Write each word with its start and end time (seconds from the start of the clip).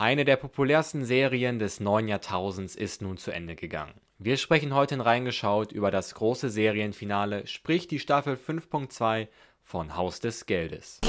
Eine 0.00 0.24
der 0.24 0.36
populärsten 0.36 1.04
Serien 1.04 1.58
des 1.58 1.80
neuen 1.80 2.06
Jahrtausends 2.06 2.76
ist 2.76 3.02
nun 3.02 3.16
zu 3.16 3.32
Ende 3.32 3.56
gegangen. 3.56 3.94
Wir 4.16 4.36
sprechen 4.36 4.72
heute 4.72 4.94
in 4.94 5.00
Reingeschaut 5.00 5.72
über 5.72 5.90
das 5.90 6.14
große 6.14 6.50
Serienfinale, 6.50 7.48
sprich 7.48 7.88
die 7.88 7.98
Staffel 7.98 8.36
5.2 8.36 9.26
von 9.64 9.96
Haus 9.96 10.20
des 10.20 10.46
Geldes. 10.46 11.00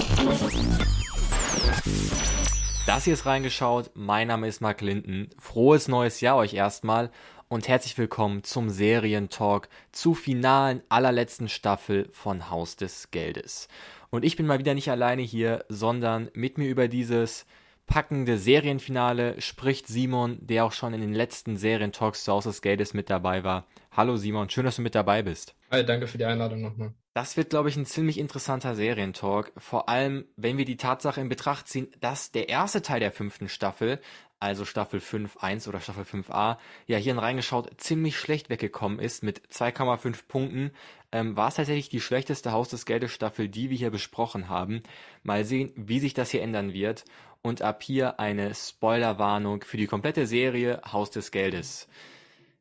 Das 2.88 3.04
hier 3.04 3.14
ist 3.14 3.28
Reingeschaut, 3.28 3.92
mein 3.94 4.28
Name 4.28 4.48
ist 4.48 4.60
Mark 4.60 4.82
Linden. 4.82 5.30
Frohes 5.38 5.88
neues 5.88 6.20
Jahr 6.20 6.38
euch 6.38 6.56
erstmal 6.56 7.12
und 7.48 7.68
herzlich 7.68 7.96
willkommen 7.96 8.44
zum 8.44 8.72
Serientalk 8.72 9.70
zu 9.92 10.16
finalen 10.16 10.82
allerletzten 10.90 11.48
Staffel 11.48 12.10
von 12.12 12.50
Haus 12.50 12.76
des 12.76 13.12
Geldes. 13.12 13.68
Und 14.10 14.26
ich 14.26 14.36
bin 14.36 14.48
mal 14.48 14.58
wieder 14.58 14.74
nicht 14.74 14.90
alleine 14.90 15.22
hier, 15.22 15.64
sondern 15.70 16.32
mit 16.34 16.58
mir 16.58 16.68
über 16.68 16.88
dieses 16.88 17.46
packende 17.90 18.38
Serienfinale 18.38 19.42
spricht 19.42 19.88
Simon, 19.88 20.38
der 20.42 20.64
auch 20.64 20.72
schon 20.72 20.94
in 20.94 21.02
den 21.02 21.14
letzten 21.14 21.58
Serientalks 21.58 22.24
zu 22.24 22.32
Haus 22.32 22.44
des 22.46 22.62
Geldes 22.62 22.94
mit 22.94 23.10
dabei 23.10 23.44
war. 23.44 23.66
Hallo 23.92 24.16
Simon, 24.16 24.50
schön, 24.50 24.64
dass 24.64 24.78
du 24.78 24.84
mit 24.84 24.96
dabei 24.96 25.24
bist. 25.24 25.56
Hi, 25.72 25.84
danke 25.84 26.08
für 26.08 26.20
die 26.20 26.26
Einladung 26.26 26.62
nochmal. 26.62 26.94
Das 27.16 27.36
wird, 27.36 27.50
glaube 27.50 27.68
ich, 27.68 27.76
ein 27.76 27.88
ziemlich 27.88 28.20
interessanter 28.20 28.76
Serientalk. 28.76 29.52
Vor 29.58 29.90
allem, 29.90 30.26
wenn 30.38 30.58
wir 30.58 30.66
die 30.66 30.78
Tatsache 30.78 31.20
in 31.20 31.28
Betracht 31.30 31.68
ziehen, 31.68 31.88
dass 32.00 32.32
der 32.32 32.48
erste 32.48 32.84
Teil 32.84 33.00
der 33.00 33.12
fünften 33.12 33.50
Staffel, 33.50 34.00
also 34.40 34.64
Staffel 34.64 35.00
5.1 35.00 35.68
oder 35.68 35.82
Staffel 35.82 36.04
5a, 36.06 36.58
ja 36.86 36.98
hier 36.98 37.18
reingeschaut, 37.18 37.82
ziemlich 37.82 38.18
schlecht 38.18 38.50
weggekommen 38.50 39.00
ist 39.00 39.24
mit 39.24 39.42
2,5 39.50 40.28
Punkten. 40.28 40.72
Ähm, 41.12 41.36
war 41.36 41.48
es 41.48 41.56
tatsächlich 41.56 41.90
die 41.90 42.00
schlechteste 42.00 42.52
Haus 42.52 42.70
des 42.70 42.86
Geldes 42.86 43.12
Staffel, 43.12 43.50
die 43.50 43.72
wir 43.72 43.78
hier 43.78 43.90
besprochen 43.90 44.48
haben. 44.48 44.84
Mal 45.24 45.44
sehen, 45.44 45.74
wie 45.76 46.00
sich 46.00 46.14
das 46.14 46.30
hier 46.30 46.44
ändern 46.44 46.72
wird 46.72 47.04
und 47.42 47.62
ab 47.62 47.84
hier 47.84 48.20
eine 48.20 48.54
Spoilerwarnung 48.54 49.64
für 49.64 49.78
die 49.78 49.88
komplette 49.88 50.26
Serie 50.26 50.82
Haus 50.92 51.12
des 51.12 51.32
Geldes. 51.32 51.88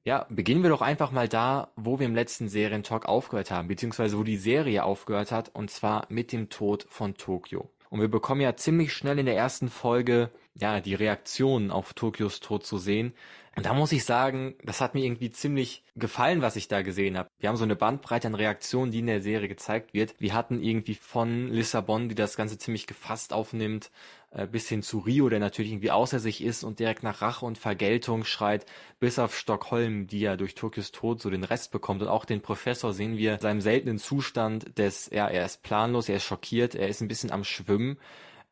Ja, 0.05 0.27
beginnen 0.31 0.63
wir 0.63 0.71
doch 0.71 0.81
einfach 0.81 1.11
mal 1.11 1.29
da, 1.29 1.71
wo 1.77 1.99
wir 1.99 2.07
im 2.07 2.15
letzten 2.15 2.49
Serientalk 2.49 3.07
aufgehört 3.07 3.51
haben, 3.51 3.69
beziehungsweise 3.69 4.19
wo 4.19 4.23
die 4.23 4.37
Serie 4.37 4.85
aufgehört 4.85 5.33
hat, 5.33 5.55
und 5.55 5.71
zwar 5.71 6.07
mit 6.09 6.33
dem 6.33 6.49
Tod 6.49 6.87
von 6.89 7.15
Tokio. 7.15 7.69
Und 7.91 8.01
wir 8.01 8.09
bekommen 8.09 8.41
ja 8.41 8.57
ziemlich 8.57 8.93
schnell 8.93 9.19
in 9.19 9.27
der 9.27 9.37
ersten 9.37 9.69
Folge 9.69 10.31
ja 10.61 10.81
die 10.81 10.95
Reaktionen 10.95 11.71
auf 11.71 11.95
Tokios 11.95 12.41
Tod 12.41 12.67
zu 12.67 12.79
sehen. 12.79 13.13
Und 13.59 13.67
da 13.67 13.75
muss 13.75 13.91
ich 13.91 14.05
sagen, 14.05 14.55
das 14.63 14.81
hat 14.81 14.95
mir 14.95 15.05
irgendwie 15.05 15.31
ziemlich 15.31 15.83
gefallen, 15.97 16.43
was 16.43 16.55
ich 16.55 16.69
da 16.69 16.83
gesehen 16.83 17.19
habe. 17.19 17.29
Wir 17.41 17.49
haben 17.49 17.57
so 17.57 17.65
eine 17.65 17.75
Bandbreite 17.75 18.29
an 18.29 18.37
Reaktionen, 18.37 18.93
die 18.93 19.01
in 19.01 19.07
der 19.07 19.21
Serie 19.21 19.49
gezeigt 19.49 19.95
wird. 19.95 20.15
Wir 20.21 20.33
hatten 20.33 20.63
irgendwie 20.63 20.95
von 20.95 21.49
Lissabon, 21.49 22.09
die 22.09 22.15
das 22.15 22.37
Ganze 22.37 22.57
ziemlich 22.57 22.87
gefasst 22.87 23.33
aufnimmt, 23.33 23.91
äh, 24.31 24.47
bis 24.47 24.69
hin 24.69 24.85
zu 24.85 25.01
Rio, 25.01 25.29
der 25.29 25.41
natürlich 25.41 25.73
irgendwie 25.73 25.91
außer 25.91 26.21
sich 26.21 26.45
ist 26.45 26.63
und 26.63 26.79
direkt 26.79 27.03
nach 27.03 27.21
Rache 27.21 27.47
und 27.47 27.59
Vergeltung 27.59 28.25
schreit, 28.25 28.65
bis 29.01 29.19
auf 29.19 29.37
Stockholm, 29.37 30.07
die 30.07 30.21
ja 30.21 30.37
durch 30.37 30.55
Tokios 30.55 30.93
Tod 30.93 31.21
so 31.21 31.29
den 31.29 31.43
Rest 31.43 31.73
bekommt. 31.73 32.01
Und 32.01 32.09
auch 32.09 32.27
den 32.27 32.43
Professor 32.43 32.93
sehen 32.93 33.17
wir 33.17 33.35
in 33.35 33.41
seinem 33.41 33.61
seltenen 33.61 33.99
Zustand 33.99 34.79
des, 34.79 35.11
ja, 35.13 35.27
er 35.27 35.45
ist 35.45 35.65
planlos, 35.65 36.09
er 36.09 36.17
ist 36.17 36.25
schockiert, 36.25 36.77
er 36.77 36.87
ist 36.87 37.01
ein 37.01 37.09
bisschen 37.09 37.33
am 37.33 37.43
Schwimmen. 37.43 37.99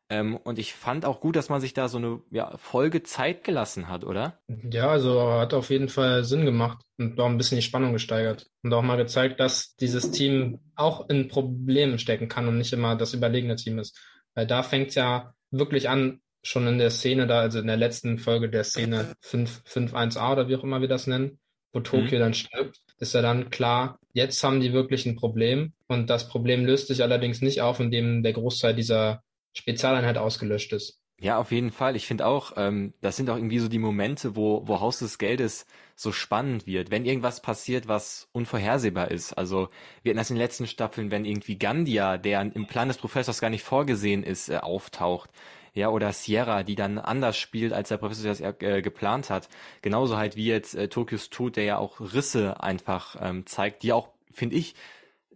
Ähm, 0.09 0.37
und 0.37 0.57
ich 0.57 0.73
fand 0.73 1.05
auch 1.05 1.19
gut, 1.19 1.35
dass 1.35 1.49
man 1.49 1.59
sich 1.59 1.73
da 1.73 1.89
so 1.89 1.97
eine 1.97 2.21
ja, 2.31 2.55
Folge 2.57 3.03
Zeit 3.03 3.43
gelassen 3.43 3.89
hat, 3.89 4.05
oder? 4.05 4.39
Ja, 4.47 4.89
also 4.89 5.31
hat 5.31 5.53
auf 5.53 5.69
jeden 5.69 5.89
Fall 5.89 6.23
Sinn 6.23 6.45
gemacht 6.45 6.79
und 6.97 7.19
auch 7.19 7.25
ein 7.25 7.37
bisschen 7.37 7.57
die 7.57 7.63
Spannung 7.63 7.91
gesteigert. 7.91 8.47
Und 8.63 8.73
auch 8.73 8.81
mal 8.81 8.95
gezeigt, 8.95 9.39
dass 9.39 9.75
dieses 9.75 10.11
Team 10.11 10.59
auch 10.75 11.09
in 11.09 11.27
Problemen 11.27 11.99
stecken 11.99 12.29
kann 12.29 12.47
und 12.47 12.57
nicht 12.57 12.71
immer 12.71 12.95
das 12.95 13.13
überlegene 13.13 13.57
Team 13.57 13.79
ist. 13.79 13.99
Weil 14.33 14.47
da 14.47 14.63
fängt 14.63 14.95
ja 14.95 15.33
wirklich 15.51 15.89
an, 15.89 16.21
schon 16.41 16.67
in 16.67 16.77
der 16.77 16.91
Szene 16.91 17.27
da, 17.27 17.41
also 17.41 17.59
in 17.59 17.67
der 17.67 17.77
letzten 17.77 18.17
Folge 18.17 18.49
der 18.49 18.63
Szene 18.63 19.13
5.1a 19.23 20.31
oder 20.31 20.47
wie 20.47 20.55
auch 20.55 20.63
immer 20.63 20.79
wir 20.79 20.87
das 20.87 21.07
nennen, 21.07 21.39
wo 21.73 21.81
Tokio 21.81 22.17
mhm. 22.17 22.21
dann 22.21 22.33
stirbt, 22.33 22.79
ist 22.99 23.13
ja 23.13 23.21
dann 23.21 23.49
klar, 23.49 23.99
jetzt 24.13 24.41
haben 24.43 24.61
die 24.61 24.71
wirklich 24.71 25.05
ein 25.05 25.17
Problem 25.17 25.73
und 25.87 26.09
das 26.09 26.29
Problem 26.29 26.65
löst 26.65 26.87
sich 26.87 27.03
allerdings 27.03 27.41
nicht 27.41 27.61
auf, 27.61 27.79
indem 27.81 28.23
der 28.23 28.33
Großteil 28.33 28.73
dieser 28.73 29.21
Spezialeinheit 29.57 30.17
ausgelöscht 30.17 30.71
ist. 30.73 31.01
Ja, 31.19 31.39
auf 31.39 31.51
jeden 31.51 31.71
Fall. 31.71 31.95
Ich 31.95 32.05
finde 32.05 32.27
auch, 32.27 32.53
ähm, 32.57 32.93
das 33.01 33.17
sind 33.17 33.29
auch 33.31 33.37
irgendwie 33.37 33.57
so 33.57 33.67
die 33.67 33.79
Momente, 33.79 34.35
wo, 34.35 34.67
wo 34.67 34.79
Haus 34.79 34.99
des 34.99 35.17
Geldes 35.17 35.65
so 35.95 36.11
spannend 36.11 36.67
wird. 36.67 36.91
Wenn 36.91 37.05
irgendwas 37.05 37.41
passiert, 37.41 37.87
was 37.87 38.29
unvorhersehbar 38.33 39.09
ist. 39.09 39.33
Also 39.33 39.69
wir 40.03 40.11
hatten 40.11 40.19
das 40.19 40.29
in 40.29 40.35
den 40.35 40.43
letzten 40.43 40.67
Staffeln, 40.67 41.09
wenn 41.09 41.25
irgendwie 41.25 41.57
Gandia, 41.57 42.17
der 42.17 42.41
im 42.41 42.67
Plan 42.67 42.87
des 42.87 42.97
Professors 42.97 43.41
gar 43.41 43.49
nicht 43.49 43.63
vorgesehen 43.63 44.21
ist, 44.21 44.49
äh, 44.49 44.57
auftaucht. 44.57 45.31
Ja, 45.73 45.89
oder 45.89 46.13
Sierra, 46.13 46.61
die 46.61 46.75
dann 46.75 46.99
anders 46.99 47.37
spielt, 47.37 47.73
als 47.73 47.89
der 47.89 47.97
Professor 47.97 48.29
das 48.29 48.41
äh, 48.41 48.81
geplant 48.83 49.31
hat. 49.31 49.49
Genauso 49.81 50.17
halt 50.17 50.35
wie 50.35 50.45
jetzt 50.45 50.75
äh, 50.75 50.87
Tokios 50.87 51.31
Tod, 51.31 51.55
der 51.55 51.63
ja 51.63 51.77
auch 51.79 51.99
Risse 51.99 52.61
einfach 52.61 53.15
ähm, 53.19 53.47
zeigt, 53.47 53.81
die 53.81 53.91
auch, 53.91 54.09
finde 54.31 54.55
ich, 54.55 54.75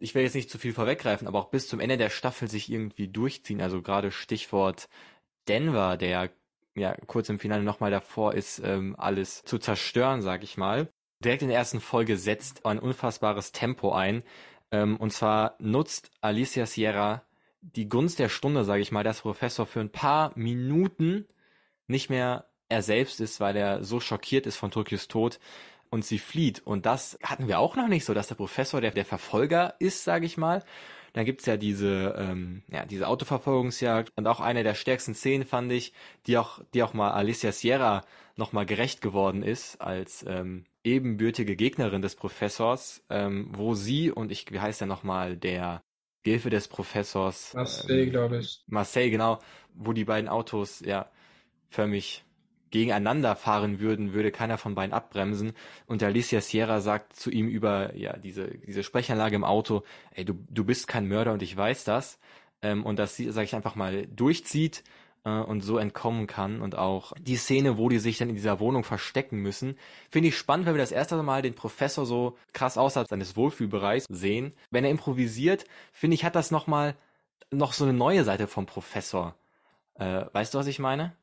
ich 0.01 0.15
will 0.15 0.23
jetzt 0.23 0.35
nicht 0.35 0.49
zu 0.49 0.57
viel 0.57 0.73
vorweggreifen, 0.73 1.27
aber 1.27 1.39
auch 1.39 1.49
bis 1.49 1.67
zum 1.67 1.79
Ende 1.79 1.97
der 1.97 2.09
Staffel 2.09 2.49
sich 2.49 2.71
irgendwie 2.71 3.07
durchziehen. 3.07 3.61
Also 3.61 3.81
gerade 3.81 4.11
Stichwort 4.11 4.89
Denver, 5.47 5.95
der 5.97 6.31
ja 6.75 6.95
kurz 7.07 7.29
im 7.29 7.39
Finale 7.39 7.63
nochmal 7.63 7.91
davor 7.91 8.33
ist, 8.33 8.59
ähm, 8.63 8.95
alles 8.97 9.43
zu 9.43 9.59
zerstören, 9.59 10.21
sag 10.21 10.43
ich 10.43 10.57
mal. 10.57 10.89
Direkt 11.23 11.43
in 11.43 11.49
der 11.49 11.57
ersten 11.57 11.79
Folge 11.81 12.17
setzt 12.17 12.65
ein 12.65 12.79
unfassbares 12.79 13.51
Tempo 13.51 13.91
ein. 13.91 14.23
Ähm, 14.71 14.97
und 14.97 15.11
zwar 15.11 15.55
nutzt 15.59 16.11
Alicia 16.21 16.65
Sierra 16.65 17.23
die 17.61 17.87
Gunst 17.87 18.17
der 18.17 18.29
Stunde, 18.29 18.63
sage 18.63 18.81
ich 18.81 18.91
mal, 18.91 19.03
dass 19.03 19.21
Professor 19.21 19.67
für 19.67 19.81
ein 19.81 19.91
paar 19.91 20.31
Minuten 20.35 21.27
nicht 21.87 22.09
mehr 22.09 22.45
er 22.69 22.81
selbst 22.81 23.19
ist, 23.21 23.39
weil 23.39 23.55
er 23.55 23.83
so 23.83 23.99
schockiert 23.99 24.47
ist 24.47 24.57
von 24.57 24.71
Tokios 24.71 25.07
Tod, 25.07 25.39
und 25.91 26.03
sie 26.03 26.17
flieht. 26.17 26.65
Und 26.65 26.87
das 26.87 27.19
hatten 27.21 27.47
wir 27.47 27.59
auch 27.59 27.75
noch 27.75 27.87
nicht 27.87 28.05
so, 28.05 28.15
dass 28.15 28.27
der 28.27 28.35
Professor 28.35 28.81
der, 28.81 28.91
der 28.91 29.05
Verfolger 29.05 29.75
ist, 29.77 30.03
sage 30.03 30.25
ich 30.25 30.37
mal. 30.37 30.63
Dann 31.13 31.25
gibt's 31.25 31.45
ja 31.45 31.57
diese, 31.57 32.15
ähm, 32.17 32.63
ja, 32.71 32.85
diese 32.85 33.07
Autoverfolgungsjagd 33.07 34.13
und 34.15 34.27
auch 34.27 34.39
eine 34.39 34.63
der 34.63 34.75
stärksten 34.75 35.13
Szenen 35.13 35.45
fand 35.45 35.71
ich, 35.71 35.93
die 36.25 36.37
auch, 36.37 36.61
die 36.73 36.83
auch 36.83 36.93
mal 36.93 37.11
Alicia 37.11 37.51
Sierra 37.51 38.05
nochmal 38.37 38.65
gerecht 38.65 39.01
geworden 39.01 39.43
ist 39.43 39.81
als 39.81 40.25
ähm, 40.25 40.63
ebenbürtige 40.85 41.57
Gegnerin 41.57 42.01
des 42.01 42.15
Professors, 42.15 43.03
ähm, 43.09 43.49
wo 43.51 43.75
sie 43.75 44.09
und 44.09 44.31
ich, 44.31 44.49
wie 44.51 44.61
heißt 44.61 44.79
der 44.79 44.87
nochmal, 44.87 45.35
der 45.35 45.83
Gehilfe 46.23 46.49
des 46.49 46.69
Professors. 46.69 47.53
Marseille, 47.53 48.03
ähm, 48.03 48.09
glaube 48.11 48.37
ich. 48.37 48.63
Marseille, 48.67 49.09
genau, 49.09 49.39
wo 49.73 49.91
die 49.91 50.05
beiden 50.05 50.29
Autos 50.29 50.79
ja 50.79 51.11
förmlich 51.69 52.23
gegeneinander 52.71 53.35
fahren 53.35 53.79
würden, 53.79 54.13
würde 54.13 54.31
keiner 54.31 54.57
von 54.57 54.75
beiden 54.75 54.93
abbremsen. 54.93 55.53
Und 55.85 56.01
Alicia 56.03 56.41
Sierra 56.41 56.81
sagt 56.81 57.15
zu 57.15 57.29
ihm 57.29 57.47
über 57.47 57.95
ja 57.95 58.17
diese 58.17 58.47
diese 58.49 58.83
Sprechanlage 58.83 59.35
im 59.35 59.43
Auto, 59.43 59.83
ey, 60.13 60.25
du 60.25 60.33
du 60.49 60.63
bist 60.63 60.87
kein 60.87 61.07
Mörder 61.07 61.33
und 61.33 61.43
ich 61.43 61.55
weiß 61.55 61.83
das. 61.83 62.19
Ähm, 62.61 62.85
und 62.85 63.05
sie, 63.09 63.31
sage 63.31 63.45
ich 63.45 63.55
einfach 63.55 63.75
mal, 63.75 64.07
durchzieht 64.07 64.83
äh, 65.25 65.29
und 65.29 65.61
so 65.61 65.77
entkommen 65.77 66.27
kann. 66.27 66.61
Und 66.61 66.77
auch 66.77 67.13
die 67.19 67.37
Szene, 67.37 67.77
wo 67.77 67.89
die 67.89 67.99
sich 67.99 68.17
dann 68.17 68.29
in 68.29 68.35
dieser 68.35 68.59
Wohnung 68.59 68.83
verstecken 68.83 69.37
müssen, 69.37 69.77
finde 70.09 70.29
ich 70.29 70.37
spannend, 70.37 70.65
wenn 70.65 70.75
wir 70.75 70.81
das 70.81 70.91
erste 70.91 71.21
Mal 71.23 71.41
den 71.41 71.55
Professor 71.55 72.05
so 72.05 72.37
krass 72.53 72.77
außerhalb 72.77 73.09
seines 73.09 73.35
Wohlfühlbereichs 73.35 74.05
sehen. 74.09 74.53
Wenn 74.69 74.83
er 74.83 74.91
improvisiert, 74.91 75.65
finde 75.91 76.15
ich, 76.15 76.23
hat 76.25 76.35
das 76.35 76.51
nochmal 76.51 76.95
noch 77.51 77.73
so 77.73 77.83
eine 77.83 77.93
neue 77.93 78.23
Seite 78.23 78.47
vom 78.47 78.65
Professor. 78.65 79.35
Äh, 79.95 80.25
weißt 80.31 80.53
du, 80.53 80.57
was 80.57 80.67
ich 80.67 80.79
meine? 80.79 81.13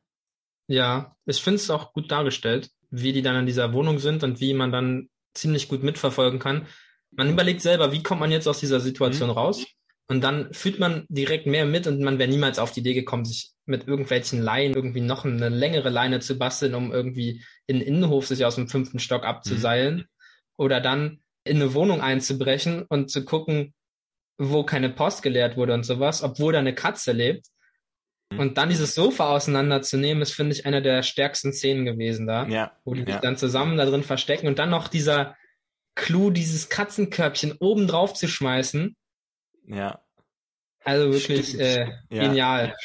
Ja, 0.69 1.17
ich 1.27 1.43
finde 1.43 1.57
es 1.57 1.71
auch 1.71 1.93
gut 1.93 2.11
dargestellt, 2.11 2.71
wie 2.91 3.13
die 3.13 3.23
dann 3.23 3.37
in 3.37 3.47
dieser 3.47 3.73
Wohnung 3.73 3.99
sind 3.99 4.23
und 4.23 4.41
wie 4.41 4.55
man 4.55 4.71
dann 4.71 5.09
ziemlich 5.35 5.69
gut 5.69 5.83
mitverfolgen 5.83 6.39
kann. 6.39 6.67
Man 7.11 7.31
überlegt 7.31 7.63
selber, 7.63 7.91
wie 7.91 8.03
kommt 8.03 8.21
man 8.21 8.31
jetzt 8.31 8.47
aus 8.47 8.61
dieser 8.61 8.81
Situation 8.81 9.31
mhm. 9.31 9.35
raus? 9.35 9.67
Und 10.11 10.23
dann 10.23 10.53
fühlt 10.55 10.79
man 10.79 11.05
direkt 11.09 11.47
mehr 11.47 11.67
mit 11.67 11.87
und 11.87 12.01
man 12.01 12.19
wäre 12.19 12.31
niemals 12.31 12.59
auf 12.59 12.73
die 12.73 12.81
Idee 12.81 12.95
gekommen, 12.95 13.27
sich 13.27 13.51
mit 13.67 13.87
irgendwelchen 13.87 14.41
Leinen 14.41 14.75
irgendwie 14.75 15.03
noch 15.03 15.27
eine 15.27 15.51
längere 15.51 15.91
Leine 15.91 16.21
zu 16.21 16.39
basteln, 16.39 16.75
um 16.75 16.93
irgendwie 16.93 17.45
in 17.67 17.79
den 17.79 17.87
Innenhof 17.87 18.27
sich 18.27 18.45
aus 18.45 18.55
dem 18.55 18.69
fünften 18.69 18.99
Stock 18.99 19.25
abzuseilen 19.25 19.97
mhm. 19.97 20.05
oder 20.57 20.81
dann 20.81 21.21
in 21.45 21.57
eine 21.57 21.75
Wohnung 21.75 22.01
einzubrechen 22.01 22.85
und 22.89 23.11
zu 23.11 23.25
gucken, 23.25 23.75
wo 24.39 24.65
keine 24.65 24.89
Post 24.91 25.23
geleert 25.23 25.57
wurde 25.57 25.75
und 25.75 25.85
sowas, 25.85 26.23
obwohl 26.23 26.53
da 26.53 26.59
eine 26.61 26.75
Katze 26.75 27.13
lebt. 27.13 27.47
Mhm. 28.31 28.41
Und 28.41 28.59
dann 28.59 28.69
dieses 28.69 28.95
Sofa 28.95 29.35
auseinanderzunehmen, 29.35 30.23
ist, 30.23 30.33
finde 30.33 30.55
ich, 30.55 30.67
eine 30.67 30.83
der 30.83 31.03
stärksten 31.03 31.53
Szenen 31.53 31.85
gewesen 31.85 32.27
da. 32.27 32.47
Ja. 32.47 32.73
Wo 32.85 32.95
die 32.95 33.01
ja. 33.01 33.13
sich 33.13 33.17
dann 33.17 33.37
zusammen 33.37 33.77
da 33.77 33.87
drin 33.87 34.03
verstecken 34.03 34.47
und 34.47 34.59
dann 34.59 34.71
noch 34.71 34.89
dieser 34.89 35.37
Clou, 35.95 36.31
dieses 36.31 36.69
Katzenkörbchen 36.69 37.57
oben 37.59 37.87
drauf 37.87 38.15
zu 38.15 38.29
schmeißen. 38.29 38.97
Ja. 39.67 40.01
Also 40.85 41.13
wirklich 41.13 41.59
äh, 41.59 41.91
ja. 42.11 42.23
genial. 42.23 42.77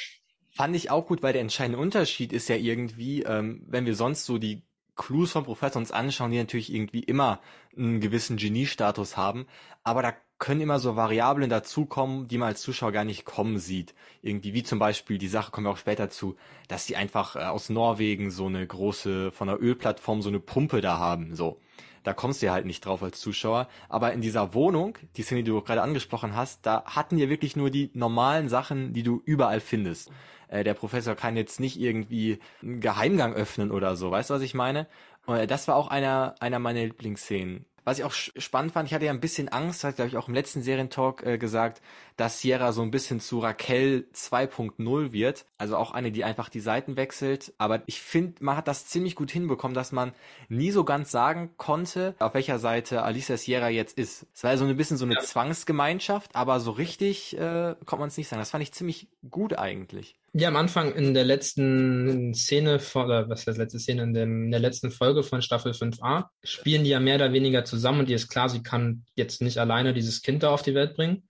Fand 0.50 0.76
ich 0.76 0.92
auch 0.92 1.08
gut, 1.08 1.24
weil 1.24 1.34
der 1.34 1.42
entscheidende 1.42 1.80
Unterschied 1.80 2.34
ist 2.34 2.50
ja 2.50 2.56
irgendwie, 2.56 3.24
ähm, 3.24 3.64
wenn 3.68 3.86
wir 3.86 3.96
sonst 3.96 4.26
so 4.26 4.38
die 4.38 4.64
Clues 4.96 5.32
von 5.32 5.46
Professor 5.46 5.80
uns 5.80 5.92
anschauen, 5.92 6.32
die 6.32 6.38
natürlich 6.38 6.74
irgendwie 6.74 7.04
immer 7.04 7.42
einen 7.76 8.02
gewissen 8.02 8.38
Geniestatus 8.38 9.18
haben, 9.18 9.48
aber 9.84 10.02
da 10.04 10.14
können 10.44 10.60
immer 10.60 10.80
so 10.80 10.98
Variablen 10.98 11.50
dazukommen, 11.50 12.28
die 12.28 12.38
man 12.38 12.50
als 12.50 12.62
Zuschauer 12.62 12.92
gar 12.92 13.06
nicht 13.06 13.24
kommen 13.24 13.60
sieht. 13.60 13.96
Irgendwie, 14.22 14.54
wie 14.54 14.64
zum 14.64 14.78
Beispiel, 14.78 15.18
die 15.18 15.30
Sache 15.30 15.52
kommen 15.52 15.68
wir 15.68 15.72
auch 15.72 15.78
später 15.78 16.10
zu, 16.10 16.36
dass 16.68 16.86
die 16.86 16.98
einfach 16.98 17.38
äh, 17.38 17.46
aus 17.46 17.70
Norwegen 17.70 18.30
so 18.30 18.48
eine 18.48 18.68
große, 18.68 19.32
von 19.32 19.48
der 19.48 19.62
Ölplattform 19.62 20.22
so 20.22 20.28
eine 20.28 20.42
Pumpe 20.42 20.82
da 20.82 20.98
haben, 20.98 21.34
so. 21.34 21.62
Da 22.04 22.12
kommst 22.12 22.42
du 22.42 22.48
ja 22.48 22.52
halt 22.52 22.66
nicht 22.66 22.86
drauf 22.86 23.02
als 23.02 23.22
Zuschauer. 23.22 23.70
Aber 23.88 24.12
in 24.12 24.20
dieser 24.20 24.54
Wohnung, 24.54 24.98
die 25.16 25.22
Szene, 25.22 25.44
die 25.44 25.52
du 25.52 25.62
gerade 25.62 25.82
angesprochen 25.82 26.36
hast, 26.36 26.66
da 26.66 26.84
hatten 26.88 27.16
wir 27.16 27.30
wirklich 27.30 27.56
nur 27.56 27.70
die 27.70 27.90
normalen 27.94 28.50
Sachen, 28.50 28.92
die 28.92 29.04
du 29.04 29.22
überall 29.24 29.62
findest. 29.62 30.12
Äh, 30.50 30.66
der 30.66 30.74
Professor 30.74 31.16
kann 31.16 31.38
jetzt 31.38 31.62
nicht 31.62 31.80
irgendwie 31.80 32.40
einen 32.62 32.82
Geheimgang 32.82 33.34
öffnen 33.34 33.72
oder 33.72 33.96
so. 33.96 34.12
Weißt 34.12 34.30
du, 34.30 34.34
was 34.34 34.42
ich 34.42 34.56
meine? 34.56 34.88
Äh, 35.26 35.48
das 35.48 35.70
war 35.70 35.78
auch 35.78 35.88
einer, 35.88 36.36
einer 36.42 36.60
meiner 36.60 36.84
Lieblingsszenen. 36.84 37.66
Was 37.86 38.00
ich 38.00 38.04
auch 38.06 38.14
spannend 38.14 38.72
fand, 38.72 38.88
ich 38.88 38.94
hatte 38.94 39.06
ja 39.06 39.12
ein 39.12 39.20
bisschen 39.20 39.50
Angst, 39.50 39.84
hat 39.84 39.96
glaube 39.96 40.10
ich 40.10 40.18
auch 40.18 40.28
im 40.28 40.34
letzten 40.34 40.62
Serientalk 40.62 41.24
äh, 41.26 41.38
gesagt, 41.38 41.82
dass 42.16 42.40
Sierra 42.40 42.72
so 42.72 42.82
ein 42.82 42.92
bisschen 42.92 43.20
zu 43.20 43.40
Raquel 43.40 44.08
2.0 44.14 45.12
wird. 45.12 45.46
Also 45.58 45.78
auch 45.78 45.92
eine, 45.92 46.12
die 46.12 46.24
einfach 46.24 46.50
die 46.50 46.60
Seiten 46.60 46.98
wechselt. 46.98 47.54
Aber 47.58 47.84
ich 47.86 48.02
finde, 48.02 48.44
man 48.44 48.58
hat 48.58 48.68
das 48.68 48.88
ziemlich 48.88 49.16
gut 49.16 49.32
hinbekommen, 49.32 49.76
dass 49.76 49.92
man 49.92 50.14
nie 50.50 50.72
so 50.72 50.84
ganz 50.84 51.12
sagen 51.12 51.52
konnte, 51.58 52.16
auf 52.20 52.34
welcher 52.34 52.60
Seite 52.60 53.04
Alicia 53.04 53.38
Sierra 53.38 53.70
jetzt 53.70 53.98
ist. 53.98 54.28
Es 54.34 54.44
war 54.44 54.52
ja 54.52 54.58
so 54.58 54.66
ein 54.66 54.78
bisschen 54.78 54.98
so 54.98 55.06
eine 55.06 55.16
ja. 55.16 55.22
Zwangsgemeinschaft, 55.22 56.36
aber 56.36 56.60
so 56.60 56.72
richtig 56.72 57.38
äh, 57.38 57.76
konnte 57.86 58.02
man 58.02 58.10
es 58.10 58.18
nicht 58.18 58.28
sagen. 58.28 58.42
Das 58.42 58.52
fand 58.52 58.64
ich 58.64 58.74
ziemlich 58.74 59.08
gut 59.30 59.58
eigentlich. 59.58 60.16
Ja, 60.36 60.48
am 60.48 60.56
Anfang 60.56 60.96
in 60.96 61.14
der 61.14 61.26
letzten 61.26 62.34
Szene 62.34 62.80
von, 62.80 63.06
oder 63.06 63.30
was 63.30 63.46
heißt 63.46 63.60
letzte 63.60 63.78
Szene, 63.80 64.02
in, 64.02 64.14
dem, 64.16 64.46
in 64.46 64.52
der 64.52 64.60
letzten 64.60 64.90
Folge 64.90 65.22
von 65.22 65.44
Staffel 65.44 65.74
5a, 65.74 66.26
spielen 66.44 66.84
die 66.84 66.90
ja 66.90 67.00
mehr 67.00 67.18
oder 67.18 67.34
weniger 67.34 67.66
zusammen 67.66 68.00
und 68.00 68.10
ihr 68.10 68.16
ist 68.16 68.30
klar, 68.30 68.50
sie 68.50 68.64
kann 68.64 69.06
jetzt 69.14 69.44
nicht 69.44 69.60
alleine 69.60 69.94
dieses 69.94 70.24
Kind 70.24 70.42
da 70.42 70.50
auf 70.50 70.64
die 70.64 70.74
Welt 70.74 70.96
bringen. 70.96 71.28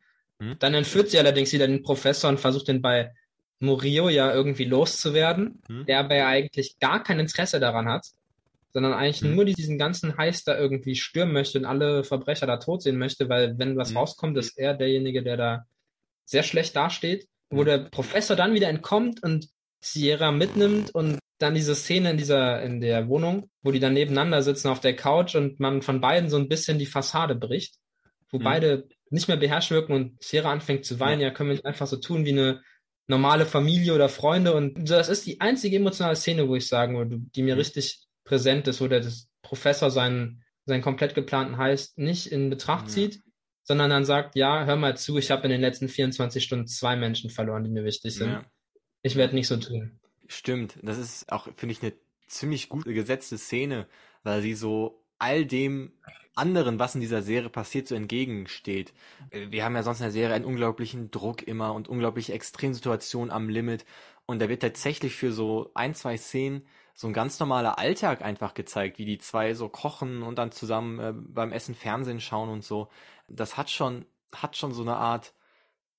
Hm. 0.51 0.55
Dann 0.59 0.73
entführt 0.73 1.09
sie 1.09 1.19
allerdings 1.19 1.51
wieder 1.53 1.67
den 1.67 1.83
Professor 1.83 2.29
und 2.29 2.39
versucht 2.39 2.67
den 2.67 2.81
bei 2.81 3.11
Murillo 3.59 4.09
ja 4.09 4.33
irgendwie 4.33 4.65
loszuwerden, 4.65 5.61
hm. 5.67 5.85
der 5.85 5.99
aber 5.99 6.15
ja 6.15 6.27
eigentlich 6.27 6.79
gar 6.79 7.03
kein 7.03 7.19
Interesse 7.19 7.59
daran 7.59 7.87
hat, 7.87 8.05
sondern 8.71 8.93
eigentlich 8.93 9.21
hm. 9.21 9.35
nur 9.35 9.45
diesen 9.45 9.77
ganzen 9.77 10.17
Heiß 10.17 10.43
da 10.43 10.57
irgendwie 10.57 10.95
stürmen 10.95 11.33
möchte 11.33 11.59
und 11.59 11.65
alle 11.65 12.03
Verbrecher 12.03 12.47
da 12.47 12.57
tot 12.57 12.81
sehen 12.81 12.97
möchte, 12.97 13.29
weil 13.29 13.57
wenn 13.57 13.77
was 13.77 13.89
hm. 13.89 13.97
rauskommt, 13.97 14.37
ist 14.37 14.57
er 14.57 14.73
derjenige, 14.73 15.23
der 15.23 15.37
da 15.37 15.65
sehr 16.25 16.43
schlecht 16.43 16.75
dasteht 16.75 17.27
wo 17.53 17.61
mhm. 17.61 17.65
der 17.65 17.77
Professor 17.77 18.35
dann 18.35 18.53
wieder 18.53 18.69
entkommt 18.69 19.23
und 19.23 19.49
Sierra 19.79 20.31
mitnimmt 20.31 20.93
und 20.93 21.19
dann 21.39 21.55
diese 21.55 21.75
Szene 21.75 22.11
in 22.11 22.17
dieser, 22.17 22.61
in 22.61 22.79
der 22.79 23.07
Wohnung, 23.09 23.49
wo 23.61 23.71
die 23.71 23.79
dann 23.79 23.93
nebeneinander 23.93 24.41
sitzen 24.41 24.69
auf 24.69 24.79
der 24.79 24.95
Couch 24.95 25.35
und 25.35 25.59
man 25.59 25.81
von 25.81 25.99
beiden 25.99 26.29
so 26.29 26.37
ein 26.37 26.47
bisschen 26.47 26.79
die 26.79 26.85
Fassade 26.85 27.35
bricht, 27.35 27.75
wo 28.29 28.39
mhm. 28.39 28.43
beide 28.43 28.87
nicht 29.13 29.27
mehr 29.27 29.37
beherrscht 29.37 29.71
wirken 29.71 29.93
und 29.93 30.23
Sierra 30.23 30.51
anfängt 30.51 30.85
zu 30.85 30.99
weinen, 30.99 31.21
ja, 31.21 31.27
ja 31.27 31.33
können 31.33 31.49
wir 31.49 31.55
nicht 31.55 31.65
einfach 31.65 31.87
so 31.87 31.97
tun 31.97 32.25
wie 32.25 32.31
eine 32.31 32.61
normale 33.07 33.45
Familie 33.45 33.93
oder 33.93 34.09
Freunde 34.09 34.53
und 34.53 34.89
das 34.89 35.09
ist 35.09 35.25
die 35.25 35.39
einzige 35.39 35.77
emotionale 35.77 36.15
Szene, 36.15 36.47
wo 36.47 36.55
ich 36.55 36.67
sagen 36.67 36.97
würde, 36.97 37.19
die 37.19 37.43
mir 37.43 37.53
mhm. 37.55 37.59
richtig 37.59 38.07
präsent 38.23 38.67
ist, 38.67 38.81
wo 38.81 38.87
der 38.87 39.05
Professor 39.41 39.91
seinen, 39.91 40.43
seinen 40.65 40.81
komplett 40.81 41.13
geplanten 41.13 41.57
Heiß 41.57 41.93
nicht 41.97 42.31
in 42.31 42.49
Betracht 42.49 42.89
zieht, 42.89 43.21
sondern 43.63 43.89
dann 43.89 44.05
sagt, 44.05 44.35
ja, 44.35 44.65
hör 44.65 44.77
mal 44.77 44.97
zu, 44.97 45.17
ich 45.17 45.31
habe 45.31 45.43
in 45.43 45.51
den 45.51 45.61
letzten 45.61 45.89
24 45.89 46.43
Stunden 46.43 46.67
zwei 46.67 46.95
Menschen 46.95 47.29
verloren, 47.29 47.63
die 47.63 47.69
mir 47.69 47.83
wichtig 47.83 48.15
sind. 48.15 48.31
Ja. 48.31 48.45
Ich 49.03 49.15
werde 49.15 49.35
nicht 49.35 49.47
so 49.47 49.57
tun. 49.57 49.99
Stimmt, 50.27 50.79
das 50.81 50.97
ist 50.97 51.31
auch, 51.31 51.47
finde 51.55 51.73
ich, 51.73 51.81
eine 51.81 51.93
ziemlich 52.27 52.69
gut 52.69 52.85
gesetzte 52.85 53.37
Szene, 53.37 53.87
weil 54.23 54.41
sie 54.41 54.53
so 54.53 55.02
all 55.23 55.45
dem 55.45 55.93
anderen, 56.35 56.79
was 56.79 56.95
in 56.95 57.01
dieser 57.01 57.21
Serie 57.21 57.49
passiert, 57.49 57.87
so 57.87 57.95
entgegensteht. 57.95 58.93
Wir 59.31 59.63
haben 59.63 59.75
ja 59.75 59.83
sonst 59.83 59.99
in 59.99 60.05
der 60.05 60.11
Serie 60.11 60.35
einen 60.35 60.45
unglaublichen 60.45 61.11
Druck 61.11 61.43
immer 61.43 61.73
und 61.73 61.87
unglaubliche 61.87 62.33
Extremsituationen 62.33 63.31
am 63.31 63.47
Limit. 63.47 63.85
Und 64.25 64.41
da 64.41 64.49
wird 64.49 64.61
tatsächlich 64.61 65.15
für 65.15 65.31
so 65.31 65.71
ein, 65.75 65.95
zwei 65.95 66.17
Szenen 66.17 66.65
so 66.93 67.07
ein 67.07 67.13
ganz 67.13 67.39
normaler 67.39 67.79
Alltag 67.79 68.21
einfach 68.21 68.53
gezeigt, 68.53 68.97
wie 68.97 69.05
die 69.05 69.17
zwei 69.17 69.53
so 69.53 69.69
kochen 69.69 70.23
und 70.23 70.37
dann 70.37 70.51
zusammen 70.51 70.99
äh, 70.99 71.13
beim 71.15 71.51
Essen 71.51 71.73
Fernsehen 71.73 72.19
schauen 72.19 72.49
und 72.49 72.63
so. 72.63 72.89
Das 73.27 73.57
hat 73.57 73.69
schon, 73.69 74.05
hat 74.35 74.57
schon 74.57 74.73
so 74.73 74.81
eine 74.81 74.95
Art 74.95 75.33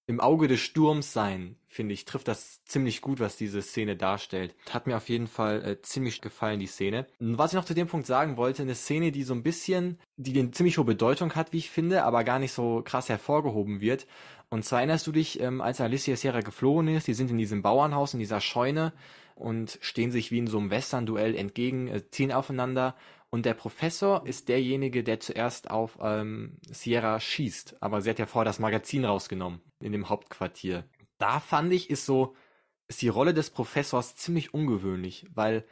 im 0.06 0.20
Auge 0.20 0.48
des 0.48 0.60
Sturms 0.60 1.12
sein, 1.12 1.56
finde 1.66 1.94
ich, 1.94 2.04
trifft 2.04 2.28
das 2.28 2.62
ziemlich 2.64 3.00
gut, 3.00 3.20
was 3.20 3.36
diese 3.36 3.62
Szene 3.62 3.96
darstellt. 3.96 4.54
Hat 4.68 4.86
mir 4.86 4.96
auf 4.96 5.08
jeden 5.08 5.26
Fall 5.26 5.64
äh, 5.64 5.82
ziemlich 5.82 6.20
gefallen, 6.20 6.60
die 6.60 6.66
Szene. 6.66 7.06
Und 7.20 7.38
was 7.38 7.52
ich 7.52 7.56
noch 7.56 7.64
zu 7.64 7.74
dem 7.74 7.86
Punkt 7.86 8.06
sagen 8.06 8.36
wollte, 8.36 8.62
eine 8.62 8.74
Szene, 8.74 9.12
die 9.12 9.22
so 9.22 9.34
ein 9.34 9.42
bisschen, 9.42 9.98
die 10.16 10.38
eine 10.38 10.50
ziemlich 10.50 10.76
hohe 10.76 10.84
Bedeutung 10.84 11.34
hat, 11.34 11.52
wie 11.52 11.58
ich 11.58 11.70
finde, 11.70 12.04
aber 12.04 12.22
gar 12.22 12.38
nicht 12.38 12.52
so 12.52 12.82
krass 12.84 13.08
hervorgehoben 13.08 13.80
wird. 13.80 14.06
Und 14.50 14.64
zwar 14.64 14.80
erinnerst 14.80 15.06
du 15.06 15.12
dich, 15.12 15.40
ähm, 15.40 15.60
als 15.60 15.80
Alicia 15.80 16.16
Sierra 16.16 16.40
geflohen 16.40 16.88
ist, 16.88 17.08
die 17.08 17.14
sind 17.14 17.30
in 17.30 17.38
diesem 17.38 17.62
Bauernhaus, 17.62 18.12
in 18.12 18.20
dieser 18.20 18.40
Scheune 18.40 18.92
und 19.34 19.78
stehen 19.80 20.12
sich 20.12 20.30
wie 20.30 20.38
in 20.38 20.46
so 20.46 20.58
einem 20.58 20.70
Western-Duell 20.70 21.34
entgegen, 21.34 21.88
äh, 21.88 22.08
ziehen 22.10 22.30
aufeinander 22.30 22.94
und 23.34 23.44
der 23.46 23.54
Professor 23.54 24.24
ist 24.28 24.48
derjenige, 24.48 25.02
der 25.02 25.18
zuerst 25.18 25.68
auf 25.68 25.98
ähm, 26.00 26.56
Sierra 26.70 27.18
schießt. 27.18 27.82
Aber 27.82 28.00
sie 28.00 28.08
hat 28.08 28.20
ja 28.20 28.26
vorher 28.26 28.44
das 28.44 28.60
Magazin 28.60 29.04
rausgenommen 29.04 29.60
in 29.80 29.90
dem 29.90 30.08
Hauptquartier. 30.08 30.84
Da 31.18 31.40
fand 31.40 31.72
ich, 31.72 31.90
ist 31.90 32.06
so, 32.06 32.36
ist 32.86 33.02
die 33.02 33.08
Rolle 33.08 33.34
des 33.34 33.50
Professors 33.50 34.14
ziemlich 34.14 34.54
ungewöhnlich, 34.54 35.26
weil 35.34 35.64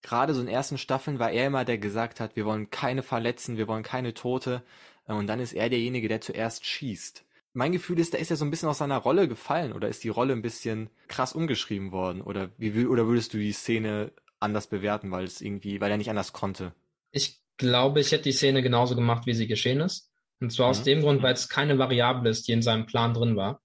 gerade 0.00 0.32
so 0.32 0.40
in 0.40 0.48
ersten 0.48 0.78
Staffeln 0.78 1.18
war 1.18 1.30
er 1.30 1.48
immer 1.48 1.66
der 1.66 1.76
gesagt 1.76 2.18
hat, 2.18 2.34
wir 2.34 2.46
wollen 2.46 2.70
keine 2.70 3.02
verletzen, 3.02 3.58
wir 3.58 3.68
wollen 3.68 3.82
keine 3.82 4.14
Tote. 4.14 4.62
Äh, 5.06 5.12
und 5.12 5.26
dann 5.26 5.38
ist 5.38 5.52
er 5.52 5.68
derjenige, 5.68 6.08
der 6.08 6.22
zuerst 6.22 6.64
schießt 6.64 7.26
mein 7.54 7.72
Gefühl 7.72 7.98
ist, 7.98 8.14
da 8.14 8.16
ist 8.18 8.30
er 8.30 8.38
so 8.38 8.46
ein 8.46 8.50
bisschen 8.50 8.70
aus 8.70 8.78
seiner 8.78 8.96
Rolle 8.96 9.28
gefallen 9.28 9.74
oder 9.74 9.90
ist 9.90 10.02
die 10.04 10.08
Rolle 10.08 10.32
ein 10.32 10.40
bisschen 10.40 10.88
krass 11.08 11.34
umgeschrieben 11.34 11.92
worden 11.92 12.22
oder 12.22 12.48
wie 12.56 12.86
oder 12.86 13.06
würdest 13.06 13.34
du 13.34 13.36
die 13.36 13.52
Szene 13.52 14.10
anders 14.40 14.68
bewerten, 14.68 15.10
weil 15.10 15.24
es 15.24 15.42
irgendwie, 15.42 15.78
weil 15.78 15.90
er 15.90 15.98
nicht 15.98 16.08
anders 16.08 16.32
konnte? 16.32 16.72
Ich 17.12 17.40
glaube, 17.56 18.00
ich 18.00 18.10
hätte 18.10 18.24
die 18.24 18.32
Szene 18.32 18.62
genauso 18.62 18.96
gemacht, 18.96 19.26
wie 19.26 19.34
sie 19.34 19.46
geschehen 19.46 19.80
ist. 19.80 20.10
Und 20.40 20.50
zwar 20.50 20.66
mhm. 20.66 20.70
aus 20.70 20.82
dem 20.82 21.00
Grund, 21.02 21.22
weil 21.22 21.34
es 21.34 21.48
keine 21.48 21.78
Variable 21.78 22.28
ist, 22.28 22.48
die 22.48 22.52
in 22.52 22.62
seinem 22.62 22.86
Plan 22.86 23.14
drin 23.14 23.36
war. 23.36 23.60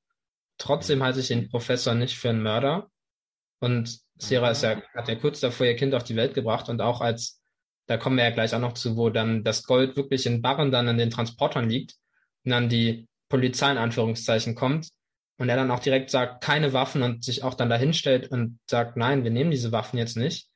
Trotzdem 0.59 1.03
halte 1.03 1.19
ich 1.19 1.27
den 1.27 1.49
Professor 1.49 1.95
nicht 1.95 2.17
für 2.17 2.29
einen 2.29 2.43
Mörder. 2.43 2.89
Und 3.59 3.99
Sarah 4.17 4.51
ist 4.51 4.63
ja, 4.63 4.75
mhm. 4.75 4.81
hat 4.93 5.07
ja 5.07 5.15
kurz 5.15 5.39
davor 5.39 5.65
ihr 5.65 5.75
Kind 5.75 5.95
auf 5.95 6.03
die 6.03 6.15
Welt 6.15 6.33
gebracht 6.33 6.69
und 6.69 6.81
auch 6.81 7.01
als, 7.01 7.41
da 7.87 7.97
kommen 7.97 8.17
wir 8.17 8.25
ja 8.25 8.31
gleich 8.31 8.53
auch 8.53 8.59
noch 8.59 8.73
zu, 8.73 8.95
wo 8.95 9.09
dann 9.09 9.43
das 9.43 9.63
Gold 9.63 9.95
wirklich 9.95 10.25
in 10.25 10.41
Barren 10.41 10.71
dann 10.71 10.87
in 10.87 10.97
den 10.97 11.09
Transportern 11.09 11.69
liegt 11.69 11.95
und 12.43 12.51
dann 12.51 12.69
die 12.69 13.07
Polizei 13.29 13.71
in 13.71 13.77
Anführungszeichen 13.77 14.55
kommt 14.55 14.89
und 15.37 15.49
er 15.49 15.55
dann 15.55 15.71
auch 15.71 15.79
direkt 15.79 16.09
sagt, 16.09 16.43
keine 16.43 16.73
Waffen 16.73 17.03
und 17.03 17.23
sich 17.23 17.43
auch 17.43 17.53
dann 17.53 17.69
dahinstellt 17.69 18.31
und 18.31 18.59
sagt, 18.69 18.97
nein, 18.97 19.23
wir 19.23 19.31
nehmen 19.31 19.51
diese 19.51 19.71
Waffen 19.71 19.97
jetzt 19.97 20.17
nicht. 20.17 20.49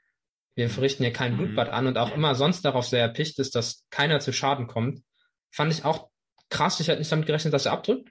Wir 0.56 0.70
verrichten 0.70 1.04
hier 1.04 1.14
kein 1.14 1.34
mhm. 1.34 1.38
Blutbad 1.38 1.70
an 1.70 1.88
und 1.88 1.98
auch 1.98 2.14
immer 2.14 2.36
sonst 2.36 2.64
darauf 2.64 2.86
sehr 2.86 3.02
erpicht 3.02 3.40
ist, 3.40 3.56
dass 3.56 3.86
keiner 3.90 4.20
zu 4.20 4.34
Schaden 4.34 4.68
kommt. 4.68 5.02
Fand 5.50 5.72
ich 5.72 5.86
auch 5.86 6.10
krass. 6.50 6.80
Ich 6.80 6.88
hätte 6.88 7.00
nicht 7.00 7.12
damit 7.12 7.26
gerechnet, 7.26 7.54
dass 7.54 7.66
er 7.66 7.72
abdrückt. 7.74 8.10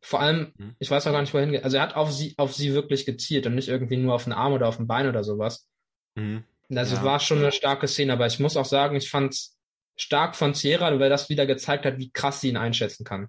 Vor 0.00 0.20
allem, 0.20 0.52
mhm. 0.56 0.74
ich 0.78 0.90
weiß 0.90 1.06
auch 1.06 1.12
gar 1.12 1.20
nicht, 1.20 1.32
wohin, 1.32 1.62
also 1.62 1.76
er 1.76 1.82
hat 1.82 1.94
auf 1.94 2.12
sie, 2.12 2.34
auf 2.36 2.52
sie 2.54 2.74
wirklich 2.74 3.06
gezielt 3.06 3.46
und 3.46 3.54
nicht 3.54 3.68
irgendwie 3.68 3.96
nur 3.96 4.14
auf 4.14 4.24
den 4.24 4.32
Arm 4.32 4.52
oder 4.52 4.68
auf 4.68 4.76
den 4.76 4.86
Bein 4.88 5.08
oder 5.08 5.22
sowas. 5.22 5.68
Mhm. 6.14 6.44
Also 6.74 6.96
ja. 6.96 7.04
war 7.04 7.20
schon 7.20 7.38
eine 7.38 7.52
starke 7.52 7.86
Szene, 7.86 8.12
aber 8.12 8.26
ich 8.26 8.40
muss 8.40 8.56
auch 8.56 8.64
sagen, 8.64 8.96
ich 8.96 9.10
fand's 9.10 9.58
stark 9.96 10.36
von 10.36 10.54
Sierra, 10.54 10.98
weil 10.98 11.10
das 11.10 11.28
wieder 11.28 11.46
gezeigt 11.46 11.84
hat, 11.84 11.98
wie 11.98 12.10
krass 12.10 12.40
sie 12.40 12.48
ihn 12.48 12.56
einschätzen 12.56 13.04
kann. 13.04 13.28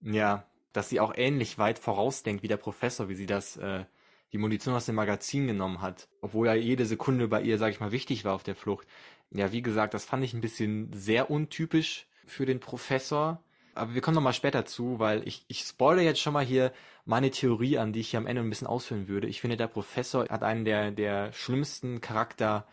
Ja, 0.00 0.46
dass 0.72 0.88
sie 0.88 1.00
auch 1.00 1.12
ähnlich 1.14 1.58
weit 1.58 1.78
vorausdenkt 1.78 2.42
wie 2.42 2.48
der 2.48 2.56
Professor, 2.56 3.08
wie 3.08 3.14
sie 3.14 3.26
das, 3.26 3.56
äh, 3.56 3.84
die 4.32 4.38
Munition 4.38 4.74
aus 4.74 4.86
dem 4.86 4.94
Magazin 4.94 5.46
genommen 5.46 5.82
hat. 5.82 6.08
Obwohl 6.20 6.46
ja 6.46 6.54
jede 6.54 6.86
Sekunde 6.86 7.28
bei 7.28 7.42
ihr, 7.42 7.58
sag 7.58 7.70
ich 7.70 7.80
mal, 7.80 7.92
wichtig 7.92 8.24
war 8.24 8.34
auf 8.34 8.42
der 8.42 8.56
Flucht. 8.56 8.86
Ja, 9.30 9.52
wie 9.52 9.62
gesagt, 9.62 9.94
das 9.94 10.04
fand 10.04 10.24
ich 10.24 10.34
ein 10.34 10.40
bisschen 10.40 10.92
sehr 10.92 11.30
untypisch 11.30 12.06
für 12.26 12.46
den 12.46 12.60
Professor. 12.60 13.42
Aber 13.74 13.94
wir 13.94 14.00
kommen 14.00 14.14
nochmal 14.14 14.32
später 14.32 14.64
zu, 14.66 14.98
weil 14.98 15.26
ich, 15.26 15.44
ich 15.48 15.60
spoilere 15.60 16.04
jetzt 16.04 16.20
schon 16.20 16.34
mal 16.34 16.44
hier 16.44 16.72
meine 17.04 17.30
Theorie 17.30 17.78
an, 17.78 17.92
die 17.92 18.00
ich 18.00 18.10
hier 18.10 18.20
am 18.20 18.26
Ende 18.26 18.42
ein 18.42 18.48
bisschen 18.48 18.66
ausführen 18.66 19.08
würde. 19.08 19.26
Ich 19.26 19.40
finde, 19.40 19.56
der 19.56 19.66
Professor 19.66 20.28
hat 20.28 20.42
einen 20.42 20.64
der, 20.64 20.90
der 20.90 21.32
schlimmsten 21.32 22.00
Charakter 22.00 22.66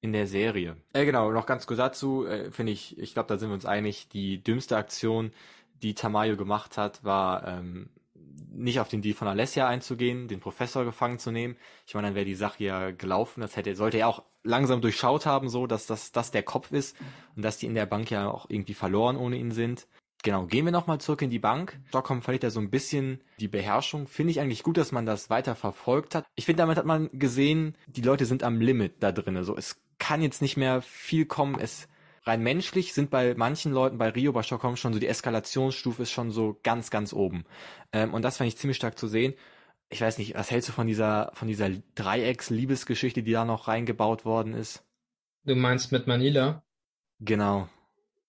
in 0.00 0.12
der 0.12 0.26
Serie. 0.26 0.76
Äh, 0.92 1.04
genau, 1.04 1.30
noch 1.30 1.46
ganz 1.46 1.66
kurz 1.66 1.78
dazu, 1.78 2.26
äh, 2.26 2.50
finde 2.50 2.72
ich, 2.72 2.98
ich 2.98 3.14
glaube, 3.14 3.28
da 3.28 3.38
sind 3.38 3.50
wir 3.50 3.54
uns 3.54 3.66
einig, 3.66 4.08
die 4.08 4.42
dümmste 4.42 4.76
Aktion 4.76 5.32
die 5.82 5.94
Tamayo 5.94 6.36
gemacht 6.36 6.76
hat, 6.76 7.04
war 7.04 7.46
ähm, 7.46 7.90
nicht 8.52 8.80
auf 8.80 8.88
den 8.88 9.02
Deal 9.02 9.14
von 9.14 9.28
Alessia 9.28 9.66
einzugehen, 9.66 10.28
den 10.28 10.40
Professor 10.40 10.84
gefangen 10.84 11.18
zu 11.18 11.30
nehmen. 11.30 11.56
Ich 11.86 11.94
meine, 11.94 12.08
dann 12.08 12.14
wäre 12.14 12.24
die 12.24 12.34
Sache 12.34 12.64
ja 12.64 12.90
gelaufen. 12.90 13.40
Das 13.40 13.56
hätte, 13.56 13.74
sollte 13.74 13.98
er 13.98 14.08
auch 14.08 14.22
langsam 14.42 14.80
durchschaut 14.80 15.26
haben, 15.26 15.48
so 15.48 15.66
dass 15.66 15.86
das, 15.86 16.12
das 16.12 16.30
der 16.30 16.42
Kopf 16.42 16.72
ist 16.72 16.96
und 17.36 17.42
dass 17.42 17.58
die 17.58 17.66
in 17.66 17.74
der 17.74 17.86
Bank 17.86 18.10
ja 18.10 18.30
auch 18.30 18.46
irgendwie 18.48 18.74
verloren 18.74 19.16
ohne 19.16 19.36
ihn 19.36 19.50
sind. 19.50 19.86
Genau, 20.22 20.44
gehen 20.44 20.66
wir 20.66 20.72
nochmal 20.72 21.00
zurück 21.00 21.22
in 21.22 21.30
die 21.30 21.38
Bank. 21.38 21.80
Stockholm 21.88 22.20
verliert 22.20 22.42
ja 22.42 22.50
so 22.50 22.60
ein 22.60 22.70
bisschen 22.70 23.22
die 23.38 23.48
Beherrschung. 23.48 24.06
Finde 24.06 24.32
ich 24.32 24.40
eigentlich 24.40 24.62
gut, 24.62 24.76
dass 24.76 24.92
man 24.92 25.06
das 25.06 25.30
weiter 25.30 25.54
verfolgt 25.54 26.14
hat. 26.14 26.26
Ich 26.34 26.44
finde, 26.44 26.62
damit 26.62 26.76
hat 26.76 26.84
man 26.84 27.08
gesehen, 27.12 27.74
die 27.86 28.02
Leute 28.02 28.26
sind 28.26 28.42
am 28.42 28.60
Limit 28.60 29.02
da 29.02 29.12
drin. 29.12 29.42
So, 29.44 29.56
es 29.56 29.80
kann 29.98 30.20
jetzt 30.20 30.42
nicht 30.42 30.58
mehr 30.58 30.82
viel 30.82 31.24
kommen. 31.24 31.58
Es 31.58 31.88
rein 32.22 32.42
menschlich 32.42 32.92
sind 32.92 33.10
bei 33.10 33.34
manchen 33.34 33.72
Leuten 33.72 33.98
bei 33.98 34.10
Rio, 34.10 34.32
bei 34.32 34.42
Stockholm 34.42 34.76
schon 34.76 34.92
so 34.92 34.98
die 34.98 35.06
Eskalationsstufe 35.06 36.02
ist 36.02 36.10
schon 36.10 36.30
so 36.30 36.58
ganz, 36.62 36.90
ganz 36.90 37.12
oben. 37.12 37.44
Ähm, 37.92 38.14
und 38.14 38.22
das 38.22 38.36
fand 38.36 38.48
ich 38.48 38.56
ziemlich 38.56 38.76
stark 38.76 38.98
zu 38.98 39.08
sehen. 39.08 39.34
Ich 39.88 40.00
weiß 40.00 40.18
nicht, 40.18 40.34
was 40.34 40.50
hältst 40.50 40.68
du 40.68 40.72
von 40.72 40.86
dieser, 40.86 41.30
von 41.34 41.48
dieser 41.48 41.70
Dreiecks-Liebesgeschichte, 41.94 43.22
die 43.22 43.32
da 43.32 43.44
noch 43.44 43.68
reingebaut 43.68 44.24
worden 44.24 44.54
ist? 44.54 44.84
Du 45.44 45.56
meinst 45.56 45.90
mit 45.90 46.06
Manila? 46.06 46.62
Genau. 47.18 47.68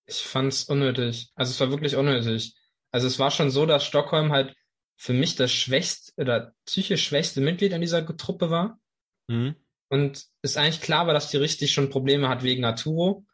Ich 0.05 0.23
fand's 0.23 0.63
unnötig. 0.63 1.31
Also 1.35 1.51
es 1.51 1.59
war 1.59 1.69
wirklich 1.69 1.95
unnötig. 1.95 2.55
Also 2.91 3.07
es 3.07 3.19
war 3.19 3.31
schon 3.31 3.51
so, 3.51 3.65
dass 3.65 3.85
Stockholm 3.85 4.31
halt 4.31 4.55
für 4.95 5.13
mich 5.13 5.35
das 5.35 5.51
schwächste 5.51 6.13
oder 6.17 6.53
psychisch 6.65 7.05
schwächste 7.05 7.41
Mitglied 7.41 7.73
in 7.73 7.81
dieser 7.81 8.05
Truppe 8.17 8.49
war. 8.49 8.79
Mhm. 9.27 9.55
Und 9.89 10.25
es 10.41 10.57
eigentlich 10.57 10.81
klar 10.81 11.07
war, 11.07 11.13
dass 11.13 11.31
die 11.31 11.37
richtig 11.37 11.73
schon 11.73 11.89
Probleme 11.89 12.29
hat 12.29 12.43
wegen 12.43 12.63
Arturo, 12.65 13.25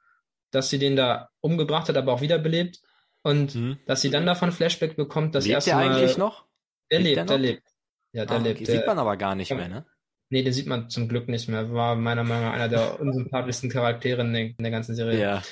dass 0.51 0.69
sie 0.69 0.79
den 0.79 0.95
da 0.95 1.29
umgebracht 1.41 1.89
hat, 1.89 1.97
aber 1.97 2.13
auch 2.13 2.21
wiederbelebt. 2.21 2.79
Und 3.23 3.55
mhm. 3.55 3.77
dass 3.85 4.01
sie 4.01 4.09
dann 4.09 4.25
davon 4.25 4.51
Flashback 4.51 4.95
bekommt, 4.95 5.35
dass 5.35 5.45
lebt 5.45 5.55
erste 5.55 5.71
der 5.71 5.79
Mal. 5.79 5.95
eigentlich 5.95 6.17
noch? 6.17 6.45
Der 6.91 6.99
lebt, 6.99 7.17
lebt 7.17 7.17
der, 7.17 7.25
der 7.25 7.37
lebt. 7.37 7.63
Ja, 8.13 8.25
der 8.25 8.37
ah, 8.37 8.41
lebt. 8.41 8.61
Okay. 8.61 8.71
Sieht 8.71 8.87
man 8.87 8.99
aber 8.99 9.17
gar 9.17 9.35
nicht 9.35 9.51
mehr, 9.51 9.67
ne? 9.67 9.85
Nee, 10.29 10.43
den 10.43 10.53
sieht 10.53 10.67
man 10.67 10.89
zum 10.89 11.07
Glück 11.07 11.27
nicht 11.29 11.47
mehr. 11.47 11.71
War 11.71 11.95
meiner 11.95 12.23
Meinung 12.23 12.45
nach 12.45 12.53
einer 12.53 12.69
der 12.69 12.99
unsympathischsten 12.99 13.69
Charaktere 13.69 14.21
in 14.21 14.33
der, 14.33 14.41
in 14.43 14.55
der 14.59 14.71
ganzen 14.71 14.95
Serie. 14.95 15.19
Ja. 15.19 15.43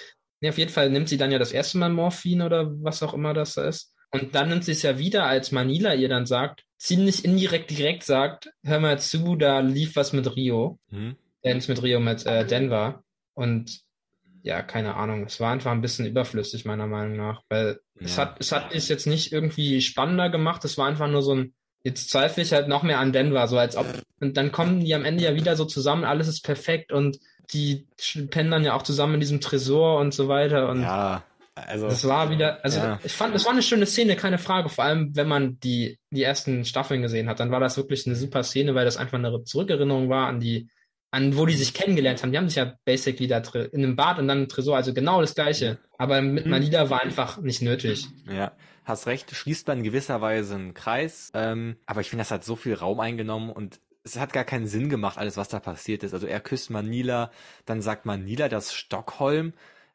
Nee, 0.42 0.50
auf 0.50 0.58
jeden 0.58 0.72
Fall 0.72 0.90
nimmt 0.90 1.10
sie 1.10 1.18
dann 1.18 1.32
ja 1.32 1.40
das 1.40 1.52
erste 1.52 1.78
Mal 1.78 1.90
Morphin 1.90 2.42
oder 2.42 2.72
was 2.82 3.04
auch 3.04 3.14
immer 3.14 3.34
das 3.34 3.54
da 3.54 3.68
ist. 3.68 3.94
Und 4.12 4.36
dann 4.36 4.50
nimmt 4.50 4.64
sie 4.64 4.72
es 4.72 4.82
ja 4.82 4.98
wieder, 4.98 5.26
als 5.26 5.52
Manila 5.52 5.94
ihr 5.94 6.10
dann 6.10 6.26
sagt, 6.26 6.64
ziemlich 6.78 7.26
indirekt 7.26 7.72
direkt 7.72 8.04
sagt, 8.04 8.52
hör 8.64 8.80
mal 8.80 9.00
zu, 9.00 9.36
da 9.36 9.60
lief 9.60 9.96
was 9.96 10.14
mit 10.14 10.36
Rio. 10.36 10.80
Mhm. 10.90 11.16
Äh, 11.42 11.54
nicht 11.54 11.70
mit 11.70 11.82
Rio, 11.82 12.00
mit 12.00 12.26
äh, 12.26 12.46
Denver. 12.46 13.04
Und 13.34 13.82
ja, 14.46 14.62
keine 14.62 14.96
Ahnung. 14.96 15.24
Es 15.26 15.40
war 15.40 15.52
einfach 15.52 15.72
ein 15.72 15.82
bisschen 15.82 16.06
überflüssig, 16.06 16.66
meiner 16.66 16.86
Meinung 16.86 17.18
nach. 17.18 17.42
Weil 17.50 17.80
ja. 18.00 18.06
es 18.06 18.18
hat, 18.20 18.38
es 18.40 18.52
hat 18.52 18.76
es 18.76 18.88
jetzt 18.90 19.08
nicht 19.08 19.32
irgendwie 19.32 19.82
spannender 19.82 20.30
gemacht. 20.30 20.64
Es 20.66 20.78
war 20.78 20.86
einfach 20.86 21.08
nur 21.08 21.24
so 21.24 21.34
ein, 21.34 21.56
jetzt 21.84 22.12
zweifle 22.12 22.44
ich 22.44 22.54
halt 22.54 22.68
noch 22.68 22.84
mehr 22.84 23.00
an 23.00 23.12
Denver, 23.12 23.48
so 23.48 23.58
als 23.58 23.76
ob, 23.76 23.88
und 24.20 24.38
dann 24.38 24.52
kommen 24.52 24.82
die 24.82 24.94
am 24.94 25.04
Ende 25.04 25.24
ja 25.24 25.34
wieder 25.34 25.56
so 25.56 25.66
zusammen, 25.66 26.04
alles 26.04 26.28
ist 26.28 26.42
perfekt 26.44 26.92
und 26.92 27.18
die 27.54 27.88
pennen 28.30 28.52
dann 28.52 28.64
ja 28.64 28.74
auch 28.74 28.84
zusammen 28.84 29.16
in 29.16 29.20
diesem 29.20 29.42
Tresor 29.42 30.00
und 30.00 30.14
so 30.14 30.28
weiter 30.28 30.70
und 30.70 30.82
ja, 30.82 31.24
also 31.54 31.88
das 31.88 32.08
war 32.08 32.32
wieder, 32.32 32.64
also 32.66 32.80
ja. 32.80 33.00
ich 33.04 33.14
fand, 33.14 33.36
das 33.36 33.46
war 33.46 33.52
eine 33.52 33.62
schöne 33.62 33.86
Szene, 33.86 34.16
keine 34.16 34.40
Frage, 34.40 34.70
vor 34.70 34.84
allem 34.84 35.16
wenn 35.16 35.28
man 35.28 35.60
die 35.60 36.00
die 36.10 36.24
ersten 36.24 36.66
Staffeln 36.66 37.04
gesehen 37.04 37.30
hat, 37.30 37.40
dann 37.40 37.52
war 37.52 37.60
das 37.60 37.78
wirklich 37.78 38.08
eine 38.08 38.16
super 38.16 38.42
Szene, 38.42 38.74
weil 38.74 38.86
das 38.86 38.98
einfach 38.98 39.20
eine 39.20 39.44
Zurückerinnerung 39.44 40.10
war 40.10 40.28
an 40.28 40.40
die 40.40 40.70
an 41.16 41.38
wo 41.38 41.46
die 41.46 41.56
sich 41.56 41.74
kennengelernt 41.74 42.22
haben. 42.22 42.34
Die 42.34 42.38
haben 42.38 42.50
sich 42.50 42.58
ja 42.58 42.78
basically 42.84 43.28
da 43.28 43.38
in 43.38 43.84
einem 43.84 43.96
Bad 43.96 44.20
und 44.20 44.28
dann 44.28 44.44
im 44.44 44.50
Tresor, 44.50 44.76
also 44.76 44.94
genau 44.94 45.22
das 45.22 45.34
gleiche. 45.34 45.78
Aber 45.98 46.22
mit 46.22 46.44
mhm. 46.44 46.52
Manila 46.52 46.90
war 46.90 47.02
einfach 47.02 47.38
nicht 47.38 47.62
nötig. 47.62 48.08
Ja, 48.30 48.52
hast 48.84 49.08
recht, 49.08 49.34
schließt 49.34 49.66
man 49.68 49.78
in 49.78 49.84
gewisser 49.86 50.20
Weise 50.20 50.56
einen 50.56 50.74
Kreis. 50.74 51.32
Ähm, 51.34 51.78
aber 51.86 52.02
ich 52.02 52.10
finde, 52.10 52.22
das 52.22 52.32
hat 52.32 52.44
so 52.44 52.58
viel 52.58 52.74
Raum 52.74 53.00
eingenommen 53.00 53.50
und 53.50 53.80
es 54.04 54.20
hat 54.20 54.34
gar 54.34 54.44
keinen 54.44 54.68
Sinn 54.68 54.90
gemacht, 54.90 55.18
alles, 55.18 55.38
was 55.38 55.48
da 55.48 55.62
passiert 55.62 56.04
ist. 56.04 56.14
Also 56.14 56.28
er 56.28 56.42
küsst 56.42 56.70
Manila, 56.70 57.32
dann 57.66 57.82
sagt 57.82 58.06
Manila 58.06 58.50
das 58.50 58.74
Stockholm, 58.74 59.54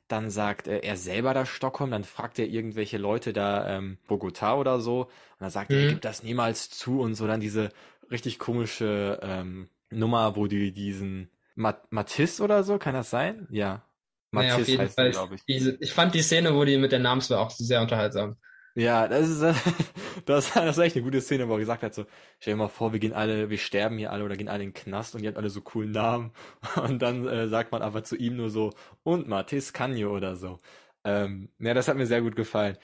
dann 0.09 0.31
sagt 0.31 0.69
äh, 0.69 0.79
er 0.79 0.97
selber 0.97 1.35
das 1.35 1.51
Stockholm, 1.51 1.91
dann 1.91 2.05
fragt 2.05 2.39
er 2.39 2.47
irgendwelche 2.47 2.97
Leute 2.97 3.35
da, 3.35 3.77
ähm, 3.77 3.99
Bogota 4.09 4.57
oder 4.57 4.81
so, 4.81 5.03
und 5.03 5.41
dann 5.41 5.51
sagt 5.51 5.71
mhm. 5.71 5.77
er, 5.77 5.83
er 5.83 5.89
gibt 5.91 6.07
das 6.07 6.23
niemals 6.23 6.71
zu 6.71 7.01
und 7.01 7.15
so, 7.15 7.27
dann 7.27 7.41
diese 7.41 7.69
richtig 8.11 8.39
komische 8.39 9.21
ähm, 9.23 9.69
Nummer, 9.91 10.37
wo 10.37 10.47
die 10.47 10.73
diesen 10.73 11.31
Mat 11.55 11.91
Matisse 11.91 12.43
oder 12.43 12.63
so, 12.65 12.79
kann 12.79 12.95
das 12.95 13.11
sein? 13.11 13.47
Ja. 13.51 13.85
Matisse 14.31 14.53
naja, 14.53 14.63
auf 14.63 14.69
jeden 14.69 14.89
Fall, 14.89 15.11
glaube 15.11 15.35
ich. 15.35 15.45
Diese, 15.45 15.77
ich 15.81 15.93
fand 15.93 16.15
die 16.15 16.23
Szene, 16.23 16.55
wo 16.55 16.65
die 16.65 16.79
mit 16.79 16.93
der 16.93 17.01
Namenswahl 17.01 17.39
auch 17.39 17.51
sehr 17.51 17.81
unterhaltsam. 17.81 18.37
Ja, 18.77 19.09
das 19.09 19.29
ist, 19.29 19.43
das, 20.27 20.53
das 20.55 20.77
ist 20.77 20.79
echt 20.79 20.97
eine 20.97 21.05
gute 21.05 21.21
Szene, 21.21 21.49
wo 21.49 21.55
er 21.55 21.59
gesagt 21.59 21.83
hat, 21.83 21.93
so, 21.93 22.07
stell 22.39 22.55
dir 22.55 22.59
mal 22.59 22.69
vor, 22.69 22.93
wir 22.93 23.01
gehen 23.01 23.13
alle, 23.13 23.51
wir 23.51 23.59
sterben 23.59 23.99
hier 23.99 24.13
alle 24.13 24.25
oder 24.25 24.37
gehen 24.37 24.49
alle 24.49 24.63
in 24.63 24.71
den 24.71 24.75
Knast 24.75 25.15
und 25.15 25.23
ihr 25.23 25.29
habt 25.29 25.39
alle 25.39 25.51
so 25.51 25.61
coolen 25.61 25.91
Namen. 25.91 26.33
Und 26.83 27.03
dann 27.03 27.27
äh, 27.27 27.49
sagt 27.49 27.73
man 27.73 27.83
aber 27.83 28.05
zu 28.05 28.17
ihm 28.17 28.37
nur 28.37 28.51
so, 28.51 28.73
und 29.03 29.29
Matis 29.29 29.73
Canio 29.73 30.17
oder 30.17 30.37
so. 30.37 30.61
Ähm, 31.05 31.49
ja, 31.59 31.75
das 31.75 31.89
hat 31.89 31.97
mir 31.97 32.07
sehr 32.07 32.21
gut 32.23 32.37
gefallen. 32.37 32.77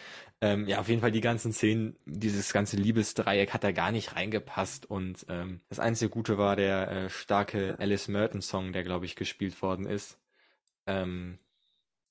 Ähm, 0.43 0.67
ja, 0.67 0.81
auf 0.81 0.89
jeden 0.89 1.01
Fall 1.01 1.13
die 1.13 1.23
ganzen 1.23 1.53
Szenen, 1.53 1.97
dieses 2.05 2.53
ganze 2.53 2.77
Liebesdreieck 2.77 3.55
hat 3.55 3.65
da 3.65 3.73
gar 3.73 3.91
nicht 3.91 4.15
reingepasst 4.15 4.85
und 4.85 5.25
ähm, 5.31 5.63
das 5.69 5.81
einzige 5.81 6.11
Gute 6.11 6.37
war 6.37 6.57
der 6.57 6.91
äh, 6.91 7.11
starke 7.11 7.77
Alice 7.79 8.09
Merton 8.09 8.43
Song, 8.43 8.73
der 8.73 8.83
glaube 8.83 9.07
ich 9.07 9.17
gespielt 9.17 9.61
worden 9.63 9.87
ist. 9.87 10.19
Ähm, 10.87 11.39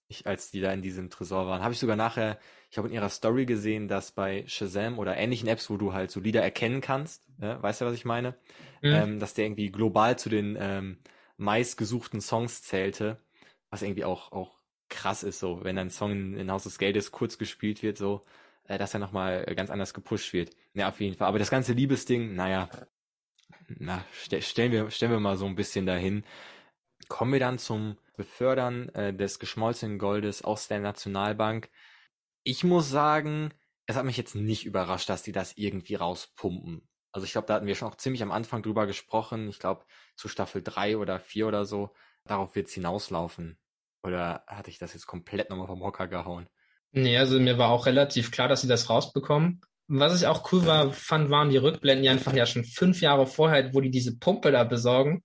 ich, 0.07 0.27
als 0.27 0.51
die 0.51 0.61
da 0.61 0.71
in 0.71 0.81
diesem 0.81 1.09
Tresor 1.09 1.47
waren, 1.47 1.63
habe 1.63 1.73
ich 1.73 1.79
sogar 1.79 1.95
nachher, 1.95 2.39
ich 2.69 2.77
habe 2.77 2.87
in 2.87 2.93
ihrer 2.93 3.09
Story 3.09 3.45
gesehen, 3.45 3.87
dass 3.87 4.11
bei 4.11 4.43
Shazam 4.47 4.99
oder 4.99 5.17
ähnlichen 5.17 5.47
Apps, 5.47 5.69
wo 5.69 5.77
du 5.77 5.93
halt 5.93 6.11
so 6.11 6.19
Lieder 6.19 6.43
erkennen 6.43 6.81
kannst, 6.81 7.27
äh, 7.41 7.61
weißt 7.61 7.81
du, 7.81 7.85
was 7.85 7.93
ich 7.95 8.05
meine? 8.05 8.35
Mhm. 8.81 8.93
Ähm, 8.93 9.19
dass 9.19 9.33
der 9.33 9.45
irgendwie 9.45 9.71
global 9.71 10.17
zu 10.17 10.29
den 10.29 10.57
ähm, 10.59 10.97
meistgesuchten 11.37 12.21
Songs 12.21 12.63
zählte, 12.63 13.19
was 13.69 13.81
irgendwie 13.81 14.05
auch 14.05 14.31
auch 14.31 14.59
krass 14.89 15.23
ist, 15.23 15.39
so, 15.39 15.63
wenn 15.63 15.77
ein 15.77 15.89
Song 15.89 16.35
in, 16.35 16.51
House 16.51 16.67
of 16.67 16.77
Geldes 16.77 17.11
kurz 17.11 17.37
gespielt 17.37 17.83
wird, 17.83 17.97
so, 17.97 18.25
äh, 18.65 18.77
dass 18.77 18.93
er 18.93 18.99
nochmal 18.99 19.45
ganz 19.55 19.69
anders 19.69 19.93
gepusht 19.93 20.33
wird. 20.33 20.55
Ja, 20.73 20.89
auf 20.89 20.99
jeden 20.99 21.15
Fall. 21.15 21.27
Aber 21.27 21.39
das 21.39 21.49
ganze 21.49 21.73
Liebesding, 21.73 22.35
naja, 22.35 22.69
na, 23.67 24.05
st 24.13 24.43
stellen 24.43 24.71
wir, 24.71 24.91
stellen 24.91 25.11
wir 25.11 25.19
mal 25.19 25.37
so 25.37 25.45
ein 25.45 25.55
bisschen 25.55 25.85
dahin. 25.85 26.23
Kommen 27.07 27.33
wir 27.33 27.39
dann 27.39 27.59
zum 27.59 27.97
Befördern 28.15 28.89
äh, 28.89 29.13
des 29.13 29.39
geschmolzenen 29.39 29.99
Goldes 29.99 30.43
aus 30.43 30.67
der 30.67 30.79
Nationalbank. 30.79 31.69
Ich 32.43 32.63
muss 32.63 32.89
sagen, 32.89 33.53
es 33.87 33.95
hat 33.95 34.05
mich 34.05 34.17
jetzt 34.17 34.35
nicht 34.35 34.65
überrascht, 34.65 35.09
dass 35.09 35.23
die 35.23 35.31
das 35.31 35.57
irgendwie 35.57 35.95
rauspumpen. 35.95 36.87
Also 37.11 37.25
ich 37.25 37.31
glaube, 37.31 37.47
da 37.47 37.55
hatten 37.55 37.67
wir 37.67 37.75
schon 37.75 37.87
auch 37.87 37.95
ziemlich 37.95 38.23
am 38.23 38.31
Anfang 38.31 38.61
drüber 38.61 38.87
gesprochen. 38.87 39.47
Ich 39.47 39.59
glaube, 39.59 39.85
zu 40.15 40.27
Staffel 40.27 40.61
3 40.61 40.97
oder 40.97 41.19
4 41.19 41.47
oder 41.47 41.65
so. 41.65 41.91
Darauf 42.25 42.55
wird 42.55 42.67
es 42.67 42.73
hinauslaufen. 42.73 43.57
Oder 44.05 44.43
hatte 44.47 44.69
ich 44.69 44.77
das 44.77 44.93
jetzt 44.93 45.07
komplett 45.07 45.49
nochmal 45.49 45.67
vom 45.67 45.83
Hocker 45.83 46.07
gehauen? 46.07 46.47
Nee, 46.91 47.17
also 47.17 47.39
mir 47.39 47.57
war 47.57 47.69
auch 47.69 47.87
relativ 47.87 48.31
klar, 48.31 48.47
dass 48.47 48.61
sie 48.61 48.67
das 48.67 48.89
rausbekommen. 48.89 49.61
Was 49.87 50.19
ich 50.19 50.27
auch 50.27 50.51
cool 50.51 50.65
war, 50.65 50.93
fand, 50.93 51.29
waren 51.29 51.49
die 51.49 51.57
Rückblenden, 51.57 52.03
die 52.03 52.09
einfach 52.09 52.33
ja 52.33 52.45
schon 52.45 52.63
fünf 52.63 53.01
Jahre 53.01 53.27
vorher, 53.27 53.73
wo 53.73 53.81
die 53.81 53.91
diese 53.91 54.17
Pumpe 54.17 54.51
da 54.51 54.63
besorgen. 54.63 55.23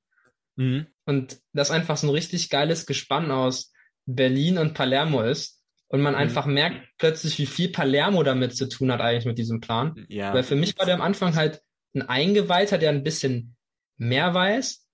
Mhm. 0.56 0.86
Und 1.04 1.40
das 1.52 1.70
einfach 1.70 1.96
so 1.96 2.08
ein 2.08 2.10
richtig 2.10 2.50
geiles 2.50 2.86
Gespann 2.86 3.30
aus 3.30 3.72
Berlin 4.06 4.58
und 4.58 4.74
Palermo 4.74 5.22
ist. 5.22 5.62
Und 5.88 6.00
man 6.00 6.14
mhm. 6.14 6.20
einfach 6.20 6.46
merkt 6.46 6.88
plötzlich, 6.98 7.38
wie 7.38 7.46
viel 7.46 7.70
Palermo 7.70 8.22
damit 8.22 8.56
zu 8.56 8.68
tun 8.68 8.90
hat 8.92 9.00
eigentlich 9.00 9.26
mit 9.26 9.38
diesem 9.38 9.60
Plan. 9.60 10.06
Ja. 10.08 10.34
Weil 10.34 10.42
für 10.42 10.56
mich 10.56 10.78
war 10.78 10.86
der 10.86 10.94
am 10.94 11.02
Anfang 11.02 11.36
halt 11.36 11.62
ein 11.94 12.02
Eingeweihter, 12.02 12.78
der 12.78 12.90
ein 12.90 13.02
bisschen 13.02 13.56
mehr 13.96 14.34
weiß 14.34 14.89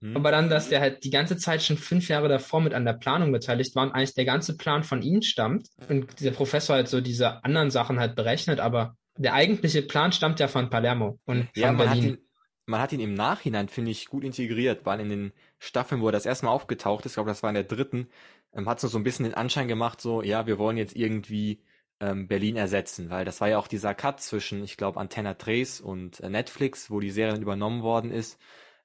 hm. 0.00 0.16
Aber 0.16 0.30
dann, 0.30 0.48
dass 0.48 0.68
der 0.68 0.80
halt 0.80 1.04
die 1.04 1.10
ganze 1.10 1.36
Zeit 1.36 1.62
schon 1.62 1.76
fünf 1.76 2.08
Jahre 2.08 2.28
davor 2.28 2.60
mit 2.60 2.72
an 2.72 2.84
der 2.84 2.92
Planung 2.92 3.32
beteiligt 3.32 3.74
war 3.74 3.82
und 3.82 3.92
eigentlich 3.92 4.14
der 4.14 4.24
ganze 4.24 4.56
Plan 4.56 4.84
von 4.84 5.02
ihm 5.02 5.22
stammt 5.22 5.68
und 5.88 6.20
der 6.20 6.30
Professor 6.30 6.76
halt 6.76 6.88
so 6.88 7.00
diese 7.00 7.44
anderen 7.44 7.70
Sachen 7.70 7.98
halt 7.98 8.14
berechnet, 8.14 8.60
aber 8.60 8.96
der 9.16 9.34
eigentliche 9.34 9.82
Plan 9.82 10.12
stammt 10.12 10.38
ja 10.38 10.46
von 10.46 10.70
Palermo 10.70 11.18
und 11.24 11.48
ja, 11.56 11.68
von 11.68 11.76
man 11.76 11.88
Berlin. 11.88 12.04
Hat 12.04 12.10
ihn, 12.10 12.24
man 12.66 12.80
hat 12.80 12.92
ihn 12.92 13.00
im 13.00 13.14
Nachhinein, 13.14 13.68
finde 13.68 13.90
ich, 13.90 14.06
gut 14.06 14.22
integriert, 14.22 14.86
weil 14.86 15.00
in 15.00 15.08
den 15.08 15.32
Staffeln, 15.58 16.00
wo 16.00 16.08
er 16.08 16.12
das 16.12 16.26
erste 16.26 16.46
Mal 16.46 16.52
aufgetaucht 16.52 17.04
ist, 17.04 17.12
ich 17.12 17.16
glaube, 17.16 17.30
das 17.30 17.42
war 17.42 17.50
in 17.50 17.54
der 17.54 17.64
dritten, 17.64 18.06
ähm, 18.52 18.68
hat 18.68 18.82
es 18.82 18.90
so 18.90 18.98
ein 18.98 19.04
bisschen 19.04 19.24
den 19.24 19.34
Anschein 19.34 19.66
gemacht, 19.66 20.00
so, 20.00 20.22
ja, 20.22 20.46
wir 20.46 20.58
wollen 20.58 20.76
jetzt 20.76 20.94
irgendwie 20.94 21.60
ähm, 21.98 22.28
Berlin 22.28 22.54
ersetzen, 22.54 23.10
weil 23.10 23.24
das 23.24 23.40
war 23.40 23.48
ja 23.48 23.58
auch 23.58 23.66
dieser 23.66 23.94
Cut 23.94 24.20
zwischen, 24.20 24.62
ich 24.62 24.76
glaube, 24.76 25.00
Antenna 25.00 25.34
Trace 25.34 25.80
und 25.80 26.20
äh, 26.20 26.30
Netflix, 26.30 26.88
wo 26.88 27.00
die 27.00 27.10
Serie 27.10 27.32
dann 27.32 27.42
übernommen 27.42 27.82
worden 27.82 28.12
ist 28.12 28.38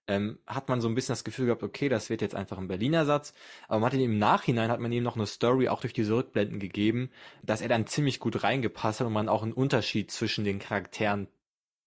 ähm, 0.07 0.39
hat 0.45 0.69
man 0.69 0.81
so 0.81 0.88
ein 0.88 0.95
bisschen 0.95 1.13
das 1.13 1.24
Gefühl 1.24 1.45
gehabt, 1.45 1.63
okay, 1.63 1.89
das 1.89 2.10
wird 2.10 2.22
jetzt 2.22 2.36
einfach 2.36 2.57
ein 2.57 2.67
Berliner 2.67 3.05
Satz. 3.05 3.33
Aber 3.67 3.79
man 3.79 3.91
hat 3.91 4.00
ihm 4.00 4.12
im 4.12 4.19
Nachhinein 4.19 4.69
hat 4.69 4.79
man 4.79 4.91
ihm 4.91 5.03
noch 5.03 5.15
eine 5.15 5.25
Story 5.25 5.69
auch 5.69 5.81
durch 5.81 5.93
diese 5.93 6.15
Rückblenden 6.15 6.60
gegeben, 6.60 7.10
dass 7.43 7.62
er 7.62 7.69
dann 7.69 7.88
ziemlich 7.88 8.19
gut 8.19 8.43
reingepasst 8.43 9.00
hat 9.00 9.07
und 9.07 9.13
man 9.13 9.29
auch 9.29 9.43
einen 9.43 9.53
Unterschied 9.53 10.12
zwischen 10.12 10.43
den 10.43 10.60
Charakteren 10.60 11.27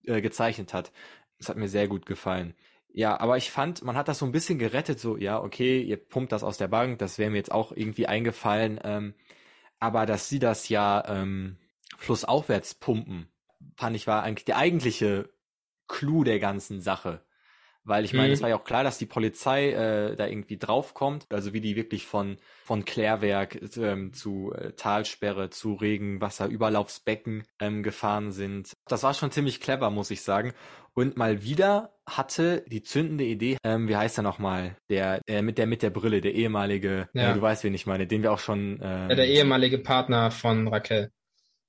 äh, 0.05 0.21
gezeichnet 0.21 0.73
hat. 0.73 0.93
Das 1.39 1.49
hat 1.49 1.57
mir 1.57 1.69
sehr 1.69 1.89
gut 1.89 2.07
gefallen. 2.07 2.55
Ja, 2.93 3.21
aber 3.21 3.37
ich 3.37 3.51
fand, 3.51 3.85
man 3.85 3.97
hat 3.97 4.09
das 4.09 4.19
so 4.19 4.25
ein 4.25 4.33
bisschen 4.33 4.59
gerettet, 4.59 4.99
so, 4.99 5.19
ja, 5.19 5.39
okay, 5.43 5.83
ihr 5.83 5.99
pumpt 5.99 6.33
das 6.33 6.43
aus 6.43 6.57
der 6.57 6.69
Bank, 6.69 6.99
das 6.99 7.19
wäre 7.19 7.31
mir 7.31 7.37
jetzt 7.37 7.53
auch 7.53 7.73
irgendwie 7.73 8.07
eingefallen. 8.07 8.81
Ähm, 8.83 9.15
aber 9.79 10.07
dass 10.07 10.31
sie 10.31 10.39
das 10.39 10.71
ja 10.71 11.05
ähm, 11.07 11.59
flussaufwärts 11.99 12.75
pumpen, 12.75 13.29
fand 13.77 13.97
ich 13.97 14.07
war 14.07 14.23
eigentlich 14.23 14.47
der 14.47 14.57
eigentliche 14.57 15.29
Clou 15.89 16.25
der 16.25 16.39
ganzen 16.39 16.81
Sache 16.81 17.26
Weil 17.87 18.05
ich 18.05 18.13
meine, 18.13 18.29
Mhm. 18.29 18.33
es 18.35 18.43
war 18.43 18.49
ja 18.49 18.57
auch 18.57 18.65
klar, 18.65 18.83
dass 18.85 18.99
die 18.99 19.07
Polizei 19.07 19.71
äh, 19.71 20.17
da 20.17 20.27
irgendwie 20.27 20.59
draufkommt. 20.59 21.27
Also 21.31 21.53
wie 21.53 21.61
die 21.61 21.77
wirklich 21.77 22.05
von, 22.05 22.37
von 22.65 22.85
Klärwerk 22.85 23.59
ähm, 23.77 24.13
zu 24.13 24.53
äh, 24.53 24.73
Talsperre, 24.73 25.51
zu 25.51 25.75
Regenwasser, 25.75 26.47
Überlaufsbecken 26.49 27.45
ähm, 27.61 27.83
gefahren 27.83 28.33
sind. 28.33 28.73
Das 28.89 29.03
war 29.05 29.15
schon 29.15 29.31
ziemlich 29.31 29.61
clever, 29.61 29.91
muss 29.91 30.11
ich 30.11 30.23
sagen. 30.23 30.53
Und 30.95 31.17
mal 31.17 31.43
wieder 31.43 31.93
hatte 32.07 32.65
die 32.69 32.83
zündende 32.83 33.25
Idee, 33.25 33.59
ähm, 33.63 33.87
wie 33.89 33.97
heißt 33.97 34.19
er 34.19 34.23
nochmal? 34.23 34.77
Der, 34.89 35.21
äh, 35.27 35.43
mit 35.43 35.59
der 35.59 35.67
mit 35.67 35.83
der 35.83 35.91
Brille, 35.91 36.21
der 36.21 36.35
ehemalige, 36.35 37.09
Ja. 37.13 37.31
äh, 37.31 37.35
du 37.35 37.43
weißt, 37.43 37.65
wen 37.65 37.75
ich 37.75 37.87
meine, 37.87 38.07
den 38.07 38.23
wir 38.23 38.33
auch 38.33 38.39
schon. 38.39 38.81
Ähm, 38.83 39.11
Ja, 39.11 39.15
der 39.17 39.29
ehemalige 39.29 39.79
Partner 39.79 40.31
von 40.31 40.69
Raquel. 40.69 41.11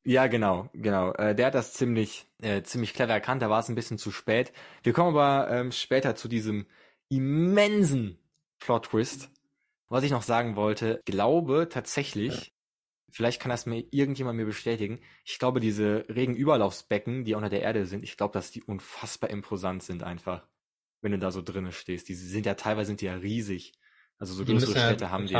Ja, 0.07 0.27
genau, 0.27 0.69
genau. 0.71 1.11
Äh, 1.15 1.35
der 1.35 1.47
hat 1.47 1.53
das 1.53 1.73
ziemlich, 1.73 2.27
äh, 2.41 2.63
ziemlich 2.63 2.93
clever 2.93 3.11
erkannt. 3.11 3.41
Da 3.41 3.49
war 3.49 3.59
es 3.59 3.67
ein 3.67 3.75
bisschen 3.75 3.97
zu 3.97 4.09
spät. 4.09 4.53
Wir 4.81 4.93
kommen 4.93 5.09
aber 5.09 5.51
ähm, 5.51 5.73
später 5.73 6.15
zu 6.15 6.29
diesem 6.29 6.65
immensen 7.09 8.17
Plot-Twist. 8.59 9.29
Was 9.89 10.05
ich 10.05 10.11
noch 10.11 10.21
sagen 10.21 10.55
wollte, 10.55 11.01
glaube 11.03 11.67
tatsächlich, 11.69 12.53
vielleicht 13.11 13.41
kann 13.41 13.49
das 13.49 13.65
mir 13.65 13.83
irgendjemand 13.91 14.37
mir 14.37 14.45
bestätigen, 14.45 15.01
ich 15.25 15.39
glaube, 15.39 15.59
diese 15.59 16.05
Regenüberlaufsbecken, 16.07 17.25
die 17.25 17.33
unter 17.33 17.49
der 17.49 17.63
Erde 17.63 17.85
sind, 17.85 18.01
ich 18.01 18.15
glaube, 18.15 18.31
dass 18.31 18.51
die 18.51 18.63
unfassbar 18.63 19.29
imposant 19.29 19.83
sind 19.83 20.03
einfach, 20.03 20.47
wenn 21.01 21.11
du 21.11 21.19
da 21.19 21.31
so 21.31 21.41
drinnen 21.41 21.73
stehst. 21.73 22.07
Die 22.07 22.15
sind 22.15 22.45
ja 22.45 22.53
teilweise 22.53 22.87
sind 22.87 23.01
die 23.01 23.07
ja 23.07 23.15
riesig. 23.15 23.73
Also 24.19 24.33
so 24.33 24.43
Die 24.43 24.51
größere 24.53 24.69
müssen 24.71 24.79
ja 24.79 24.87
Städte 24.87 25.11
haben 25.11 25.27
die. 25.27 25.33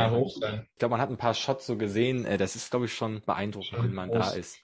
Ich 0.72 0.78
glaube, 0.78 0.92
man 0.92 1.00
hat 1.00 1.10
ein 1.10 1.16
paar 1.16 1.34
Shots 1.34 1.66
so 1.66 1.76
gesehen. 1.76 2.24
Äh, 2.24 2.38
das 2.38 2.54
ist, 2.56 2.70
glaube 2.70 2.86
ich, 2.86 2.94
schon 2.94 3.22
beeindruckend, 3.22 3.70
Schon 3.70 3.84
wenn 3.84 3.94
man 3.94 4.08
groß. 4.10 4.30
da 4.30 4.36
ist. 4.36 4.58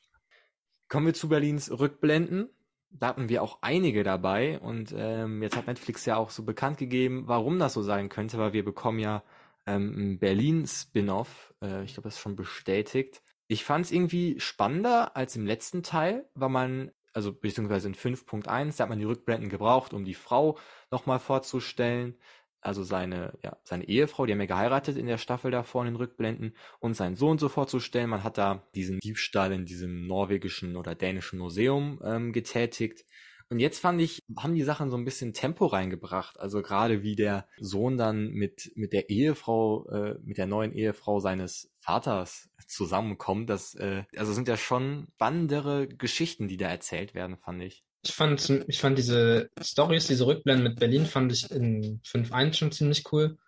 Kommen 0.88 1.06
wir 1.06 1.14
zu 1.14 1.28
Berlins 1.28 1.70
Rückblenden. 1.70 2.48
Da 2.90 3.08
hatten 3.08 3.28
wir 3.28 3.42
auch 3.42 3.58
einige 3.60 4.04
dabei 4.04 4.60
und 4.60 4.94
ähm, 4.96 5.42
jetzt 5.42 5.56
hat 5.56 5.66
Netflix 5.66 6.06
ja 6.06 6.16
auch 6.16 6.30
so 6.30 6.44
bekannt 6.44 6.78
gegeben, 6.78 7.24
warum 7.26 7.58
das 7.58 7.72
so 7.72 7.82
sein 7.82 8.08
könnte, 8.08 8.38
weil 8.38 8.52
wir 8.52 8.64
bekommen 8.64 9.00
ja 9.00 9.24
ähm, 9.66 10.12
ein 10.12 10.18
Berlin-Spin-off. 10.20 11.54
Äh, 11.60 11.82
ich 11.82 11.94
glaube, 11.94 12.06
das 12.08 12.14
ist 12.14 12.20
schon 12.20 12.36
bestätigt. 12.36 13.20
Ich 13.48 13.64
fand 13.64 13.86
es 13.86 13.90
irgendwie 13.90 14.38
spannender 14.38 15.16
als 15.16 15.34
im 15.34 15.44
letzten 15.44 15.82
Teil, 15.82 16.28
weil 16.34 16.50
man, 16.50 16.92
also 17.12 17.32
beziehungsweise 17.32 17.88
in 17.88 17.96
5.1, 17.96 18.76
da 18.76 18.84
hat 18.84 18.88
man 18.90 18.98
die 19.00 19.04
Rückblenden 19.04 19.48
gebraucht, 19.48 19.92
um 19.92 20.04
die 20.04 20.14
Frau 20.14 20.56
nochmal 20.92 21.18
vorzustellen. 21.18 22.16
Also 22.64 22.82
seine, 22.82 23.38
ja, 23.42 23.58
seine 23.62 23.84
Ehefrau, 23.84 24.24
die 24.24 24.32
haben 24.32 24.40
ja 24.40 24.46
geheiratet 24.46 24.96
in 24.96 25.06
der 25.06 25.18
Staffel 25.18 25.50
davor 25.50 25.82
in 25.82 25.92
den 25.92 25.96
Rückblenden 25.96 26.56
und 26.80 26.94
seinen 26.94 27.14
Sohn 27.14 27.38
so 27.38 27.50
vorzustellen. 27.50 28.08
Man 28.08 28.24
hat 28.24 28.38
da 28.38 28.66
diesen 28.74 29.00
Diebstahl 29.00 29.52
in 29.52 29.66
diesem 29.66 30.06
norwegischen 30.06 30.76
oder 30.76 30.94
dänischen 30.94 31.38
Museum 31.38 32.00
ähm, 32.02 32.32
getätigt. 32.32 33.04
Und 33.50 33.58
jetzt 33.58 33.80
fand 33.80 34.00
ich, 34.00 34.20
haben 34.38 34.54
die 34.54 34.62
Sachen 34.62 34.90
so 34.90 34.96
ein 34.96 35.04
bisschen 35.04 35.34
Tempo 35.34 35.66
reingebracht. 35.66 36.40
Also 36.40 36.62
gerade 36.62 37.02
wie 37.02 37.16
der 37.16 37.46
Sohn 37.60 37.98
dann 37.98 38.30
mit, 38.30 38.72
mit 38.74 38.94
der 38.94 39.10
Ehefrau, 39.10 39.86
äh, 39.90 40.18
mit 40.22 40.38
der 40.38 40.46
neuen 40.46 40.72
Ehefrau 40.72 41.20
seines 41.20 41.70
Vaters 41.80 42.48
zusammenkommt. 42.66 43.50
Das, 43.50 43.74
äh, 43.74 44.04
also 44.16 44.32
sind 44.32 44.48
ja 44.48 44.56
schon 44.56 45.08
spannendere 45.16 45.86
Geschichten, 45.86 46.48
die 46.48 46.56
da 46.56 46.68
erzählt 46.68 47.14
werden, 47.14 47.36
fand 47.36 47.62
ich. 47.62 47.84
Ich 48.04 48.12
fand, 48.12 48.50
ich 48.68 48.78
fand 48.80 48.98
diese 48.98 49.50
Stories, 49.60 50.06
diese 50.06 50.26
Rückblenden 50.26 50.64
mit 50.64 50.78
Berlin, 50.78 51.06
fand 51.06 51.32
ich 51.32 51.50
in 51.50 52.00
5.1 52.02 52.58
schon 52.58 52.72
ziemlich 52.72 53.04
cool. 53.12 53.38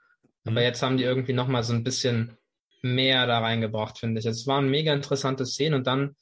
Aber 0.44 0.60
Mhm. 0.60 0.64
jetzt 0.66 0.82
haben 0.82 0.96
die 0.96 1.04
irgendwie 1.04 1.32
nochmal 1.34 1.62
so 1.62 1.72
ein 1.74 1.84
bisschen 1.84 2.36
mehr 2.82 3.26
da 3.26 3.40
reingebracht, 3.40 3.98
finde 3.98 4.20
ich. 4.20 4.26
Es 4.26 4.46
waren 4.46 4.68
mega 4.70 4.92
interessante 4.94 5.44
Szenen 5.44 5.74
und 5.74 5.86
dann 5.86 6.16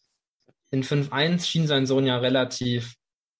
in 0.70 0.82
5.1 0.82 1.46
schien 1.46 1.66
sein 1.66 1.86
Sohn 1.86 2.06
ja 2.06 2.18
relativ, 2.18 2.94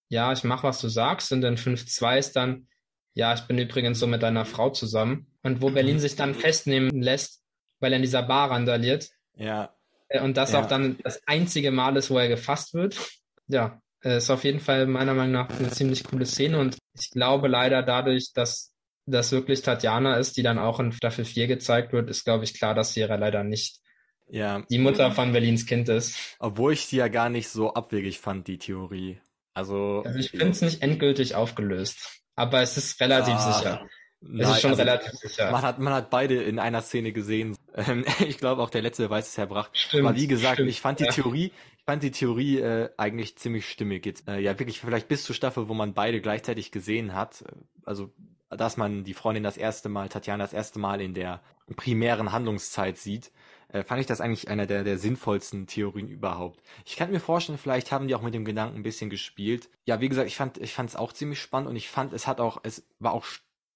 ja, 0.08 0.32
ich 0.32 0.44
mach, 0.44 0.62
was 0.62 0.80
du 0.80 0.88
sagst. 0.88 1.32
Und 1.32 1.42
in 1.42 1.56
5.2 1.56 2.18
ist 2.18 2.36
dann, 2.36 2.68
ja, 3.14 3.34
ich 3.34 3.40
bin 3.42 3.58
übrigens 3.58 3.98
so 3.98 4.06
mit 4.06 4.22
deiner 4.22 4.44
Frau 4.44 4.70
zusammen. 4.70 5.26
Und 5.42 5.60
wo 5.60 5.70
Berlin 5.70 5.98
sich 5.98 6.14
dann 6.16 6.34
festnehmen 6.34 7.02
lässt, 7.02 7.42
weil 7.80 7.92
er 7.92 7.96
in 7.96 8.02
dieser 8.02 8.22
Bar 8.22 8.50
randaliert. 8.50 9.10
Ja, 9.36 9.74
Äh, 10.08 10.20
Und 10.20 10.36
das 10.36 10.52
Ja. 10.52 10.60
auch 10.60 10.66
dann 10.66 10.98
das 11.02 11.20
einzige 11.26 11.70
Mal 11.72 11.96
ist, 11.96 12.10
wo 12.10 12.18
er 12.18 12.28
gefasst 12.28 12.74
wird. 12.74 12.96
Ja, 13.46 13.82
ist 14.04 14.30
auf 14.30 14.44
jeden 14.44 14.60
Fall 14.60 14.86
meiner 14.86 15.14
Meinung 15.14 15.32
nach 15.32 15.50
eine 15.58 15.70
ziemlich 15.70 16.04
coole 16.04 16.26
Szene 16.26 16.58
und 16.58 16.76
ich 16.98 17.10
glaube 17.10 17.48
leider 17.48 17.82
dadurch, 17.82 18.32
dass 18.34 18.72
das 19.06 19.32
wirklich 19.32 19.62
Tatjana 19.62 20.16
ist, 20.16 20.36
die 20.36 20.42
dann 20.42 20.58
auch 20.58 20.80
in 20.80 20.92
Staffel 20.92 21.24
4 21.24 21.46
gezeigt 21.46 21.92
wird, 21.92 22.08
ist, 22.08 22.24
glaube 22.24 22.44
ich, 22.44 22.54
klar, 22.54 22.74
dass 22.74 22.94
sie 22.94 23.00
ja 23.00 23.14
leider 23.14 23.44
nicht 23.44 23.80
ja. 24.28 24.62
die 24.70 24.78
Mutter 24.78 25.10
von 25.12 25.32
Berlins 25.32 25.66
Kind 25.66 25.88
ist. 25.88 26.36
Obwohl 26.38 26.72
ich 26.72 26.88
die 26.88 26.96
ja 26.96 27.08
gar 27.08 27.28
nicht 27.28 27.48
so 27.48 27.74
abwegig 27.74 28.18
fand, 28.20 28.46
die 28.48 28.58
Theorie. 28.58 29.20
Also, 29.52 30.02
Also 30.04 30.18
ich 30.18 30.30
finde 30.30 30.50
es 30.50 30.62
nicht 30.62 30.82
endgültig 30.82 31.34
aufgelöst, 31.34 32.22
aber 32.34 32.62
es 32.62 32.76
ist 32.76 33.00
relativ 33.00 33.34
Ah, 33.34 33.52
sicher. 33.52 33.88
Es 34.24 34.30
nein, 34.30 34.50
ist 34.52 34.60
schon 34.60 34.70
also, 34.70 34.82
relativ 34.82 35.12
sicher. 35.12 35.50
Man 35.50 35.62
hat, 35.62 35.78
man 35.78 35.92
hat 35.92 36.10
beide 36.10 36.42
in 36.42 36.58
einer 36.58 36.82
Szene 36.82 37.12
gesehen. 37.12 37.56
Ähm, 37.76 38.04
ich 38.20 38.38
glaube 38.38 38.62
auch 38.62 38.70
der 38.70 38.82
letzte 38.82 39.10
weiß 39.10 39.26
es 39.26 39.36
herbracht. 39.36 39.76
Stimmt, 39.76 40.06
Aber 40.06 40.16
wie 40.16 40.28
gesagt, 40.28 40.58
stimmt, 40.58 40.70
ich 40.70 40.80
fand 40.80 41.00
die 41.00 41.06
ja. 41.06 41.10
Theorie, 41.10 41.50
ich 41.76 41.84
fand 41.84 42.04
die 42.04 42.12
Theorie 42.12 42.60
äh, 42.60 42.88
eigentlich 42.96 43.36
ziemlich 43.36 43.68
stimmig. 43.68 44.06
Jetzt, 44.06 44.28
äh, 44.28 44.38
ja, 44.38 44.56
wirklich 44.60 44.78
vielleicht 44.78 45.08
bis 45.08 45.24
zur 45.24 45.34
Staffel, 45.34 45.68
wo 45.68 45.74
man 45.74 45.92
beide 45.92 46.20
gleichzeitig 46.20 46.70
gesehen 46.70 47.14
hat. 47.14 47.42
Also, 47.84 48.12
dass 48.48 48.76
man 48.76 49.02
die 49.02 49.12
Freundin 49.12 49.42
das 49.42 49.56
erste 49.56 49.88
Mal, 49.88 50.08
Tatjana 50.08 50.44
das 50.44 50.52
erste 50.52 50.78
Mal 50.78 51.00
in 51.00 51.14
der 51.14 51.42
primären 51.74 52.30
Handlungszeit 52.30 52.96
sieht, 52.96 53.32
äh, 53.74 53.82
fand 53.82 54.00
ich 54.00 54.06
das 54.06 54.20
eigentlich 54.20 54.48
einer 54.48 54.66
der, 54.66 54.84
der 54.84 54.98
sinnvollsten 54.98 55.66
Theorien 55.66 56.08
überhaupt. 56.08 56.62
Ich 56.84 56.94
kann 56.94 57.10
mir 57.10 57.18
vorstellen, 57.18 57.58
vielleicht 57.58 57.90
haben 57.90 58.06
die 58.06 58.14
auch 58.14 58.22
mit 58.22 58.34
dem 58.34 58.44
Gedanken 58.44 58.76
ein 58.76 58.82
bisschen 58.84 59.10
gespielt. 59.10 59.68
Ja, 59.84 60.00
wie 60.00 60.08
gesagt, 60.08 60.28
ich 60.28 60.36
fand, 60.36 60.58
ich 60.58 60.74
fand 60.74 60.90
es 60.90 60.96
auch 60.96 61.12
ziemlich 61.12 61.40
spannend 61.40 61.68
und 61.68 61.74
ich 61.74 61.88
fand, 61.88 62.12
es 62.12 62.28
hat 62.28 62.40
auch, 62.40 62.60
es 62.62 62.86
war 63.00 63.12
auch 63.12 63.24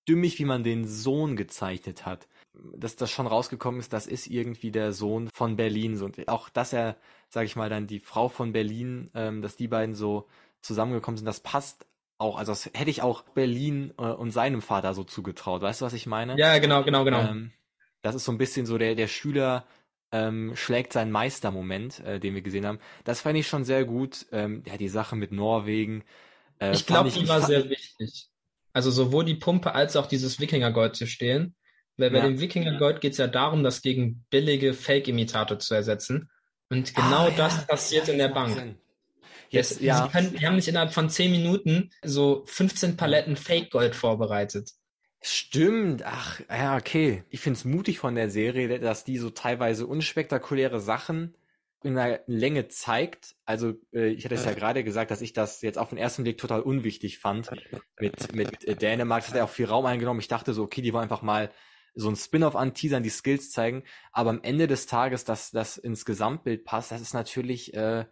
stimmig, 0.08 0.38
wie 0.38 0.46
man 0.46 0.64
den 0.64 0.88
Sohn 0.88 1.36
gezeichnet 1.36 2.06
hat. 2.06 2.28
Dass 2.54 2.96
das 2.96 3.10
schon 3.10 3.26
rausgekommen 3.26 3.78
ist, 3.78 3.92
das 3.92 4.06
ist 4.06 4.26
irgendwie 4.26 4.70
der 4.70 4.92
Sohn 4.92 5.28
von 5.34 5.56
Berlin. 5.56 5.98
So, 5.98 6.06
Und 6.06 6.26
auch, 6.28 6.48
dass 6.48 6.72
er, 6.72 6.96
sag 7.28 7.44
ich 7.44 7.56
mal, 7.56 7.68
dann 7.68 7.86
die 7.86 8.00
Frau 8.00 8.30
von 8.30 8.52
Berlin, 8.52 9.10
ähm, 9.14 9.42
dass 9.42 9.56
die 9.56 9.68
beiden 9.68 9.94
so 9.94 10.26
zusammengekommen 10.62 11.18
sind, 11.18 11.26
das 11.26 11.40
passt 11.40 11.84
auch. 12.16 12.38
Also 12.38 12.52
das 12.52 12.70
hätte 12.72 12.88
ich 12.88 13.02
auch 13.02 13.22
Berlin 13.22 13.92
äh, 13.98 14.04
und 14.04 14.30
seinem 14.30 14.62
Vater 14.62 14.94
so 14.94 15.04
zugetraut. 15.04 15.60
Weißt 15.60 15.82
du, 15.82 15.84
was 15.84 15.92
ich 15.92 16.06
meine? 16.06 16.38
Ja, 16.38 16.58
genau, 16.58 16.82
genau, 16.84 17.04
genau. 17.04 17.20
Ähm, 17.20 17.52
das 18.00 18.14
ist 18.14 18.24
so 18.24 18.32
ein 18.32 18.38
bisschen 18.38 18.64
so 18.64 18.78
der, 18.78 18.94
der 18.94 19.08
Schüler 19.08 19.66
ähm, 20.10 20.56
schlägt 20.56 20.94
seinen 20.94 21.12
Meister-Moment, 21.12 22.00
äh, 22.00 22.18
den 22.18 22.34
wir 22.34 22.40
gesehen 22.40 22.64
haben. 22.64 22.78
Das 23.04 23.20
fand 23.20 23.36
ich 23.36 23.46
schon 23.46 23.64
sehr 23.64 23.84
gut. 23.84 24.24
Ähm, 24.32 24.62
ja, 24.66 24.78
die 24.78 24.88
Sache 24.88 25.16
mit 25.16 25.32
Norwegen. 25.32 26.02
Äh, 26.60 26.72
ich 26.72 26.86
glaube, 26.86 27.10
die 27.10 27.28
war 27.28 27.42
sehr 27.42 27.68
wichtig. 27.68 28.30
Also 28.78 28.92
sowohl 28.92 29.24
die 29.24 29.34
Pumpe 29.34 29.74
als 29.74 29.96
auch 29.96 30.06
dieses 30.06 30.38
Wikingergold 30.38 30.94
zu 30.94 31.08
stehlen. 31.08 31.56
Weil 31.96 32.12
bei 32.12 32.18
Ja. 32.18 32.26
dem 32.28 32.38
Wikingergold 32.38 33.00
geht 33.00 33.10
es 33.12 33.18
ja 33.18 33.26
darum, 33.26 33.64
das 33.64 33.82
gegen 33.82 34.24
billige 34.30 34.72
Fake-Imitate 34.72 35.58
zu 35.58 35.74
ersetzen. 35.74 36.30
Und 36.70 36.94
genau 36.94 37.26
Ah, 37.26 37.30
das 37.36 37.56
ja, 37.56 37.62
passiert 37.62 38.06
ja, 38.06 38.12
in 38.12 38.18
der 38.20 38.28
das 38.28 38.34
Bank. 38.36 38.54
Sinn. 38.56 38.76
Jetzt, 39.50 39.70
Jetzt, 39.72 39.80
ja. 39.80 40.04
sie, 40.04 40.12
können, 40.12 40.36
die 40.36 40.46
haben 40.46 40.54
nicht 40.54 40.68
innerhalb 40.68 40.92
von 40.94 41.10
10 41.10 41.32
Minuten 41.32 41.90
so 42.04 42.44
15 42.46 42.96
Paletten 42.96 43.34
Fake-Gold 43.34 43.96
vorbereitet. 43.96 44.70
Stimmt, 45.20 46.04
ach, 46.04 46.40
ja, 46.48 46.76
okay. 46.76 47.24
Ich 47.30 47.40
find's 47.40 47.64
mutig 47.64 47.98
von 47.98 48.14
der 48.14 48.30
Serie, 48.30 48.78
dass 48.78 49.02
die 49.02 49.18
so 49.18 49.30
teilweise 49.30 49.88
unspektakuläre 49.88 50.78
Sachen 50.78 51.34
in 51.82 51.96
einer 51.96 52.20
Länge 52.26 52.68
zeigt. 52.68 53.36
Also, 53.44 53.74
äh, 53.92 54.08
ich 54.08 54.24
hatte 54.24 54.34
es 54.34 54.44
ja 54.44 54.52
gerade 54.52 54.82
gesagt, 54.84 55.10
dass 55.10 55.20
ich 55.20 55.32
das 55.32 55.62
jetzt 55.62 55.78
auf 55.78 55.90
den 55.90 55.98
ersten 55.98 56.24
Blick 56.24 56.38
total 56.38 56.60
unwichtig 56.60 57.18
fand. 57.18 57.50
Mit, 58.00 58.32
mit 58.32 58.64
äh, 58.64 58.76
Dänemark, 58.76 59.22
das 59.22 59.30
hat 59.30 59.36
ja 59.38 59.44
auch 59.44 59.50
viel 59.50 59.66
Raum 59.66 59.86
eingenommen. 59.86 60.20
Ich 60.20 60.28
dachte 60.28 60.54
so, 60.54 60.62
okay, 60.62 60.82
die 60.82 60.92
wollen 60.92 61.02
einfach 61.02 61.22
mal 61.22 61.50
so 61.94 62.08
ein 62.08 62.16
Spin-off 62.16 62.54
anteasern, 62.54 63.02
die 63.02 63.10
Skills 63.10 63.50
zeigen. 63.50 63.82
Aber 64.12 64.30
am 64.30 64.42
Ende 64.42 64.68
des 64.68 64.86
Tages, 64.86 65.24
dass 65.24 65.50
das 65.50 65.76
ins 65.76 66.04
Gesamtbild 66.04 66.64
passt, 66.64 66.92
das 66.92 67.00
ist 67.00 67.12
natürlich, 67.12 67.74
äh, 67.74 68.06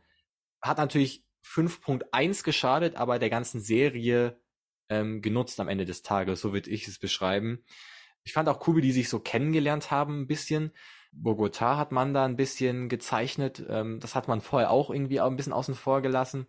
hat 0.60 0.78
natürlich 0.78 1.24
5.1 1.44 2.42
geschadet, 2.42 2.96
aber 2.96 3.20
der 3.20 3.30
ganzen 3.30 3.60
Serie 3.60 4.40
ähm, 4.88 5.22
genutzt 5.22 5.60
am 5.60 5.68
Ende 5.68 5.84
des 5.84 6.02
Tages, 6.02 6.40
so 6.40 6.52
würde 6.52 6.70
ich 6.70 6.88
es 6.88 6.98
beschreiben. 6.98 7.64
Ich 8.24 8.32
fand 8.32 8.48
auch 8.48 8.66
cool, 8.66 8.76
wie 8.76 8.82
die 8.82 8.92
sich 8.92 9.08
so 9.08 9.20
kennengelernt 9.20 9.92
haben, 9.92 10.22
ein 10.22 10.26
bisschen. 10.26 10.72
Bogota 11.12 11.76
hat 11.76 11.92
man 11.92 12.14
da 12.14 12.24
ein 12.24 12.36
bisschen 12.36 12.88
gezeichnet. 12.88 13.64
Ähm, 13.68 14.00
das 14.00 14.14
hat 14.14 14.28
man 14.28 14.40
vorher 14.40 14.70
auch 14.70 14.90
irgendwie 14.90 15.20
auch 15.20 15.30
ein 15.30 15.36
bisschen 15.36 15.52
außen 15.52 15.74
vor 15.74 16.02
gelassen. 16.02 16.46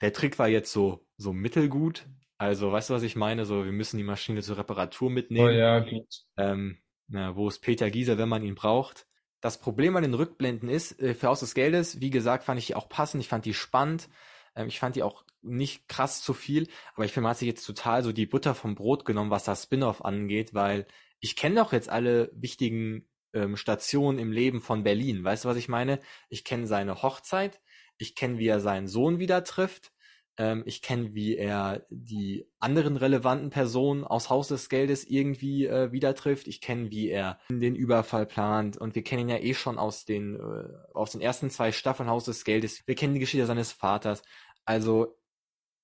Der 0.00 0.12
Trick 0.12 0.38
war 0.38 0.48
jetzt 0.48 0.72
so, 0.72 1.06
so 1.16 1.32
mittelgut. 1.32 2.06
Also, 2.38 2.72
weißt 2.72 2.90
du, 2.90 2.94
was 2.94 3.04
ich 3.04 3.14
meine? 3.14 3.44
So, 3.44 3.64
wir 3.64 3.72
müssen 3.72 3.98
die 3.98 4.02
Maschine 4.02 4.42
zur 4.42 4.58
Reparatur 4.58 5.10
mitnehmen. 5.10 5.46
Oh 5.46 5.50
ja, 5.50 5.78
gut. 5.78 6.24
Ähm, 6.36 6.78
na, 7.06 7.36
wo 7.36 7.48
ist 7.48 7.60
Peter 7.60 7.90
Gieser, 7.90 8.18
wenn 8.18 8.28
man 8.28 8.42
ihn 8.42 8.54
braucht? 8.54 9.06
Das 9.40 9.60
Problem 9.60 9.96
an 9.96 10.02
den 10.02 10.14
Rückblenden 10.14 10.68
ist, 10.68 11.00
äh, 11.00 11.14
für 11.14 11.28
Haus 11.28 11.40
des 11.40 11.54
Geldes, 11.54 12.00
wie 12.00 12.10
gesagt, 12.10 12.44
fand 12.44 12.58
ich 12.58 12.66
die 12.66 12.74
auch 12.74 12.88
passend, 12.88 13.22
ich 13.22 13.28
fand 13.28 13.44
die 13.44 13.54
spannend, 13.54 14.08
ähm, 14.56 14.68
ich 14.68 14.78
fand 14.80 14.96
die 14.96 15.02
auch 15.02 15.24
nicht 15.42 15.88
krass 15.88 16.22
zu 16.22 16.32
viel, 16.32 16.68
aber 16.94 17.04
ich 17.04 17.12
finde, 17.12 17.24
man 17.24 17.30
hat 17.30 17.38
sich 17.38 17.48
jetzt 17.48 17.66
total 17.66 18.02
so 18.02 18.12
die 18.12 18.26
Butter 18.26 18.54
vom 18.54 18.74
Brot 18.74 19.04
genommen, 19.04 19.30
was 19.30 19.44
das 19.44 19.64
Spin-off 19.64 20.04
angeht, 20.04 20.54
weil 20.54 20.86
ich 21.20 21.36
kenne 21.36 21.56
doch 21.56 21.72
jetzt 21.72 21.88
alle 21.88 22.30
wichtigen 22.34 23.08
ähm, 23.34 23.56
Stationen 23.56 24.18
im 24.18 24.32
Leben 24.32 24.60
von 24.60 24.82
Berlin. 24.82 25.24
Weißt 25.24 25.44
du, 25.44 25.48
was 25.48 25.56
ich 25.56 25.68
meine? 25.68 26.00
Ich 26.28 26.44
kenne 26.44 26.66
seine 26.66 27.02
Hochzeit, 27.02 27.60
ich 27.98 28.14
kenne, 28.14 28.38
wie 28.38 28.48
er 28.48 28.60
seinen 28.60 28.88
Sohn 28.88 29.18
wieder 29.18 29.44
trifft, 29.44 29.92
Ähm, 30.38 30.62
ich 30.64 30.80
kenne, 30.80 31.14
wie 31.14 31.36
er 31.36 31.86
die 31.90 32.48
anderen 32.58 32.96
relevanten 32.96 33.50
Personen 33.50 34.02
aus 34.04 34.30
Haus 34.30 34.48
des 34.48 34.70
Geldes 34.70 35.04
irgendwie 35.04 35.66
äh, 35.66 35.92
wieder 35.92 36.14
trifft. 36.14 36.48
Ich 36.48 36.62
kenne, 36.62 36.90
wie 36.90 37.10
er 37.10 37.38
den 37.50 37.76
Überfall 37.76 38.24
plant. 38.24 38.78
Und 38.78 38.94
wir 38.94 39.04
kennen 39.04 39.28
ihn 39.28 39.28
ja 39.28 39.42
eh 39.42 39.52
schon 39.52 39.78
aus 39.78 40.06
den, 40.06 40.36
äh, 40.36 40.68
aus 40.94 41.12
den 41.12 41.20
ersten 41.20 41.50
zwei 41.50 41.70
Staffeln 41.70 42.08
Haus 42.08 42.24
des 42.24 42.44
Geldes. 42.44 42.82
Wir 42.86 42.94
kennen 42.94 43.12
die 43.12 43.20
Geschichte 43.20 43.44
seines 43.46 43.72
Vaters. 43.72 44.22
Also 44.64 45.18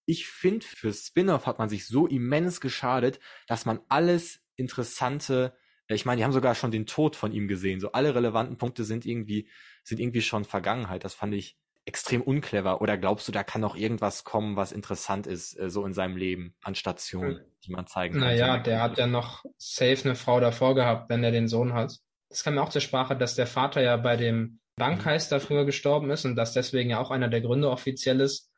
ich 0.06 0.26
finde, 0.28 0.64
für 0.64 0.94
Spin-off 0.94 1.44
hat 1.44 1.58
man 1.58 1.68
sich 1.68 1.86
so 1.86 2.06
immens 2.06 2.62
geschadet, 2.62 3.20
dass 3.48 3.66
man 3.66 3.80
alles 3.90 4.40
Interessante, 4.56 5.57
ich 5.94 6.04
meine, 6.04 6.18
die 6.18 6.24
haben 6.24 6.32
sogar 6.32 6.54
schon 6.54 6.70
den 6.70 6.86
Tod 6.86 7.16
von 7.16 7.32
ihm 7.32 7.48
gesehen. 7.48 7.80
So 7.80 7.92
alle 7.92 8.14
relevanten 8.14 8.58
Punkte 8.58 8.84
sind 8.84 9.06
irgendwie, 9.06 9.48
sind 9.82 10.00
irgendwie 10.00 10.22
schon 10.22 10.44
Vergangenheit. 10.44 11.04
Das 11.04 11.14
fand 11.14 11.34
ich 11.34 11.56
extrem 11.88 12.20
unclever. 12.20 12.82
Oder 12.82 12.98
glaubst 12.98 13.26
du, 13.26 13.32
da 13.32 13.42
kann 13.42 13.62
noch 13.62 13.74
irgendwas 13.74 14.22
kommen, 14.22 14.56
was 14.56 14.72
interessant 14.72 15.26
ist, 15.26 15.58
äh, 15.58 15.70
so 15.70 15.86
in 15.86 15.94
seinem 15.94 16.16
Leben 16.16 16.54
an 16.62 16.74
Stationen, 16.74 17.40
die 17.64 17.72
man 17.72 17.86
zeigen 17.86 18.14
kann? 18.14 18.28
Naja, 18.28 18.58
der 18.58 18.82
hat 18.82 18.98
ja 18.98 19.06
noch 19.06 19.44
safe 19.56 20.04
eine 20.04 20.14
Frau 20.14 20.38
davor 20.38 20.74
gehabt, 20.74 21.08
wenn 21.08 21.24
er 21.24 21.32
den 21.32 21.48
Sohn 21.48 21.72
hat. 21.72 21.98
Das 22.28 22.44
kam 22.44 22.54
mir 22.54 22.62
auch 22.62 22.68
zur 22.68 22.82
Sprache, 22.82 23.16
dass 23.16 23.34
der 23.34 23.46
Vater 23.46 23.80
ja 23.80 23.96
bei 23.96 24.16
dem 24.16 24.60
Bankheist 24.76 25.32
mhm. 25.32 25.40
früher 25.40 25.64
gestorben 25.64 26.10
ist 26.10 26.26
und 26.26 26.36
dass 26.36 26.52
deswegen 26.52 26.90
ja 26.90 27.00
auch 27.00 27.10
einer 27.10 27.28
der 27.28 27.40
Gründe 27.40 27.70
offiziell 27.70 28.20
ist, 28.20 28.50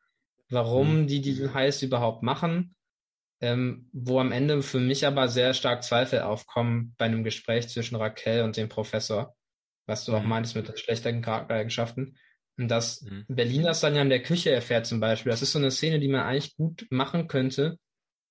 warum 0.49 1.03
mhm. 1.03 1.07
die 1.07 1.21
diesen 1.21 1.53
Heist 1.53 1.81
überhaupt 1.83 2.23
machen. 2.23 2.75
Ähm, 3.43 3.89
wo 3.91 4.19
am 4.19 4.31
Ende 4.31 4.61
für 4.61 4.79
mich 4.79 5.07
aber 5.07 5.27
sehr 5.27 5.55
stark 5.55 5.83
Zweifel 5.83 6.21
aufkommen 6.21 6.93
bei 6.97 7.05
einem 7.05 7.23
Gespräch 7.23 7.69
zwischen 7.69 7.95
Raquel 7.95 8.43
und 8.43 8.55
dem 8.55 8.69
Professor, 8.69 9.35
was 9.87 10.05
du 10.05 10.11
mhm. 10.11 10.17
auch 10.17 10.23
meintest 10.23 10.55
mit 10.55 10.79
schlechten 10.79 11.23
Charaktereigenschaften. 11.23 12.17
Und 12.57 12.67
dass 12.67 13.01
mhm. 13.01 13.25
Berlin 13.27 13.63
das 13.63 13.79
dann 13.81 13.95
ja 13.95 14.03
in 14.03 14.09
der 14.09 14.21
Küche 14.21 14.51
erfährt 14.51 14.85
zum 14.85 14.99
Beispiel. 14.99 15.31
Das 15.31 15.41
ist 15.41 15.53
so 15.53 15.59
eine 15.59 15.71
Szene, 15.71 15.99
die 15.99 16.07
man 16.07 16.21
eigentlich 16.21 16.55
gut 16.55 16.85
machen 16.91 17.27
könnte. 17.27 17.79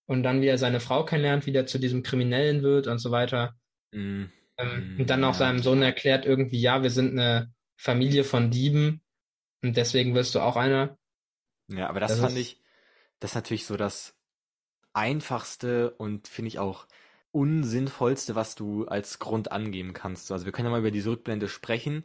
Und 0.06 0.22
dann, 0.22 0.42
wie 0.42 0.46
er 0.46 0.58
seine 0.58 0.80
Frau 0.80 1.04
kennenlernt, 1.04 1.46
wie 1.46 1.52
der 1.52 1.66
zu 1.66 1.78
diesem 1.78 2.02
Kriminellen 2.02 2.62
wird 2.62 2.86
und 2.86 2.98
so 2.98 3.10
weiter. 3.10 3.54
Mhm. 3.92 4.30
Ähm, 4.58 4.96
und 5.00 5.10
dann 5.10 5.24
auch 5.24 5.34
seinem 5.34 5.60
Sohn 5.60 5.82
erklärt 5.82 6.24
irgendwie, 6.26 6.60
ja, 6.60 6.82
wir 6.82 6.90
sind 6.90 7.18
eine 7.18 7.52
Familie 7.76 8.24
von 8.24 8.50
Dieben 8.50 9.02
und 9.62 9.76
deswegen 9.76 10.14
wirst 10.14 10.34
du 10.34 10.40
auch 10.40 10.56
einer. 10.56 10.98
Ja, 11.68 11.88
aber 11.88 12.00
das, 12.00 12.12
das 12.12 12.20
fand 12.20 12.36
ich, 12.36 12.60
das 13.20 13.32
ist 13.32 13.34
natürlich 13.36 13.66
so 13.66 13.76
das 13.76 14.19
einfachste 14.92 15.92
und 15.92 16.28
finde 16.28 16.48
ich 16.48 16.58
auch 16.58 16.86
unsinnvollste, 17.32 18.34
was 18.34 18.54
du 18.54 18.86
als 18.86 19.18
Grund 19.18 19.52
angeben 19.52 19.92
kannst. 19.92 20.32
Also 20.32 20.44
wir 20.44 20.52
können 20.52 20.66
ja 20.66 20.72
mal 20.72 20.80
über 20.80 20.90
diese 20.90 21.10
Rückblende 21.10 21.48
sprechen 21.48 22.04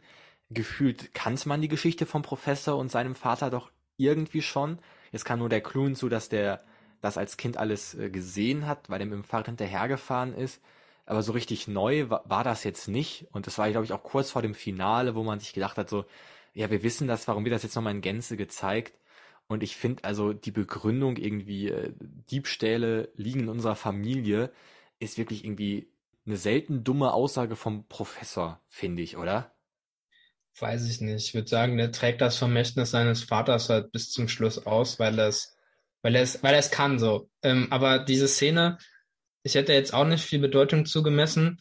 gefühlt 0.50 1.12
kannte 1.14 1.48
man 1.48 1.60
die 1.60 1.68
Geschichte 1.68 2.06
vom 2.06 2.22
Professor 2.22 2.76
und 2.76 2.90
seinem 2.90 3.14
Vater 3.14 3.50
doch 3.50 3.70
irgendwie 3.96 4.42
schon. 4.42 4.78
Jetzt 5.12 5.24
kam 5.24 5.38
nur 5.38 5.48
der 5.48 5.60
Clou 5.60 5.84
hinzu, 5.84 6.08
dass 6.08 6.28
der 6.28 6.64
das 7.00 7.18
als 7.18 7.36
Kind 7.36 7.56
alles 7.56 7.94
äh, 7.94 8.10
gesehen 8.10 8.66
hat, 8.66 8.88
weil 8.88 9.00
er 9.00 9.06
mit 9.06 9.14
dem 9.14 9.24
Fahrrad 9.24 9.46
hinterhergefahren 9.46 10.34
ist. 10.34 10.62
Aber 11.04 11.22
so 11.22 11.32
richtig 11.32 11.68
neu 11.68 12.10
war, 12.10 12.22
war 12.26 12.44
das 12.44 12.64
jetzt 12.64 12.88
nicht. 12.88 13.26
Und 13.32 13.46
das 13.46 13.58
war, 13.58 13.70
glaube 13.70 13.84
ich, 13.84 13.92
auch 13.92 14.02
kurz 14.02 14.30
vor 14.30 14.42
dem 14.42 14.54
Finale, 14.54 15.14
wo 15.14 15.22
man 15.22 15.38
sich 15.38 15.52
gedacht 15.52 15.78
hat, 15.78 15.88
so, 15.88 16.04
ja, 16.54 16.70
wir 16.70 16.82
wissen 16.82 17.06
das, 17.06 17.28
warum 17.28 17.44
wird 17.44 17.54
das 17.54 17.62
jetzt 17.62 17.76
nochmal 17.76 17.94
in 17.94 18.00
Gänze 18.00 18.36
gezeigt? 18.36 18.98
Und 19.48 19.62
ich 19.62 19.76
finde 19.76 20.04
also 20.04 20.32
die 20.32 20.50
Begründung 20.50 21.16
irgendwie, 21.16 21.68
äh, 21.68 21.92
Diebstähle 22.30 23.10
liegen 23.16 23.40
in 23.40 23.48
unserer 23.48 23.76
Familie, 23.76 24.50
ist 24.98 25.18
wirklich 25.18 25.44
irgendwie 25.44 25.88
eine 26.26 26.36
selten 26.36 26.82
dumme 26.82 27.12
Aussage 27.12 27.54
vom 27.56 27.86
Professor, 27.86 28.60
finde 28.68 29.02
ich, 29.02 29.16
oder? 29.16 29.56
weiß 30.60 30.88
ich 30.88 31.00
nicht. 31.00 31.28
Ich 31.28 31.34
würde 31.34 31.48
sagen, 31.48 31.76
der 31.76 31.92
trägt 31.92 32.20
das 32.20 32.38
Vermächtnis 32.38 32.90
seines 32.90 33.24
Vaters 33.24 33.68
halt 33.68 33.92
bis 33.92 34.10
zum 34.10 34.28
Schluss 34.28 34.66
aus, 34.66 34.98
weil 34.98 35.18
er 35.18 35.28
es, 35.28 35.56
weil 36.02 36.14
er 36.14 36.22
es, 36.22 36.42
weil 36.42 36.60
kann 36.70 36.98
so. 36.98 37.28
Ähm, 37.42 37.68
aber 37.70 37.98
diese 37.98 38.28
Szene, 38.28 38.78
ich 39.42 39.54
hätte 39.54 39.72
jetzt 39.72 39.94
auch 39.94 40.06
nicht 40.06 40.24
viel 40.24 40.38
Bedeutung 40.38 40.86
zugemessen. 40.86 41.60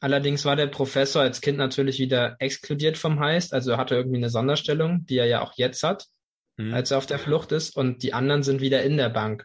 Allerdings 0.00 0.44
war 0.44 0.56
der 0.56 0.68
Professor 0.68 1.22
als 1.22 1.40
Kind 1.40 1.58
natürlich 1.58 1.98
wieder 1.98 2.36
exkludiert 2.38 2.96
vom 2.96 3.20
Heist, 3.20 3.52
also 3.52 3.72
er 3.72 3.76
hatte 3.76 3.96
irgendwie 3.96 4.16
eine 4.16 4.30
Sonderstellung, 4.30 5.04
die 5.04 5.18
er 5.18 5.26
ja 5.26 5.42
auch 5.42 5.52
jetzt 5.56 5.82
hat, 5.82 6.06
mhm. 6.66 6.74
als 6.74 6.90
er 6.90 6.98
auf 6.98 7.06
der 7.06 7.18
Flucht 7.18 7.52
ist, 7.52 7.76
und 7.76 8.02
die 8.02 8.14
anderen 8.14 8.42
sind 8.42 8.60
wieder 8.60 8.82
in 8.82 8.96
der 8.96 9.08
Bank. 9.08 9.44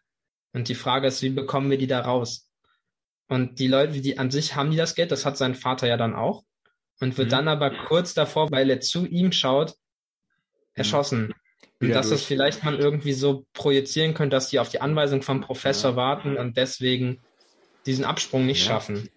Und 0.54 0.70
die 0.70 0.76
Frage 0.76 1.08
ist, 1.08 1.22
wie 1.22 1.30
bekommen 1.30 1.70
wir 1.70 1.78
die 1.78 1.88
da 1.88 2.02
raus? 2.02 2.50
Und 3.28 3.60
die 3.60 3.68
Leute, 3.68 4.02
die 4.02 4.18
an 4.18 4.32
sich 4.32 4.56
haben 4.56 4.72
die 4.72 4.78
das 4.78 4.96
Geld, 4.96 5.12
das 5.12 5.26
hat 5.26 5.38
sein 5.38 5.56
Vater 5.56 5.88
ja 5.88 5.98
dann 5.98 6.16
auch 6.16 6.44
und 7.00 7.18
wird 7.18 7.28
mhm. 7.28 7.32
dann 7.32 7.48
aber 7.48 7.72
kurz 7.88 8.14
davor, 8.14 8.52
weil 8.52 8.70
er 8.70 8.80
zu 8.80 9.06
ihm 9.06 9.32
schaut, 9.32 9.72
mhm. 9.72 9.74
erschossen. 10.76 11.34
Und 11.82 11.90
dass 11.90 12.10
das 12.10 12.24
vielleicht 12.24 12.64
man 12.64 12.80
irgendwie 12.80 13.14
so 13.14 13.46
projizieren 13.54 14.14
könnte, 14.14 14.36
dass 14.36 14.50
die 14.50 14.60
auf 14.60 14.70
die 14.70 14.82
Anweisung 14.82 15.22
vom 15.22 15.42
Professor 15.42 15.92
ja. 15.92 15.98
warten 15.98 16.38
und 16.38 16.56
deswegen 16.58 17.22
diesen 17.86 18.06
Absprung 18.06 18.46
nicht 18.46 18.62
ja. 18.62 18.68
schaffen. 18.68 19.10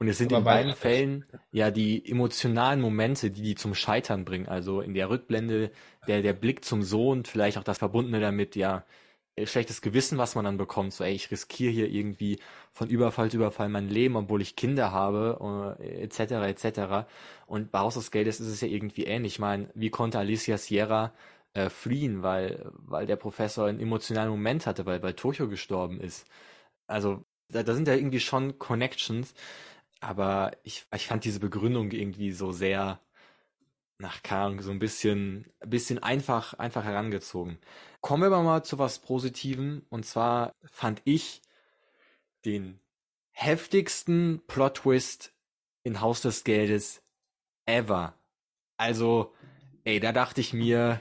Und 0.00 0.08
es 0.08 0.18
sind 0.18 0.32
aber 0.32 0.38
in 0.38 0.44
beiden 0.44 0.74
Fällen 0.74 1.24
ja 1.50 1.70
die 1.70 2.08
emotionalen 2.08 2.80
Momente, 2.80 3.30
die 3.30 3.42
die 3.42 3.54
zum 3.56 3.74
Scheitern 3.74 4.24
bringen. 4.24 4.46
Also 4.46 4.80
in 4.80 4.94
der 4.94 5.10
Rückblende 5.10 5.72
der, 6.06 6.22
der 6.22 6.34
Blick 6.34 6.64
zum 6.64 6.82
Sohn, 6.82 7.24
vielleicht 7.24 7.58
auch 7.58 7.64
das 7.64 7.78
Verbundene 7.78 8.20
damit, 8.20 8.54
ja, 8.54 8.84
äh, 9.38 9.46
schlechtes 9.46 9.80
Gewissen, 9.82 10.18
was 10.18 10.34
man 10.34 10.44
dann 10.44 10.56
bekommt, 10.56 10.92
so 10.92 11.04
ey, 11.04 11.14
ich 11.14 11.30
riskiere 11.30 11.72
hier 11.72 11.88
irgendwie 11.88 12.38
von 12.72 12.88
Überfall 12.88 13.30
zu 13.30 13.36
Überfall 13.38 13.68
mein 13.68 13.88
Leben, 13.88 14.16
obwohl 14.16 14.42
ich 14.42 14.56
Kinder 14.56 14.92
habe, 14.92 15.76
äh, 15.80 16.02
etc. 16.02 16.20
etc. 16.46 17.08
Und 17.46 17.70
bei 17.72 17.80
Haus 17.80 17.94
des 17.94 18.10
Geldes 18.10 18.40
ist 18.40 18.48
es 18.48 18.60
ja 18.60 18.68
irgendwie 18.68 19.04
ähnlich. 19.04 19.34
Ich 19.34 19.38
meine, 19.40 19.68
wie 19.74 19.90
konnte 19.90 20.18
Alicia 20.18 20.58
Sierra 20.58 21.12
äh, 21.54 21.70
fliehen, 21.70 22.22
weil, 22.22 22.70
weil 22.74 23.06
der 23.06 23.16
Professor 23.16 23.66
einen 23.66 23.80
emotionalen 23.80 24.30
Moment 24.30 24.66
hatte, 24.66 24.86
weil, 24.86 25.02
weil 25.02 25.14
Tokio 25.14 25.48
gestorben 25.48 26.00
ist. 26.00 26.26
Also 26.86 27.24
da, 27.48 27.62
da 27.62 27.74
sind 27.74 27.88
ja 27.88 27.94
irgendwie 27.94 28.20
schon 28.20 28.58
Connections, 28.58 29.34
aber 30.00 30.52
ich, 30.62 30.86
ich 30.94 31.06
fand 31.06 31.24
diese 31.24 31.40
Begründung 31.40 31.90
irgendwie 31.90 32.32
so 32.32 32.52
sehr 32.52 33.00
nach 33.98 34.22
keine 34.22 34.62
so 34.62 34.70
ein 34.70 34.78
bisschen, 34.78 35.52
bisschen 35.64 35.98
einfach, 35.98 36.54
einfach 36.54 36.84
herangezogen. 36.84 37.58
Kommen 38.00 38.22
wir 38.22 38.28
aber 38.28 38.42
mal 38.42 38.62
zu 38.62 38.78
was 38.78 39.00
Positivem. 39.00 39.84
Und 39.88 40.06
zwar 40.06 40.54
fand 40.64 41.02
ich 41.04 41.42
den 42.44 42.78
heftigsten 43.32 44.40
Plot-Twist 44.46 45.34
in 45.82 46.00
Haus 46.00 46.22
des 46.22 46.44
Geldes 46.44 47.02
ever. 47.66 48.14
Also, 48.76 49.34
ey, 49.82 49.98
da 49.98 50.12
dachte 50.12 50.40
ich 50.40 50.52
mir, 50.52 51.00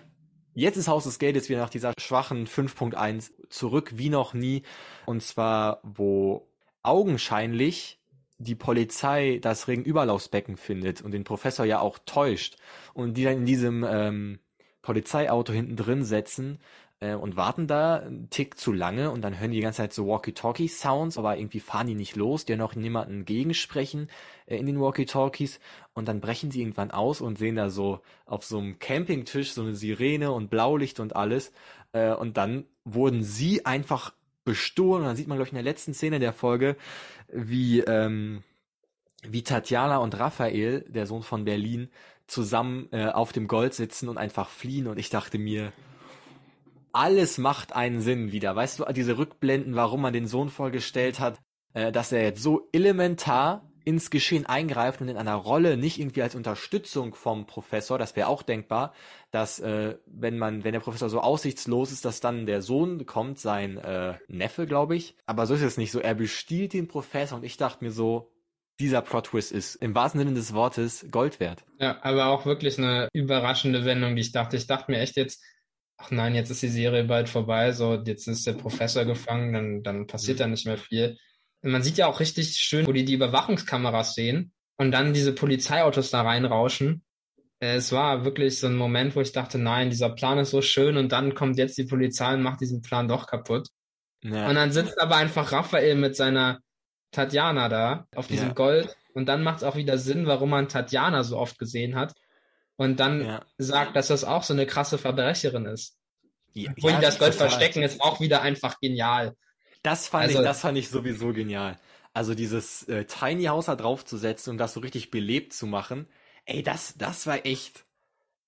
jetzt 0.56 0.78
ist 0.78 0.88
Haus 0.88 1.04
des 1.04 1.20
Geldes 1.20 1.50
wieder 1.50 1.60
nach 1.60 1.70
dieser 1.70 1.94
schwachen 2.00 2.48
5.1 2.48 3.32
zurück 3.50 3.92
wie 3.96 4.10
noch 4.10 4.34
nie. 4.34 4.64
Und 5.06 5.22
zwar, 5.22 5.82
wo 5.84 6.50
augenscheinlich 6.82 7.97
die 8.38 8.56
Polizei 8.56 9.40
das 9.42 9.68
Regenüberlaufsbecken 9.68 10.58
findet 10.58 11.02
und 11.02 11.12
den 11.12 11.24
Professor 11.24 11.66
ja 11.66 11.80
auch 11.80 12.00
täuscht 12.06 12.58
und 12.94 13.16
die 13.16 13.24
dann 13.24 13.38
in 13.38 13.46
diesem 13.46 13.86
ähm, 13.88 14.40
Polizeiauto 14.82 15.54
hinten 15.54 15.76
drin 15.76 16.04
setzen 16.04 16.60
äh, 17.00 17.14
und 17.14 17.36
warten 17.36 17.68
da 17.68 17.98
einen 17.98 18.30
Tick 18.30 18.58
zu 18.58 18.72
lange 18.72 19.12
und 19.12 19.22
dann 19.22 19.40
hören 19.40 19.52
die 19.52 19.58
die 19.58 19.64
ganze 19.64 19.78
Zeit 19.78 19.94
so 19.94 20.08
Walkie-Talkie-Sounds, 20.08 21.18
aber 21.18 21.38
irgendwie 21.38 21.60
fahren 21.60 21.88
die 21.88 21.96
nicht 21.96 22.16
los, 22.16 22.46
die 22.46 22.56
noch 22.56 22.76
niemanden 22.76 23.26
gegensprechen 23.26 24.10
äh, 24.46 24.58
in 24.58 24.66
den 24.66 24.80
Walkie-Talkies 24.80 25.60
und 25.94 26.08
dann 26.08 26.22
brechen 26.22 26.52
sie 26.52 26.62
irgendwann 26.62 26.92
aus 26.92 27.22
und 27.22 27.38
sehen 27.38 27.56
da 27.56 27.70
so 27.70 28.02
auf 28.26 28.46
so 28.46 28.60
einem 28.60 28.80
Campingtisch 28.80 29.54
so 29.54 29.62
eine 29.62 29.76
Sirene 29.76 30.32
und 30.32 30.50
Blaulicht 30.50 31.00
und 31.00 31.16
alles 31.16 31.52
äh, 31.92 32.14
und 32.14 32.38
dann 32.38 32.66
wurden 32.84 33.24
sie 33.24 33.66
einfach 33.66 34.14
bestohlen 34.48 35.04
und 35.04 35.08
dann 35.08 35.16
sieht 35.16 35.28
man 35.28 35.38
glaube 35.38 35.50
ich 35.50 35.54
in 35.54 35.64
der 35.64 35.72
letzten 35.72 35.94
Szene 35.94 36.20
der 36.20 36.34
Folge, 36.34 36.76
wie 37.32 37.82
ähm, 37.82 38.42
wie 39.24 39.44
Tatjana 39.44 39.98
und 39.98 40.18
Raphael, 40.18 40.86
der 40.88 41.06
Sohn 41.06 41.22
von 41.22 41.46
Berlin, 41.46 41.90
zusammen 42.26 42.90
äh, 42.92 43.08
auf 43.08 43.32
dem 43.32 43.48
Gold 43.48 43.74
sitzen 43.74 44.10
und 44.10 44.18
einfach 44.18 44.50
fliehen 44.50 44.88
und 44.88 44.98
ich 44.98 45.10
dachte 45.10 45.38
mir, 45.38 45.72
alles 46.94 47.38
macht 47.38 47.76
einen 47.76 48.02
Sinn 48.02 48.32
wieder. 48.32 48.56
Weißt 48.56 48.80
du, 48.80 48.86
diese 48.92 49.18
Rückblenden, 49.18 49.76
warum 49.76 50.02
man 50.02 50.14
den 50.14 50.28
Sohn 50.28 50.50
vorgestellt 50.50 51.20
hat, 51.20 51.40
äh, 51.74 51.92
dass 51.92 52.12
er 52.12 52.24
jetzt 52.24 52.42
so 52.42 52.70
elementar 52.72 53.67
ins 53.88 54.10
Geschehen 54.10 54.46
eingreift 54.46 55.00
und 55.00 55.08
in 55.08 55.16
einer 55.16 55.36
Rolle 55.36 55.78
nicht 55.78 55.98
irgendwie 55.98 56.22
als 56.22 56.36
Unterstützung 56.36 57.16
vom 57.16 57.46
Professor, 57.46 57.98
das 57.98 58.18
wäre 58.18 58.28
auch 58.28 58.44
denkbar, 58.44 58.94
dass 59.32 59.60
äh, 59.60 59.96
wenn 60.06 60.38
man, 60.38 60.66
wenn 60.66 60.74
der 60.74 60.82
Professor 60.82 61.10
so 61.10 61.22
aussichtslos 61.22 61.94
ist, 61.94 62.04
dass 62.04 62.20
dann 62.20 62.46
der 62.46 62.62
Sohn 62.62 63.06
kommt, 63.06 63.40
sein 63.40 63.78
äh, 63.78 64.16
Neffe, 64.28 64.66
glaube 64.66 64.98
ich. 64.98 65.16
Aber 65.26 65.46
so 65.46 65.54
ist 65.54 65.62
es 65.62 65.78
nicht 65.78 65.94
so. 65.94 66.02
Er 66.02 66.16
bestiehlt 66.16 66.74
den 66.74 66.90
Professor 66.90 67.38
und 67.38 67.46
ich 67.46 67.56
dachte 67.56 67.86
mir 67.86 67.92
so, 67.92 68.30
dieser 68.78 69.02
Plot-Twist 69.02 69.54
ist 69.54 69.76
im 69.76 69.96
wahrsten 69.96 70.20
Sinne 70.20 70.34
des 70.34 70.54
Wortes 70.54 71.08
Gold 71.10 71.40
wert. 71.40 71.64
Ja, 71.80 71.98
aber 72.04 72.26
auch 72.26 72.46
wirklich 72.46 72.78
eine 72.78 73.08
überraschende 73.14 73.86
Wendung, 73.86 74.18
die 74.18 74.22
ich 74.22 74.34
dachte. 74.34 74.58
Ich 74.58 74.68
dachte 74.68 74.92
mir 74.92 75.00
echt 75.00 75.16
jetzt, 75.16 75.42
ach 75.96 76.12
nein, 76.12 76.36
jetzt 76.36 76.50
ist 76.50 76.62
die 76.62 76.68
Serie 76.68 77.06
bald 77.06 77.30
vorbei, 77.30 77.72
so 77.72 77.96
jetzt 78.06 78.28
ist 78.28 78.46
der 78.46 78.54
Professor 78.54 79.06
gefangen, 79.06 79.54
dann, 79.54 79.84
dann 79.84 80.08
passiert 80.08 80.40
mhm. 80.40 80.42
da 80.42 80.48
nicht 80.48 80.66
mehr 80.66 80.78
viel. 80.78 81.18
Man 81.62 81.84
sieht 81.84 81.98
ja 81.98 82.08
auch 82.08 82.20
richtig 82.20 82.56
schön, 82.58 82.86
wo 82.88 82.92
die 82.92 83.06
die 83.06 83.14
Überwachungskameras 83.14 84.14
sehen 84.14 84.54
und 84.78 84.92
dann 84.92 85.14
diese 85.14 85.34
Polizeiautos 85.34 86.12
da 86.12 86.22
reinrauschen. 86.22 87.04
es 87.60 87.92
war 87.92 88.24
wirklich 88.24 88.60
so 88.60 88.68
ein 88.68 88.76
Moment, 88.76 89.16
wo 89.16 89.22
ich 89.22 89.32
dachte, 89.32 89.58
nein, 89.58 89.90
dieser 89.90 90.10
Plan 90.10 90.38
ist 90.38 90.52
so 90.52 90.62
schön 90.62 90.98
und 90.98 91.12
dann 91.12 91.34
kommt 91.34 91.58
jetzt 91.58 91.78
die 91.78 91.86
Polizei 91.86 92.34
und 92.34 92.44
macht 92.44 92.62
diesen 92.62 92.82
Plan 92.82 93.08
doch 93.08 93.26
kaputt. 93.26 93.70
Ja. 94.24 94.48
Und 94.48 94.56
dann 94.56 94.72
sitzt 94.72 95.02
aber 95.02 95.16
einfach 95.16 95.52
Raphael 95.52 95.96
mit 95.96 96.16
seiner 96.16 96.60
Tatjana 97.12 97.70
da 97.70 98.08
auf 98.16 98.28
diesem 98.28 98.50
ja. 98.50 98.54
Gold 98.54 98.96
und 99.14 99.28
dann 99.28 99.44
macht 99.44 99.58
es 99.58 99.64
auch 99.64 99.76
wieder 99.76 99.98
Sinn, 99.98 100.28
warum 100.28 100.50
man 100.52 100.70
Tatjana 100.70 101.24
so 101.24 101.38
oft 101.38 101.58
gesehen 101.58 101.96
hat 101.96 102.14
und 102.76 103.00
dann 103.00 103.26
ja. 103.26 103.46
sagt, 103.58 103.96
dass 103.96 104.08
das 104.08 104.24
auch 104.24 104.44
so 104.44 104.54
eine 104.54 104.66
krasse 104.66 104.98
Verbrecherin 104.98 105.66
ist. 105.66 105.98
Ja, 106.54 106.72
Wo 106.80 106.90
die 106.90 107.02
das 107.02 107.20
Gold 107.20 107.36
verstecken, 107.36 107.84
ist 107.84 108.02
auch 108.02 108.20
wieder 108.20 108.42
einfach 108.42 108.80
genial. 108.80 109.36
Das 109.88 110.10
fand 110.10 110.26
also, 110.26 110.40
ich, 110.40 110.44
das 110.44 110.60
fand 110.60 110.78
ich 110.78 110.90
sowieso 110.90 111.32
genial. 111.32 111.80
Also 112.14 112.36
dieses 112.36 112.84
äh, 112.90 113.06
Tiny 113.06 113.46
House 113.46 113.68
da 113.68 113.78
draufzusetzen 113.78 114.52
und 114.52 114.58
das 114.58 114.74
so 114.74 114.82
richtig 114.82 115.12
belebt 115.12 115.54
zu 115.54 115.66
machen, 115.66 116.08
ey, 116.44 116.62
das, 116.62 116.96
das 116.98 117.26
war 117.26 117.46
echt 117.46 117.86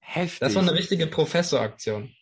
heftig. 0.02 0.40
Das 0.40 0.56
war 0.56 0.64
eine 0.64 0.74
richtige 0.74 1.08
Professoraktion. 1.08 2.14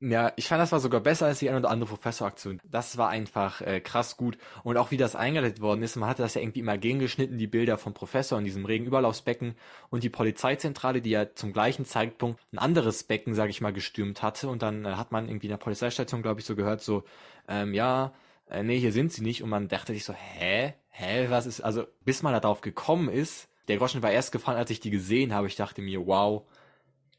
Ja, 0.00 0.32
ich 0.36 0.48
fand, 0.48 0.62
das 0.62 0.72
war 0.72 0.80
sogar 0.80 1.00
besser 1.02 1.26
als 1.26 1.40
die 1.40 1.50
eine 1.50 1.58
oder 1.58 1.68
andere 1.68 1.90
Professoraktion. 1.90 2.58
Das 2.64 2.96
war 2.96 3.10
einfach 3.10 3.60
äh, 3.60 3.80
krass 3.80 4.16
gut. 4.16 4.38
Und 4.62 4.78
auch 4.78 4.90
wie 4.90 4.96
das 4.96 5.14
eingeleitet 5.14 5.60
worden 5.60 5.82
ist, 5.82 5.96
man 5.96 6.08
hatte 6.08 6.22
das 6.22 6.32
ja 6.32 6.40
irgendwie 6.40 6.60
immer 6.60 6.78
gegengeschnitten, 6.78 7.36
die 7.36 7.48
Bilder 7.48 7.76
vom 7.76 7.92
Professor 7.92 8.38
in 8.38 8.46
diesem 8.46 8.64
Regenüberlaufsbecken 8.64 9.56
und 9.90 10.04
die 10.04 10.08
Polizeizentrale, 10.08 11.02
die 11.02 11.10
ja 11.10 11.34
zum 11.34 11.52
gleichen 11.52 11.84
Zeitpunkt 11.84 12.40
ein 12.52 12.58
anderes 12.58 13.04
Becken, 13.04 13.34
sag 13.34 13.50
ich 13.50 13.60
mal, 13.60 13.74
gestürmt 13.74 14.22
hatte. 14.22 14.48
Und 14.48 14.62
dann 14.62 14.86
äh, 14.86 14.94
hat 14.94 15.12
man 15.12 15.28
irgendwie 15.28 15.48
in 15.48 15.52
der 15.52 15.58
Polizeistation, 15.58 16.22
glaube 16.22 16.40
ich, 16.40 16.46
so 16.46 16.56
gehört, 16.56 16.80
so, 16.80 17.04
ähm, 17.46 17.74
ja, 17.74 18.14
äh, 18.50 18.62
nee, 18.62 18.78
hier 18.78 18.92
sind 18.92 19.12
sie 19.12 19.22
nicht. 19.22 19.42
Und 19.42 19.50
man 19.50 19.68
dachte 19.68 19.92
sich 19.92 20.04
so, 20.04 20.12
hä? 20.12 20.74
Hä, 20.90 21.26
was 21.30 21.46
ist, 21.46 21.60
also 21.60 21.86
bis 22.04 22.22
man 22.22 22.32
da 22.32 22.40
drauf 22.40 22.60
gekommen 22.60 23.08
ist, 23.08 23.48
der 23.68 23.76
Groschen 23.76 24.02
war 24.02 24.10
erst 24.10 24.32
gefallen, 24.32 24.58
als 24.58 24.70
ich 24.70 24.80
die 24.80 24.90
gesehen 24.90 25.32
habe. 25.34 25.46
Ich 25.46 25.56
dachte 25.56 25.82
mir, 25.82 26.06
wow, 26.06 26.44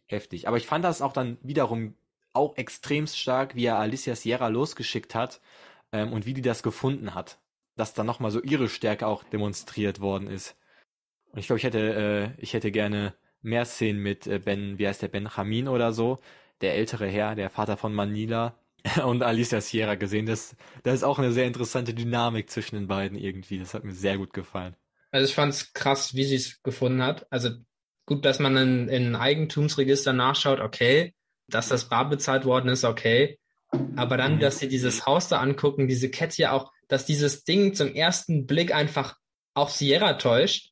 heftig. 0.07 0.47
Aber 0.47 0.57
ich 0.57 0.65
fand 0.67 0.83
das 0.83 1.01
auch 1.01 1.13
dann 1.13 1.37
wiederum 1.41 1.95
auch 2.33 2.57
extremst 2.57 3.17
stark, 3.17 3.55
wie 3.55 3.65
er 3.65 3.79
Alicia 3.79 4.15
Sierra 4.15 4.47
losgeschickt 4.47 5.15
hat 5.15 5.41
ähm, 5.91 6.11
und 6.11 6.25
wie 6.25 6.33
die 6.33 6.41
das 6.41 6.63
gefunden 6.63 7.13
hat. 7.13 7.39
Dass 7.75 7.93
dann 7.93 8.05
nochmal 8.05 8.31
so 8.31 8.41
ihre 8.41 8.67
Stärke 8.67 9.07
auch 9.07 9.23
demonstriert 9.23 10.01
worden 10.01 10.27
ist. 10.27 10.57
Und 11.31 11.39
ich 11.39 11.47
glaube, 11.47 11.59
ich 11.59 11.63
hätte, 11.63 12.35
äh, 12.37 12.41
ich 12.41 12.53
hätte 12.53 12.71
gerne 12.71 13.13
mehr 13.41 13.65
Szenen 13.65 14.01
mit 14.01 14.27
äh, 14.27 14.39
Ben, 14.39 14.79
wie 14.79 14.87
heißt 14.87 15.01
der, 15.01 15.07
Benjamin 15.07 15.67
oder 15.67 15.93
so, 15.93 16.19
der 16.61 16.75
ältere 16.75 17.07
Herr, 17.07 17.35
der 17.35 17.49
Vater 17.49 17.77
von 17.77 17.93
Manila 17.93 18.59
und 19.05 19.23
Alicia 19.23 19.61
Sierra 19.61 19.95
gesehen. 19.95 20.25
Das, 20.25 20.55
das 20.83 20.95
ist 20.95 21.03
auch 21.03 21.19
eine 21.19 21.31
sehr 21.31 21.45
interessante 21.45 21.93
Dynamik 21.93 22.49
zwischen 22.49 22.75
den 22.75 22.87
beiden 22.87 23.17
irgendwie. 23.17 23.59
Das 23.59 23.73
hat 23.73 23.83
mir 23.83 23.93
sehr 23.93 24.17
gut 24.17 24.33
gefallen. 24.33 24.75
Also 25.11 25.27
ich 25.27 25.35
fand 25.35 25.53
es 25.53 25.73
krass, 25.73 26.13
wie 26.13 26.23
sie 26.23 26.35
es 26.35 26.61
gefunden 26.61 27.01
hat. 27.01 27.25
Also 27.31 27.49
gut, 28.05 28.25
dass 28.25 28.39
man 28.39 28.55
in, 28.57 28.87
in 28.89 29.15
Eigentumsregister 29.15 30.13
nachschaut, 30.13 30.59
okay, 30.59 31.13
dass 31.47 31.69
das 31.69 31.89
bar 31.89 32.09
bezahlt 32.09 32.45
worden 32.45 32.69
ist, 32.69 32.83
okay. 32.83 33.39
Aber 33.95 34.17
dann, 34.17 34.35
mhm. 34.35 34.39
dass 34.39 34.59
sie 34.59 34.67
dieses 34.67 35.05
Haus 35.05 35.27
da 35.27 35.39
angucken, 35.39 35.87
diese 35.87 36.09
Kette 36.09 36.41
ja 36.41 36.51
auch, 36.51 36.71
dass 36.87 37.05
dieses 37.05 37.43
Ding 37.43 37.73
zum 37.73 37.93
ersten 37.93 38.45
Blick 38.45 38.73
einfach 38.73 39.15
auch 39.53 39.69
Sierra 39.69 40.13
täuscht. 40.13 40.71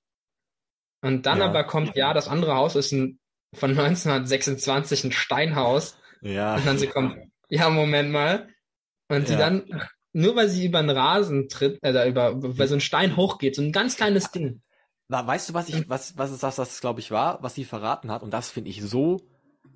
Und 1.02 1.26
dann 1.26 1.40
ja. 1.40 1.46
aber 1.46 1.64
kommt, 1.64 1.96
ja, 1.96 2.14
das 2.14 2.28
andere 2.28 2.56
Haus 2.56 2.76
ist 2.76 2.92
ein, 2.92 3.20
von 3.54 3.72
1926 3.78 5.06
ein 5.06 5.12
Steinhaus. 5.12 5.98
Ja. 6.22 6.56
Und 6.56 6.66
dann 6.66 6.78
sie 6.78 6.88
kommt, 6.88 7.18
ja, 7.50 7.70
Moment 7.70 8.12
mal. 8.12 8.50
Und 9.10 9.22
ja. 9.22 9.26
sie 9.26 9.38
dann, 9.38 9.90
nur 10.14 10.36
weil 10.36 10.50
sie 10.50 10.66
über 10.66 10.80
einen 10.80 10.90
Rasen 10.90 11.50
tritt, 11.50 11.80
äh, 11.84 12.10
über, 12.10 12.32
über 12.32 12.68
so 12.68 12.74
einen 12.74 12.82
Stein 12.82 13.16
hochgeht, 13.16 13.56
so 13.56 13.62
ein 13.62 13.72
ganz 13.72 13.96
kleines 13.96 14.32
Ding. 14.32 14.62
Weißt 15.10 15.50
du, 15.50 15.54
was 15.54 15.70
ich, 15.70 15.88
was, 15.88 16.18
was 16.18 16.32
ist 16.32 16.44
das, 16.44 16.58
das 16.58 16.82
glaube 16.82 17.00
ich 17.00 17.12
war, 17.12 17.42
was 17.42 17.56
sie 17.56 17.64
verraten 17.64 18.12
hat? 18.12 18.24
Und 18.24 18.32
das 18.32 18.50
finde 18.50 18.70
ich 18.70 18.82
so 18.82 19.22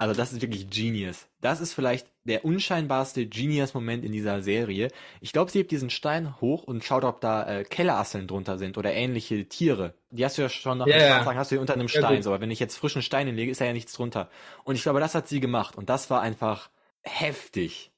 also 0.01 0.15
das 0.15 0.33
ist 0.33 0.41
wirklich 0.41 0.67
Genius. 0.67 1.27
Das 1.41 1.61
ist 1.61 1.73
vielleicht 1.73 2.07
der 2.23 2.43
unscheinbarste 2.43 3.27
Genius-Moment 3.27 4.03
in 4.03 4.11
dieser 4.11 4.41
Serie. 4.41 4.87
Ich 5.19 5.31
glaube, 5.31 5.51
sie 5.51 5.59
hebt 5.59 5.69
diesen 5.69 5.91
Stein 5.91 6.41
hoch 6.41 6.63
und 6.63 6.83
schaut, 6.83 7.03
ob 7.03 7.21
da 7.21 7.47
äh, 7.47 7.63
Kellerasseln 7.63 8.27
drunter 8.27 8.57
sind 8.57 8.79
oder 8.79 8.93
ähnliche 8.93 9.47
Tiere. 9.47 9.93
Die 10.09 10.25
hast 10.25 10.39
du 10.39 10.41
ja 10.41 10.49
schon 10.49 10.79
nach 10.79 10.87
yeah, 10.87 11.23
Sagen, 11.23 11.37
hast 11.37 11.51
du 11.51 11.55
hier 11.55 11.61
unter 11.61 11.75
einem 11.75 11.87
Stein. 11.87 12.15
Ja, 12.15 12.21
so, 12.23 12.31
aber 12.31 12.41
wenn 12.41 12.49
ich 12.49 12.59
jetzt 12.59 12.77
frischen 12.77 13.03
Stein 13.03 13.27
hinlege, 13.27 13.51
ist 13.51 13.61
da 13.61 13.65
ja 13.65 13.73
nichts 13.73 13.93
drunter. 13.93 14.29
Und 14.63 14.73
ich 14.73 14.81
glaube, 14.81 14.99
das 14.99 15.13
hat 15.13 15.27
sie 15.27 15.39
gemacht. 15.39 15.75
Und 15.75 15.89
das 15.89 16.09
war 16.09 16.21
einfach 16.21 16.71
heftig. 17.03 17.91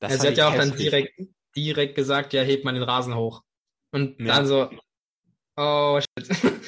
Das 0.00 0.12
ja, 0.12 0.18
sie 0.18 0.28
hat 0.28 0.36
ja 0.36 0.48
auch 0.48 0.52
heftig. 0.52 0.70
dann 0.70 0.78
direkt, 0.78 1.20
direkt 1.56 1.94
gesagt, 1.94 2.32
ja, 2.32 2.42
hebt 2.42 2.64
man 2.64 2.74
den 2.74 2.84
Rasen 2.84 3.14
hoch. 3.14 3.42
Und 3.92 4.18
ja. 4.20 4.26
dann 4.26 4.46
so, 4.46 4.70
oh 5.56 6.00
shit. 6.00 6.28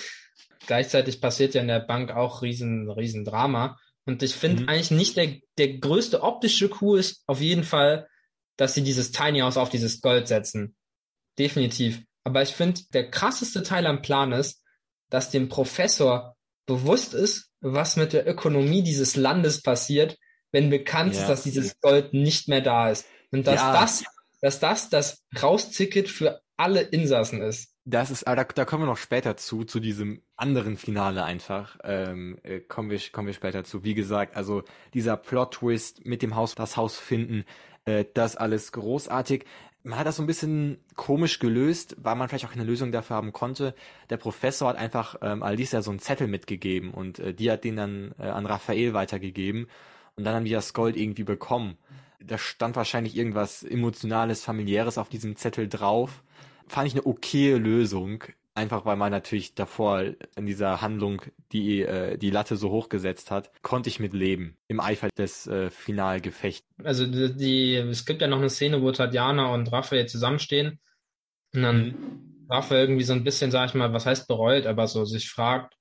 Gleichzeitig 0.67 1.21
passiert 1.21 1.55
ja 1.55 1.61
in 1.61 1.69
der 1.69 1.81
Bank 1.81 2.13
auch 2.13 2.43
riesen, 2.43 2.91
riesen 2.91 3.25
Drama. 3.25 3.79
Und 4.05 4.23
ich 4.23 4.35
finde 4.35 4.65
mhm. 4.65 4.69
eigentlich 4.69 4.91
nicht 4.91 5.17
der, 5.17 5.39
der 5.59 5.79
größte 5.79 6.23
optische 6.23 6.69
Coup 6.69 6.97
ist 6.97 7.23
auf 7.27 7.41
jeden 7.41 7.65
Fall, 7.65 8.09
dass 8.57 8.75
sie 8.75 8.83
dieses 8.83 9.13
Tiny 9.13 9.41
House 9.41 9.57
auf 9.57 9.71
dieses 9.71 10.01
Gold 10.01 10.29
setzen. 10.29 10.77
Definitiv. 11.39 12.03
Aber 12.25 12.43
ich 12.43 12.51
finde, 12.51 12.81
der 12.93 13.11
krasseste 13.11 13.63
Teil 13.63 13.87
am 13.87 14.03
Plan 14.03 14.33
ist, 14.33 14.63
dass 15.11 15.31
dem 15.31 15.49
Professor 15.49 16.37
bewusst 16.67 17.15
ist, 17.15 17.51
was 17.61 17.97
mit 17.97 18.13
der 18.13 18.27
Ökonomie 18.27 18.83
dieses 18.83 19.17
Landes 19.17 19.63
passiert, 19.63 20.17
wenn 20.53 20.71
bekannt 20.71 21.15
ja. 21.15 21.23
ist, 21.23 21.29
dass 21.29 21.43
dieses 21.43 21.81
Gold 21.81 22.15
nicht 22.15 22.49
mehr 22.49 22.61
da 22.61 22.91
ist. 22.91 23.07
Und 23.33 23.47
dass 23.47 23.61
ja. 23.61 23.73
das, 23.73 24.05
dass 24.41 24.61
das 24.61 24.91
das 24.91 25.23
Rausticket 25.43 26.09
für 26.09 26.41
alle 26.57 26.83
Insassen 26.83 27.43
ist. 27.43 27.73
Das 27.85 28.13
ist, 28.13 28.29
aber 28.29 28.37
da, 28.37 28.45
da 28.45 28.65
kommen 28.65 28.85
wir 28.85 28.87
noch 28.87 28.97
später 28.97 29.37
zu, 29.37 29.65
zu 29.65 29.81
diesem 29.81 30.23
anderen 30.37 30.77
Finale 30.77 31.25
einfach. 31.25 31.79
Ähm, 31.83 32.39
äh, 32.45 32.61
kommen, 32.61 32.91
wir, 32.91 33.01
kommen 33.11 33.27
wir 33.27 33.35
später 33.35 33.65
zu. 33.65 33.83
Wie 33.83 33.95
gesagt, 33.95 34.37
also 34.37 34.63
dieser 34.95 35.17
Plot-Twist 35.17 36.05
mit 36.05 36.23
dem 36.23 36.37
Haus, 36.37 36.55
das 36.55 36.77
Haus 36.77 36.97
finden, 36.97 37.45
äh, 37.85 38.05
das 38.15 38.37
alles 38.37 38.71
großartig. 38.71 39.45
Man 39.83 39.99
hat 39.99 40.07
das 40.07 40.17
so 40.17 40.23
ein 40.23 40.29
bisschen 40.29 40.79
komisch 40.95 41.41
gelöst, 41.41 41.97
weil 41.99 42.15
man 42.15 42.29
vielleicht 42.29 42.45
auch 42.45 42.53
keine 42.53 42.63
Lösung 42.63 42.93
dafür 42.93 43.17
haben 43.17 43.33
konnte. 43.33 43.75
Der 44.11 44.17
Professor 44.17 44.69
hat 44.69 44.77
einfach 44.77 45.17
ähm, 45.21 45.43
Alicia 45.43 45.83
so 45.83 45.91
einen 45.91 45.99
Zettel 45.99 46.29
mitgegeben 46.29 46.93
und 46.95 47.19
äh, 47.19 47.35
die 47.35 47.51
hat 47.51 47.65
den 47.65 47.75
dann 47.75 48.15
äh, 48.21 48.29
an 48.29 48.47
Raphael 48.47 48.95
weitergegeben 48.95 49.67
und 50.17 50.25
dann 50.25 50.35
haben 50.35 50.45
die 50.45 50.53
das 50.53 50.75
Gold 50.75 50.97
irgendwie 50.97 51.25
bekommen. 51.25 51.77
Da 52.25 52.39
stand 52.39 52.77
wahrscheinlich 52.77 53.17
irgendwas 53.17 53.63
Emotionales, 53.63 54.45
Familiäres 54.45 54.99
auf 54.99 55.09
diesem 55.09 55.37
Zettel 55.37 55.69
drauf 55.69 56.23
fand 56.73 56.89
ich 56.89 56.95
eine 56.95 57.07
okaye 57.07 57.57
Lösung. 57.59 58.25
Einfach 58.55 58.85
weil 58.85 58.97
man 58.97 59.11
natürlich 59.11 59.55
davor 59.55 60.03
in 60.37 60.45
dieser 60.45 60.83
Handlung 60.83 61.23
die, 61.53 61.81
äh, 61.83 62.19
die 62.19 62.29
Latte 62.29 62.57
so 62.57 62.71
hoch 62.71 62.91
gesetzt 62.91 63.31
hat, 63.31 63.51
konnte 63.63 63.89
ich 63.89 63.99
mit 63.99 64.13
leben. 64.13 64.59
Im 64.69 64.79
Eifer 64.79 65.09
des 65.17 65.47
äh, 65.47 65.71
Finalgefechts. 65.71 66.67
Also 66.85 67.07
die, 67.07 67.35
die, 67.35 67.77
es 67.77 68.05
gibt 68.05 68.21
ja 68.21 68.29
noch 68.29 68.39
eine 68.39 68.51
Szene, 68.51 68.83
wo 68.83 68.93
Tatjana 68.93 69.55
und 69.55 69.73
Raphael 69.73 70.07
zusammenstehen. 70.07 70.81
Und 71.55 71.63
dann 71.63 71.87
mhm. 71.87 72.47
Raphael 72.51 72.83
irgendwie 72.83 73.05
so 73.05 73.15
ein 73.15 73.25
bisschen, 73.25 73.51
sag 73.51 73.71
ich 73.71 73.75
mal, 73.75 73.95
was 73.95 74.05
heißt 74.05 74.29
bereut, 74.29 74.67
aber 74.67 74.87
so 74.87 75.07
sich 75.07 75.31
fragt, 75.31 75.75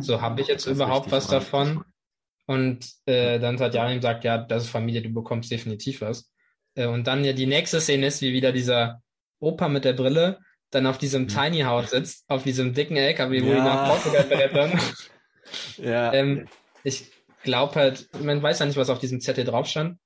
so 0.00 0.20
habe 0.20 0.40
ich 0.40 0.48
jetzt 0.48 0.66
überhaupt 0.66 1.12
was 1.12 1.26
fragt. 1.26 1.44
davon? 1.44 1.84
Und 2.48 2.90
äh, 3.04 3.38
dann 3.38 3.58
Tatjana 3.58 3.92
ihm 3.92 4.00
sagt, 4.00 4.24
ja, 4.24 4.38
das 4.38 4.64
ist 4.64 4.70
Familie, 4.70 5.02
du 5.02 5.10
bekommst 5.10 5.50
definitiv 5.50 6.00
was. 6.00 6.32
Äh, 6.74 6.86
und 6.86 7.06
dann 7.06 7.22
ja 7.22 7.34
die 7.34 7.46
nächste 7.46 7.78
Szene 7.78 8.06
ist, 8.06 8.22
wie 8.22 8.32
wieder 8.32 8.52
dieser 8.52 9.02
Opa 9.38 9.68
mit 9.68 9.84
der 9.84 9.92
Brille 9.92 10.38
dann 10.70 10.86
auf 10.86 10.96
diesem 10.96 11.24
mhm. 11.24 11.28
Tiny 11.28 11.60
House 11.60 11.90
sitzt, 11.90 12.24
auf 12.28 12.44
diesem 12.44 12.72
dicken 12.72 12.96
LKW, 12.96 13.42
wo 13.42 13.48
ja. 13.48 13.54
die 13.54 13.60
nach 13.60 13.88
Portugal 13.90 14.24
brettern. 14.24 14.80
ja. 15.76 16.12
Ähm, 16.14 16.48
ich 16.84 17.10
glaube 17.42 17.74
halt, 17.74 18.08
man 18.22 18.42
weiß 18.42 18.60
ja 18.60 18.66
nicht, 18.66 18.78
was 18.78 18.88
auf 18.88 18.98
diesem 18.98 19.20
Zettel 19.20 19.44
drauf 19.44 19.66
stand. 19.66 19.98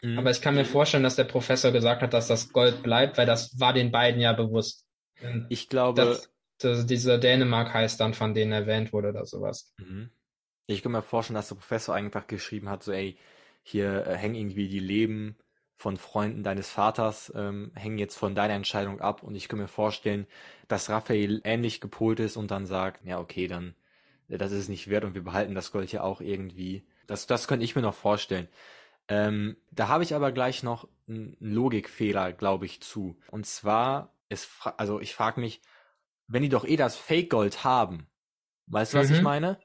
Mhm. 0.00 0.20
Aber 0.20 0.30
ich 0.30 0.40
kann 0.40 0.54
mir 0.54 0.64
vorstellen, 0.64 1.02
dass 1.02 1.16
der 1.16 1.24
Professor 1.24 1.72
gesagt 1.72 2.02
hat, 2.02 2.14
dass 2.14 2.28
das 2.28 2.52
Gold 2.52 2.84
bleibt, 2.84 3.18
weil 3.18 3.26
das 3.26 3.58
war 3.58 3.72
den 3.72 3.90
beiden 3.90 4.20
ja 4.20 4.32
bewusst. 4.32 4.86
Ich 5.48 5.68
glaube. 5.68 6.00
Dass, 6.00 6.30
dass 6.58 6.86
dieser 6.86 7.18
Dänemark 7.18 7.74
heißt 7.74 7.98
dann, 7.98 8.14
von 8.14 8.34
denen 8.34 8.52
erwähnt 8.52 8.92
wurde 8.92 9.08
oder 9.08 9.26
sowas. 9.26 9.74
Mhm. 9.78 10.10
Ich 10.70 10.82
kann 10.82 10.92
mir 10.92 11.02
vorstellen, 11.02 11.36
dass 11.36 11.48
der 11.48 11.54
Professor 11.56 11.94
einfach 11.94 12.26
geschrieben 12.26 12.68
hat, 12.68 12.82
so, 12.82 12.92
ey, 12.92 13.16
hier 13.62 14.06
äh, 14.06 14.16
hängen 14.16 14.34
irgendwie 14.34 14.68
die 14.68 14.80
Leben 14.80 15.36
von 15.76 15.96
Freunden 15.96 16.42
deines 16.42 16.68
Vaters 16.70 17.32
ähm, 17.34 17.72
hängen 17.74 17.98
jetzt 17.98 18.16
von 18.16 18.34
deiner 18.34 18.54
Entscheidung 18.54 19.00
ab 19.00 19.22
und 19.22 19.34
ich 19.34 19.48
kann 19.48 19.60
mir 19.60 19.68
vorstellen, 19.68 20.26
dass 20.66 20.90
Raphael 20.90 21.40
ähnlich 21.44 21.80
gepolt 21.80 22.20
ist 22.20 22.36
und 22.36 22.50
dann 22.50 22.66
sagt, 22.66 23.06
ja 23.06 23.18
okay, 23.18 23.46
dann 23.46 23.74
äh, 24.28 24.36
das 24.38 24.52
ist 24.52 24.62
es 24.62 24.68
nicht 24.68 24.88
wert 24.88 25.04
und 25.04 25.14
wir 25.14 25.24
behalten 25.24 25.54
das 25.54 25.72
Gold 25.72 25.90
ja 25.92 26.02
auch 26.02 26.20
irgendwie. 26.20 26.84
Das, 27.06 27.26
das 27.26 27.48
könnte 27.48 27.64
ich 27.64 27.76
mir 27.76 27.82
noch 27.82 27.94
vorstellen. 27.94 28.48
Ähm, 29.08 29.56
da 29.70 29.88
habe 29.88 30.04
ich 30.04 30.14
aber 30.14 30.32
gleich 30.32 30.62
noch 30.62 30.86
einen 31.08 31.36
Logikfehler, 31.40 32.32
glaube 32.32 32.66
ich, 32.66 32.82
zu. 32.82 33.18
Und 33.30 33.46
zwar, 33.46 34.12
es 34.28 34.50
also 34.76 35.00
ich 35.00 35.14
frage 35.14 35.40
mich, 35.40 35.62
wenn 36.26 36.42
die 36.42 36.50
doch 36.50 36.66
eh 36.66 36.76
das 36.76 36.96
Fake-Gold 36.96 37.64
haben, 37.64 38.06
weißt 38.66 38.92
du, 38.92 38.98
was 38.98 39.08
mhm. 39.08 39.14
ich 39.14 39.22
meine? 39.22 39.58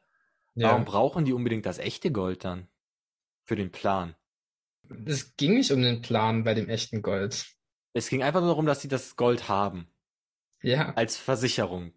Ja. 0.55 0.69
Warum 0.69 0.85
brauchen 0.85 1.25
die 1.25 1.33
unbedingt 1.33 1.65
das 1.65 1.79
echte 1.79 2.11
Gold 2.11 2.43
dann? 2.43 2.67
Für 3.45 3.55
den 3.55 3.71
Plan. 3.71 4.15
Es 5.05 5.35
ging 5.35 5.55
nicht 5.55 5.71
um 5.71 5.81
den 5.81 6.01
Plan 6.01 6.43
bei 6.43 6.53
dem 6.53 6.69
echten 6.69 7.01
Gold. 7.01 7.45
Es 7.93 8.09
ging 8.09 8.23
einfach 8.23 8.39
nur 8.39 8.49
darum, 8.49 8.65
dass 8.65 8.81
sie 8.81 8.87
das 8.87 9.15
Gold 9.15 9.49
haben. 9.49 9.87
Ja. 10.61 10.93
Als 10.93 11.17
Versicherung. 11.17 11.93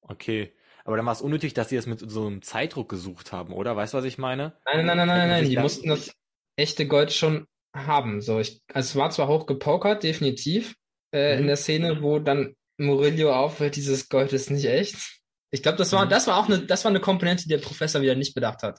Okay. 0.00 0.54
Aber 0.84 0.96
dann 0.96 1.06
war 1.06 1.12
es 1.12 1.22
unnötig, 1.22 1.54
dass 1.54 1.70
sie 1.70 1.76
das 1.76 1.86
mit 1.86 1.98
so 1.98 2.26
einem 2.26 2.42
Zeitdruck 2.42 2.88
gesucht 2.88 3.32
haben, 3.32 3.52
oder? 3.52 3.74
Weißt 3.74 3.94
du, 3.94 3.98
was 3.98 4.04
ich 4.04 4.18
meine? 4.18 4.56
Nein, 4.66 4.84
nein, 4.84 4.96
nein, 4.96 5.08
nein, 5.08 5.18
nein, 5.18 5.28
nein. 5.28 5.48
Die 5.48 5.56
mussten 5.56 5.88
das 5.88 6.14
echte 6.56 6.86
Gold 6.86 7.12
schon 7.12 7.46
haben. 7.74 8.20
So, 8.20 8.38
ich, 8.38 8.62
also 8.72 8.90
es 8.90 8.96
war 8.96 9.10
zwar 9.10 9.28
hoch 9.28 9.46
gepokert, 9.46 10.02
definitiv, 10.02 10.76
äh, 11.12 11.34
mhm. 11.34 11.42
in 11.42 11.46
der 11.48 11.56
Szene, 11.56 12.02
wo 12.02 12.18
dann 12.18 12.54
Murillo 12.76 13.32
aufhört, 13.32 13.76
dieses 13.76 14.08
Gold 14.08 14.32
ist 14.32 14.50
nicht 14.50 14.66
echt. 14.66 15.22
Ich 15.50 15.62
glaube, 15.62 15.78
das 15.78 15.92
war, 15.92 16.04
mhm. 16.04 16.10
das 16.10 16.26
war 16.26 16.38
auch 16.38 16.48
eine, 16.48 16.60
das 16.60 16.84
war 16.84 16.90
eine 16.90 17.00
Komponente, 17.00 17.44
die 17.44 17.50
der 17.50 17.58
Professor 17.58 18.02
wieder 18.02 18.14
nicht 18.14 18.34
bedacht 18.34 18.62
hat. 18.62 18.78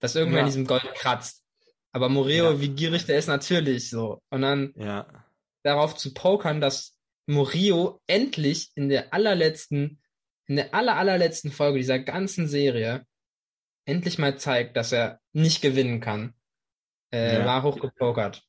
Dass 0.00 0.16
irgendwer 0.16 0.40
ja. 0.40 0.44
in 0.44 0.48
diesem 0.50 0.66
Gold 0.66 0.82
kratzt. 0.94 1.44
Aber 1.92 2.08
Murillo, 2.08 2.52
ja. 2.52 2.60
wie 2.60 2.68
gierig 2.68 3.06
der 3.06 3.18
ist, 3.18 3.28
natürlich 3.28 3.88
so. 3.88 4.20
Und 4.30 4.42
dann 4.42 4.72
ja. 4.76 5.06
darauf 5.62 5.94
zu 5.94 6.12
pokern, 6.12 6.60
dass 6.60 6.98
Murillo 7.26 8.00
endlich 8.06 8.70
in 8.74 8.88
der 8.88 9.14
allerletzten, 9.14 10.02
in 10.46 10.56
der 10.56 10.74
aller, 10.74 10.96
allerletzten 10.96 11.52
Folge 11.52 11.78
dieser 11.78 12.00
ganzen 12.00 12.48
Serie 12.48 13.06
endlich 13.86 14.18
mal 14.18 14.38
zeigt, 14.38 14.76
dass 14.76 14.92
er 14.92 15.20
nicht 15.32 15.62
gewinnen 15.62 16.00
kann. 16.00 16.34
Äh, 17.12 17.38
ja. 17.38 17.46
War 17.46 17.62
hochgepokert. 17.62 18.42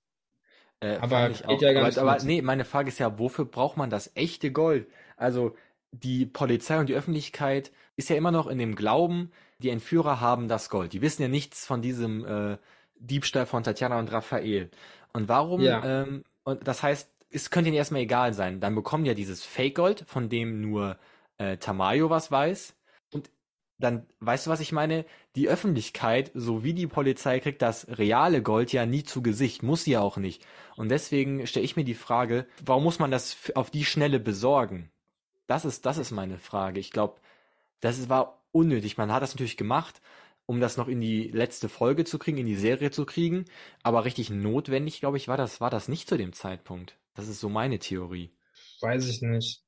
Äh, 0.80 0.98
aber 0.98 1.30
geht 1.30 1.46
auch, 1.46 1.62
ja 1.62 1.74
ganz 1.74 1.98
aber, 1.98 2.14
aber 2.14 2.24
nee, 2.24 2.42
meine 2.42 2.66
Frage 2.66 2.90
ist 2.90 3.00
ja, 3.00 3.18
wofür 3.20 3.46
braucht 3.46 3.78
man 3.78 3.90
das 3.90 4.12
echte 4.16 4.52
Gold? 4.52 4.88
Also 5.18 5.56
die 6.04 6.26
Polizei 6.26 6.80
und 6.80 6.90
die 6.90 6.96
Öffentlichkeit 6.96 7.72
ist 7.96 8.10
ja 8.10 8.16
immer 8.16 8.32
noch 8.32 8.48
in 8.48 8.58
dem 8.58 8.76
Glauben, 8.76 9.32
die 9.60 9.70
Entführer 9.70 10.20
haben 10.20 10.48
das 10.48 10.70
Gold. 10.70 10.94
Die 10.94 11.02
wissen 11.02 11.22
ja 11.22 11.28
nichts 11.28 11.66
von 11.66 11.82
diesem 11.82 12.26
äh, 12.26 12.58
Diebstahl 12.98 13.46
von 13.46 13.64
Tatjana 13.64 14.00
und 14.00 14.12
Raphael. 14.12 14.70
Und 15.14 15.30
warum? 15.30 15.62
Ja. 15.62 16.04
Ähm, 16.04 16.24
und 16.44 16.68
das 16.68 16.84
heißt, 16.84 17.10
es 17.32 17.50
könnte 17.50 17.70
ihnen 17.70 17.78
erstmal 17.78 18.02
egal 18.02 18.34
sein. 18.34 18.60
Dann 18.60 18.76
bekommen 18.76 19.06
ja 19.06 19.14
dieses 19.14 19.44
Fake-Gold, 19.44 20.04
von 20.08 20.30
dem 20.30 20.62
nur 20.62 20.98
äh, 21.38 21.58
Tamayo 21.58 22.10
was 22.10 22.32
weiß. 22.32 22.76
Und 23.14 23.30
dann, 23.78 24.06
weißt 24.20 24.48
du, 24.48 24.52
was 24.52 24.60
ich 24.60 24.72
meine? 24.72 25.06
Die 25.36 25.48
Öffentlichkeit 25.48 26.32
sowie 26.34 26.74
die 26.74 26.88
Polizei 26.88 27.40
kriegt 27.40 27.62
das 27.62 27.88
reale 27.98 28.42
Gold 28.42 28.72
ja 28.74 28.86
nie 28.86 29.04
zu 29.04 29.22
Gesicht, 29.22 29.64
muss 29.64 29.86
sie 29.86 29.92
ja 29.92 30.02
auch 30.02 30.18
nicht. 30.18 30.46
Und 30.76 30.90
deswegen 30.90 31.48
stelle 31.48 31.66
ich 31.66 31.76
mir 31.76 31.86
die 31.86 31.94
Frage, 31.94 32.46
warum 32.66 32.84
muss 32.84 33.00
man 33.00 33.12
das 33.12 33.38
auf 33.56 33.70
die 33.72 33.86
Schnelle 33.86 34.20
besorgen? 34.20 34.92
Das 35.48 35.66
ist, 35.66 35.86
das 35.86 35.98
ist 35.98 36.12
meine 36.12 36.38
Frage. 36.40 36.80
Ich 36.80 36.92
glaube, 36.92 37.20
das 37.82 38.10
war 38.10 38.44
unnötig. 38.52 38.98
Man 38.98 39.12
hat 39.12 39.24
das 39.24 39.34
natürlich 39.34 39.58
gemacht, 39.58 40.02
um 40.46 40.60
das 40.60 40.78
noch 40.78 40.88
in 40.88 41.02
die 41.02 41.30
letzte 41.30 41.70
Folge 41.70 42.06
zu 42.06 42.20
kriegen, 42.20 42.38
in 42.38 42.46
die 42.46 42.56
Serie 42.56 42.92
zu 42.92 43.06
kriegen. 43.06 43.46
Aber 43.84 44.06
richtig 44.06 44.30
notwendig, 44.30 45.00
glaube 45.00 45.18
ich, 45.18 45.28
war 45.28 45.38
das, 45.38 45.62
war 45.62 45.70
das 45.70 45.88
nicht 45.88 46.10
zu 46.10 46.18
dem 46.18 46.34
Zeitpunkt. 46.34 46.98
Das 47.16 47.28
ist 47.28 47.40
so 47.40 47.50
meine 47.50 47.80
Theorie. 47.80 48.32
Weiß 48.82 49.08
ich 49.08 49.22
nicht. 49.22 49.64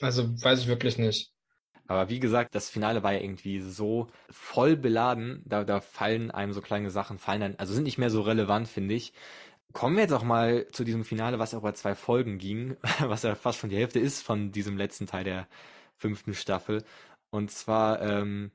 Also 0.00 0.28
weiß 0.42 0.60
ich 0.62 0.66
wirklich 0.68 0.98
nicht. 0.98 1.32
Aber 1.86 2.08
wie 2.08 2.20
gesagt, 2.20 2.54
das 2.54 2.70
Finale 2.70 3.02
war 3.02 3.12
ja 3.12 3.20
irgendwie 3.20 3.60
so 3.60 4.06
voll 4.30 4.76
beladen, 4.76 5.42
da, 5.44 5.64
da 5.64 5.80
fallen 5.80 6.30
einem 6.30 6.52
so 6.52 6.60
kleine 6.60 6.88
Sachen, 6.90 7.18
fallen 7.18 7.40
dann, 7.40 7.54
also 7.56 7.74
sind 7.74 7.82
nicht 7.82 7.98
mehr 7.98 8.10
so 8.10 8.20
relevant, 8.22 8.68
finde 8.68 8.94
ich. 8.94 9.12
Kommen 9.72 9.96
wir 9.96 10.02
jetzt 10.02 10.12
auch 10.12 10.24
mal 10.24 10.66
zu 10.72 10.84
diesem 10.84 11.04
Finale, 11.04 11.38
was 11.38 11.52
über 11.52 11.74
zwei 11.74 11.94
Folgen 11.94 12.38
ging, 12.38 12.76
was 13.00 13.22
ja 13.22 13.34
fast 13.34 13.58
schon 13.58 13.70
die 13.70 13.76
Hälfte 13.76 14.00
ist 14.00 14.22
von 14.22 14.52
diesem 14.52 14.76
letzten 14.76 15.06
Teil 15.06 15.24
der 15.24 15.48
fünften 15.96 16.34
Staffel. 16.34 16.84
Und 17.30 17.50
zwar 17.50 18.02
ähm, 18.02 18.50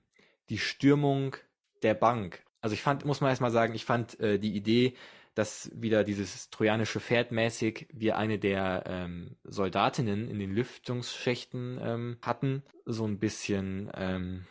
die 0.50 0.58
Stürmung 0.58 1.38
der 1.84 1.94
Bank. 1.94 2.44
Also 2.62 2.74
ich 2.74 2.82
fand, 2.82 3.06
muss 3.06 3.22
man 3.22 3.30
erstmal 3.30 3.52
sagen, 3.52 3.76
ich 3.76 3.86
fand 3.86 4.20
äh, 4.20 4.40
die 4.40 4.56
Idee, 4.56 4.96
dass 5.36 5.70
wieder 5.74 6.04
dieses 6.04 6.50
trojanische 6.50 7.00
Pferd 7.00 7.32
mäßig 7.32 7.88
wir 7.94 8.18
eine 8.18 8.40
der 8.40 8.84
ähm, 8.88 9.36
Soldatinnen 9.44 10.30
in 10.30 10.40
den 10.40 10.52
Lüftungsschächten 10.52 11.80
ähm, 11.82 12.18
hatten, 12.22 12.64
so 12.86 13.06
ein 13.06 13.20
bisschen 13.20 13.92
ähm, 13.96 14.46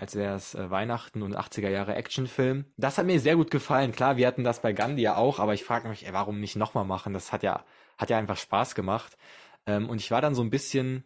als 0.00 0.14
wäre 0.14 0.34
es 0.34 0.54
äh, 0.54 0.70
Weihnachten 0.70 1.20
und 1.20 1.36
80er 1.36 1.68
Jahre 1.68 1.94
Actionfilm. 1.94 2.64
Das 2.78 2.96
hat 2.96 3.04
mir 3.04 3.20
sehr 3.20 3.36
gut 3.36 3.50
gefallen. 3.50 3.92
Klar, 3.92 4.16
wir 4.16 4.26
hatten 4.26 4.44
das 4.44 4.62
bei 4.62 4.72
Gandhi 4.72 5.02
ja 5.02 5.16
auch, 5.16 5.38
aber 5.38 5.52
ich 5.52 5.62
frage 5.62 5.88
mich, 5.88 6.06
ey, 6.06 6.14
warum 6.14 6.40
nicht 6.40 6.56
nochmal 6.56 6.86
machen? 6.86 7.12
Das 7.12 7.32
hat 7.32 7.42
ja, 7.42 7.64
hat 7.98 8.08
ja 8.08 8.16
einfach 8.16 8.38
Spaß 8.38 8.74
gemacht. 8.74 9.18
Ähm, 9.66 9.90
und 9.90 10.00
ich 10.00 10.10
war 10.10 10.22
dann 10.22 10.34
so 10.34 10.42
ein 10.42 10.48
bisschen, 10.48 11.04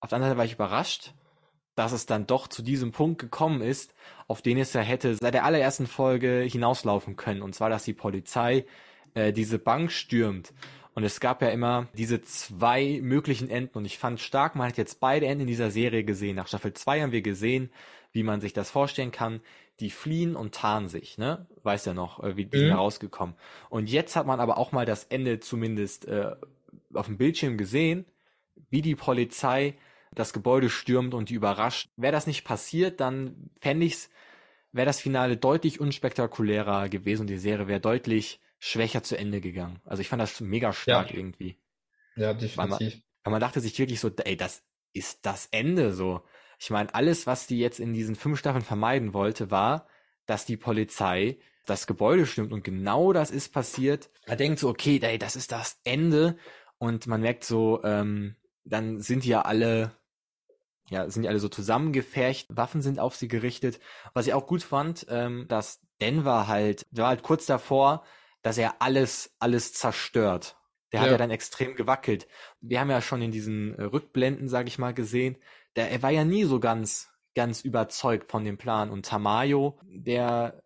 auf 0.00 0.08
der 0.08 0.16
anderen 0.16 0.30
Seite 0.30 0.38
war 0.38 0.46
ich 0.46 0.54
überrascht, 0.54 1.12
dass 1.74 1.92
es 1.92 2.06
dann 2.06 2.26
doch 2.26 2.48
zu 2.48 2.62
diesem 2.62 2.92
Punkt 2.92 3.20
gekommen 3.20 3.60
ist, 3.60 3.92
auf 4.26 4.40
den 4.40 4.56
es 4.56 4.72
ja 4.72 4.80
hätte 4.80 5.16
seit 5.16 5.34
der 5.34 5.44
allerersten 5.44 5.86
Folge 5.86 6.46
hinauslaufen 6.50 7.16
können. 7.16 7.42
Und 7.42 7.54
zwar, 7.54 7.68
dass 7.68 7.84
die 7.84 7.92
Polizei 7.92 8.64
äh, 9.12 9.34
diese 9.34 9.58
Bank 9.58 9.92
stürmt. 9.92 10.54
Und 10.94 11.04
es 11.04 11.20
gab 11.20 11.42
ja 11.42 11.48
immer 11.48 11.88
diese 11.92 12.22
zwei 12.22 13.00
möglichen 13.02 13.50
Enden. 13.50 13.76
Und 13.76 13.84
ich 13.84 13.98
fand 13.98 14.20
stark, 14.20 14.54
man 14.54 14.68
hat 14.68 14.78
jetzt 14.78 15.00
beide 15.00 15.26
Enden 15.26 15.42
in 15.42 15.48
dieser 15.48 15.70
Serie 15.70 16.04
gesehen. 16.04 16.36
Nach 16.36 16.46
Staffel 16.46 16.72
2 16.72 17.02
haben 17.02 17.12
wir 17.12 17.20
gesehen, 17.20 17.70
wie 18.14 18.22
man 18.22 18.40
sich 18.40 18.54
das 18.54 18.70
vorstellen 18.70 19.10
kann. 19.10 19.40
Die 19.80 19.90
fliehen 19.90 20.36
und 20.36 20.54
tarnen 20.54 20.88
sich, 20.88 21.18
ne? 21.18 21.46
Weiß 21.64 21.84
ja 21.84 21.94
noch, 21.94 22.22
äh, 22.22 22.36
wie 22.36 22.46
die 22.46 22.56
mhm. 22.56 22.60
sind 22.68 22.72
rausgekommen. 22.72 23.34
Und 23.68 23.90
jetzt 23.90 24.16
hat 24.16 24.24
man 24.24 24.40
aber 24.40 24.56
auch 24.56 24.72
mal 24.72 24.86
das 24.86 25.04
Ende 25.04 25.40
zumindest 25.40 26.06
äh, 26.06 26.34
auf 26.94 27.06
dem 27.06 27.18
Bildschirm 27.18 27.58
gesehen, 27.58 28.06
wie 28.70 28.82
die 28.82 28.94
Polizei 28.94 29.76
das 30.14 30.32
Gebäude 30.32 30.70
stürmt 30.70 31.12
und 31.12 31.28
die 31.28 31.34
überrascht. 31.34 31.90
Wäre 31.96 32.12
das 32.12 32.28
nicht 32.28 32.44
passiert, 32.44 33.00
dann 33.00 33.50
fände 33.60 33.84
ich's, 33.84 34.10
wäre 34.70 34.86
das 34.86 35.00
Finale 35.00 35.36
deutlich 35.36 35.80
unspektakulärer 35.80 36.88
gewesen 36.88 37.22
und 37.22 37.26
die 37.30 37.38
Serie 37.38 37.66
wäre 37.66 37.80
deutlich 37.80 38.40
schwächer 38.60 39.02
zu 39.02 39.18
Ende 39.18 39.40
gegangen. 39.40 39.80
Also 39.84 40.00
ich 40.02 40.08
fand 40.08 40.22
das 40.22 40.40
mega 40.40 40.72
stark 40.72 41.10
ja. 41.10 41.16
irgendwie. 41.16 41.58
Ja, 42.14 42.32
definitiv. 42.32 42.56
Weil 42.56 42.68
man, 42.68 42.78
weil 43.24 43.30
man 43.32 43.40
dachte 43.40 43.60
sich 43.60 43.76
wirklich 43.76 43.98
so, 43.98 44.08
ey, 44.24 44.36
das 44.36 44.62
ist 44.92 45.26
das 45.26 45.48
Ende 45.50 45.92
so. 45.92 46.22
Ich 46.58 46.70
meine, 46.70 46.94
alles, 46.94 47.26
was 47.26 47.46
die 47.46 47.58
jetzt 47.58 47.80
in 47.80 47.92
diesen 47.92 48.16
fünf 48.16 48.38
Staffeln 48.38 48.64
vermeiden 48.64 49.14
wollte, 49.14 49.50
war, 49.50 49.86
dass 50.26 50.46
die 50.46 50.56
Polizei 50.56 51.38
das 51.66 51.86
Gebäude 51.86 52.26
stimmt 52.26 52.52
und 52.52 52.62
genau 52.62 53.12
das 53.12 53.30
ist 53.30 53.52
passiert. 53.52 54.10
Man 54.26 54.38
denkt 54.38 54.58
so, 54.58 54.68
okay, 54.68 55.00
ey, 55.02 55.18
das 55.18 55.36
ist 55.36 55.52
das 55.52 55.80
Ende 55.84 56.36
und 56.78 57.06
man 57.06 57.20
merkt 57.20 57.44
so, 57.44 57.82
ähm, 57.84 58.36
dann 58.64 59.00
sind 59.00 59.24
die 59.24 59.30
ja 59.30 59.42
alle, 59.42 59.92
ja, 60.88 61.08
sind 61.08 61.22
die 61.22 61.28
alle 61.28 61.38
so 61.38 61.48
zusammengefercht, 61.48 62.48
Waffen 62.50 62.82
sind 62.82 62.98
auf 62.98 63.16
sie 63.16 63.28
gerichtet. 63.28 63.80
Was 64.12 64.26
ich 64.26 64.34
auch 64.34 64.46
gut 64.46 64.62
fand, 64.62 65.06
ähm, 65.08 65.46
dass 65.48 65.80
Denver 66.00 66.46
halt, 66.48 66.86
war 66.90 67.08
halt 67.08 67.22
kurz 67.22 67.46
davor, 67.46 68.04
dass 68.42 68.58
er 68.58 68.82
alles, 68.82 69.34
alles 69.38 69.72
zerstört. 69.72 70.56
Der 70.92 71.00
ja. 71.00 71.04
hat 71.06 71.12
ja 71.12 71.18
dann 71.18 71.30
extrem 71.30 71.74
gewackelt. 71.74 72.28
Wir 72.60 72.80
haben 72.80 72.90
ja 72.90 73.00
schon 73.00 73.22
in 73.22 73.32
diesen 73.32 73.74
äh, 73.74 73.84
Rückblenden, 73.84 74.48
sag 74.48 74.68
ich 74.68 74.78
mal, 74.78 74.94
gesehen, 74.94 75.36
der, 75.76 75.90
er 75.90 76.02
war 76.02 76.10
ja 76.10 76.24
nie 76.24 76.44
so 76.44 76.60
ganz, 76.60 77.10
ganz 77.34 77.62
überzeugt 77.62 78.30
von 78.30 78.44
dem 78.44 78.58
Plan. 78.58 78.90
Und 78.90 79.06
Tamayo, 79.06 79.78
der 79.84 80.62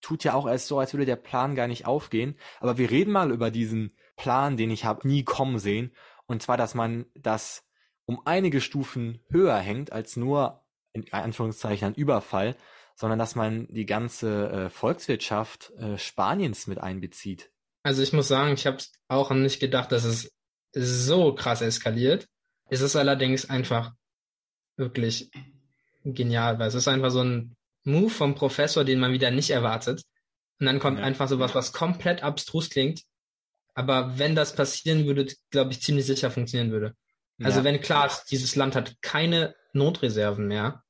tut 0.00 0.24
ja 0.24 0.34
auch 0.34 0.46
erst 0.46 0.66
so, 0.66 0.78
als 0.78 0.92
würde 0.92 1.06
der 1.06 1.16
Plan 1.16 1.54
gar 1.54 1.66
nicht 1.66 1.86
aufgehen. 1.86 2.36
Aber 2.60 2.78
wir 2.78 2.90
reden 2.90 3.12
mal 3.12 3.30
über 3.30 3.50
diesen 3.50 3.96
Plan, 4.16 4.56
den 4.56 4.70
ich 4.70 4.84
habe 4.84 5.06
nie 5.06 5.24
kommen 5.24 5.58
sehen. 5.58 5.92
Und 6.26 6.42
zwar, 6.42 6.56
dass 6.56 6.74
man 6.74 7.06
das 7.14 7.64
um 8.06 8.20
einige 8.24 8.60
Stufen 8.60 9.20
höher 9.28 9.58
hängt 9.58 9.92
als 9.92 10.16
nur 10.16 10.64
in 10.92 11.12
Anführungszeichen 11.12 11.88
ein 11.88 11.94
Überfall, 11.94 12.56
sondern 12.96 13.18
dass 13.18 13.34
man 13.34 13.66
die 13.70 13.86
ganze 13.86 14.50
äh, 14.50 14.68
Volkswirtschaft 14.68 15.72
äh, 15.78 15.96
Spaniens 15.96 16.66
mit 16.66 16.78
einbezieht. 16.78 17.50
Also 17.82 18.02
ich 18.02 18.12
muss 18.12 18.28
sagen, 18.28 18.52
ich 18.54 18.66
habe 18.66 18.78
auch 19.08 19.30
nicht 19.30 19.60
gedacht, 19.60 19.92
dass 19.92 20.04
es 20.04 20.32
so 20.72 21.34
krass 21.34 21.62
eskaliert. 21.62 22.28
Es 22.68 22.80
ist 22.80 22.96
allerdings 22.96 23.48
einfach 23.48 23.92
wirklich 24.80 25.30
genial, 26.04 26.58
weil 26.58 26.66
es 26.66 26.74
ist 26.74 26.88
einfach 26.88 27.12
so 27.12 27.22
ein 27.22 27.56
Move 27.84 28.10
vom 28.10 28.34
Professor, 28.34 28.82
den 28.82 28.98
man 28.98 29.12
wieder 29.12 29.30
nicht 29.30 29.50
erwartet. 29.50 30.02
Und 30.58 30.66
dann 30.66 30.80
kommt 30.80 30.98
ja. 30.98 31.04
einfach 31.04 31.28
sowas, 31.28 31.54
was 31.54 31.72
komplett 31.72 32.22
abstrus 32.22 32.68
klingt. 32.68 33.02
Aber 33.74 34.18
wenn 34.18 34.34
das 34.34 34.54
passieren 34.54 35.06
würde, 35.06 35.32
glaube 35.50 35.70
ich, 35.70 35.80
ziemlich 35.80 36.06
sicher 36.06 36.30
funktionieren 36.30 36.72
würde. 36.72 36.94
Also 37.42 37.60
ja. 37.60 37.64
wenn 37.64 37.80
klar 37.80 38.06
ist, 38.06 38.24
dieses 38.30 38.56
Land 38.56 38.74
hat 38.74 39.00
keine 39.00 39.54
Notreserven 39.72 40.46
mehr. 40.46 40.82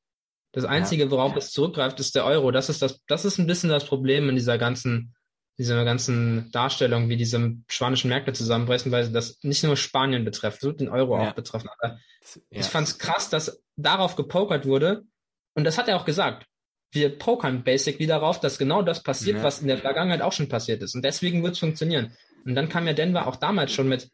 Das 0.52 0.64
Einzige, 0.64 1.10
worauf 1.12 1.36
es 1.36 1.52
zurückgreift, 1.52 2.00
ist 2.00 2.16
der 2.16 2.24
Euro. 2.24 2.50
Das 2.50 2.68
ist 2.68 2.82
das, 2.82 3.00
das 3.06 3.24
ist 3.24 3.38
ein 3.38 3.46
bisschen 3.46 3.70
das 3.70 3.84
Problem 3.84 4.28
in 4.28 4.34
dieser 4.34 4.58
ganzen 4.58 5.14
dieser 5.60 5.84
ganzen 5.84 6.50
Darstellung, 6.52 7.10
wie 7.10 7.18
diese 7.18 7.54
spanischen 7.68 8.08
Märkte 8.08 8.32
zusammenbrechen, 8.32 8.90
weil 8.92 9.12
das 9.12 9.38
nicht 9.42 9.62
nur 9.62 9.76
Spanien 9.76 10.24
betrifft, 10.24 10.62
den 10.62 10.88
Euro 10.88 11.18
ja. 11.18 11.28
auch 11.28 11.34
betreffen. 11.34 11.68
Aber 11.78 11.98
ja. 12.50 12.60
ich 12.60 12.66
fand 12.66 12.88
es 12.88 12.98
krass, 12.98 13.28
dass 13.28 13.62
darauf 13.76 14.16
gepokert 14.16 14.64
wurde. 14.64 15.02
Und 15.54 15.64
das 15.64 15.76
hat 15.76 15.88
er 15.88 15.96
auch 15.96 16.06
gesagt. 16.06 16.46
Wir 16.92 17.16
pokern 17.18 17.62
basically 17.62 18.06
darauf, 18.06 18.40
dass 18.40 18.56
genau 18.56 18.80
das 18.80 19.02
passiert, 19.02 19.36
ja. 19.36 19.42
was 19.42 19.60
in 19.60 19.68
der 19.68 19.76
Vergangenheit 19.76 20.22
auch 20.22 20.32
schon 20.32 20.48
passiert 20.48 20.82
ist. 20.82 20.94
Und 20.94 21.04
deswegen 21.04 21.42
wird 21.42 21.52
es 21.52 21.58
funktionieren. 21.58 22.16
Und 22.46 22.54
dann 22.54 22.70
kam 22.70 22.86
ja 22.86 22.94
Denver 22.94 23.26
auch 23.26 23.36
damals 23.36 23.70
schon 23.70 23.86
mit, 23.88 24.10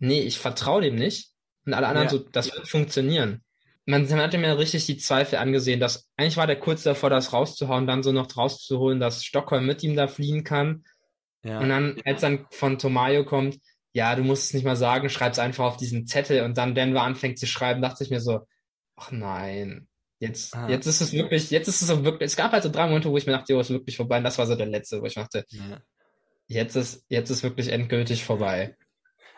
nee, 0.00 0.20
ich 0.20 0.38
vertraue 0.38 0.82
dem 0.82 0.96
nicht. 0.96 1.30
Und 1.64 1.72
alle 1.72 1.88
anderen 1.88 2.10
so, 2.10 2.18
das 2.18 2.54
wird 2.54 2.68
funktionieren 2.68 3.42
man, 3.86 4.08
man 4.08 4.20
hat 4.20 4.34
ihm 4.34 4.42
ja 4.42 4.54
richtig 4.54 4.86
die 4.86 4.96
Zweifel 4.96 5.36
angesehen, 5.36 5.80
dass 5.80 6.08
eigentlich 6.16 6.36
war 6.36 6.46
der 6.46 6.58
kurz 6.58 6.82
davor, 6.82 7.10
das 7.10 7.32
rauszuhauen, 7.32 7.86
dann 7.86 8.02
so 8.02 8.12
noch 8.12 8.34
rauszuholen, 8.36 9.00
dass 9.00 9.24
Stockholm 9.24 9.66
mit 9.66 9.82
ihm 9.82 9.96
da 9.96 10.08
fliehen 10.08 10.44
kann. 10.44 10.84
Ja. 11.44 11.60
Und 11.60 11.68
dann, 11.68 12.00
als 12.04 12.22
dann 12.22 12.46
von 12.50 12.78
Tomayo 12.78 13.24
kommt, 13.24 13.58
ja, 13.92 14.14
du 14.16 14.22
musst 14.22 14.44
es 14.44 14.54
nicht 14.54 14.64
mal 14.64 14.76
sagen, 14.76 15.10
schreib's 15.10 15.38
einfach 15.38 15.64
auf 15.64 15.76
diesen 15.76 16.06
Zettel 16.06 16.42
und 16.44 16.56
dann 16.56 16.74
Denver 16.74 17.02
anfängt 17.02 17.38
zu 17.38 17.46
schreiben, 17.46 17.82
dachte 17.82 18.02
ich 18.02 18.10
mir 18.10 18.20
so, 18.20 18.40
ach 18.96 19.10
nein, 19.12 19.86
Jetzt, 20.24 20.56
ah. 20.56 20.68
jetzt 20.68 20.86
ist 20.86 21.00
es 21.00 21.12
wirklich, 21.12 21.50
jetzt 21.50 21.68
ist 21.68 21.82
es 21.82 21.88
so 21.88 22.04
wirklich, 22.04 22.28
es 22.28 22.36
gab 22.36 22.52
halt 22.52 22.62
so 22.62 22.70
drei 22.70 22.86
Momente, 22.86 23.10
wo 23.10 23.16
ich 23.18 23.26
mir 23.26 23.32
dachte, 23.32 23.54
oh, 23.54 23.60
ist 23.60 23.70
wirklich 23.70 23.96
vorbei. 23.96 24.18
Und 24.18 24.24
das 24.24 24.38
war 24.38 24.46
so 24.46 24.54
der 24.54 24.66
letzte, 24.66 25.02
wo 25.02 25.06
ich 25.06 25.14
dachte, 25.14 25.44
ja. 25.50 25.80
jetzt 26.46 26.76
ist, 26.76 27.04
jetzt 27.08 27.30
ist 27.30 27.42
wirklich 27.42 27.68
endgültig 27.68 28.24
vorbei. 28.24 28.76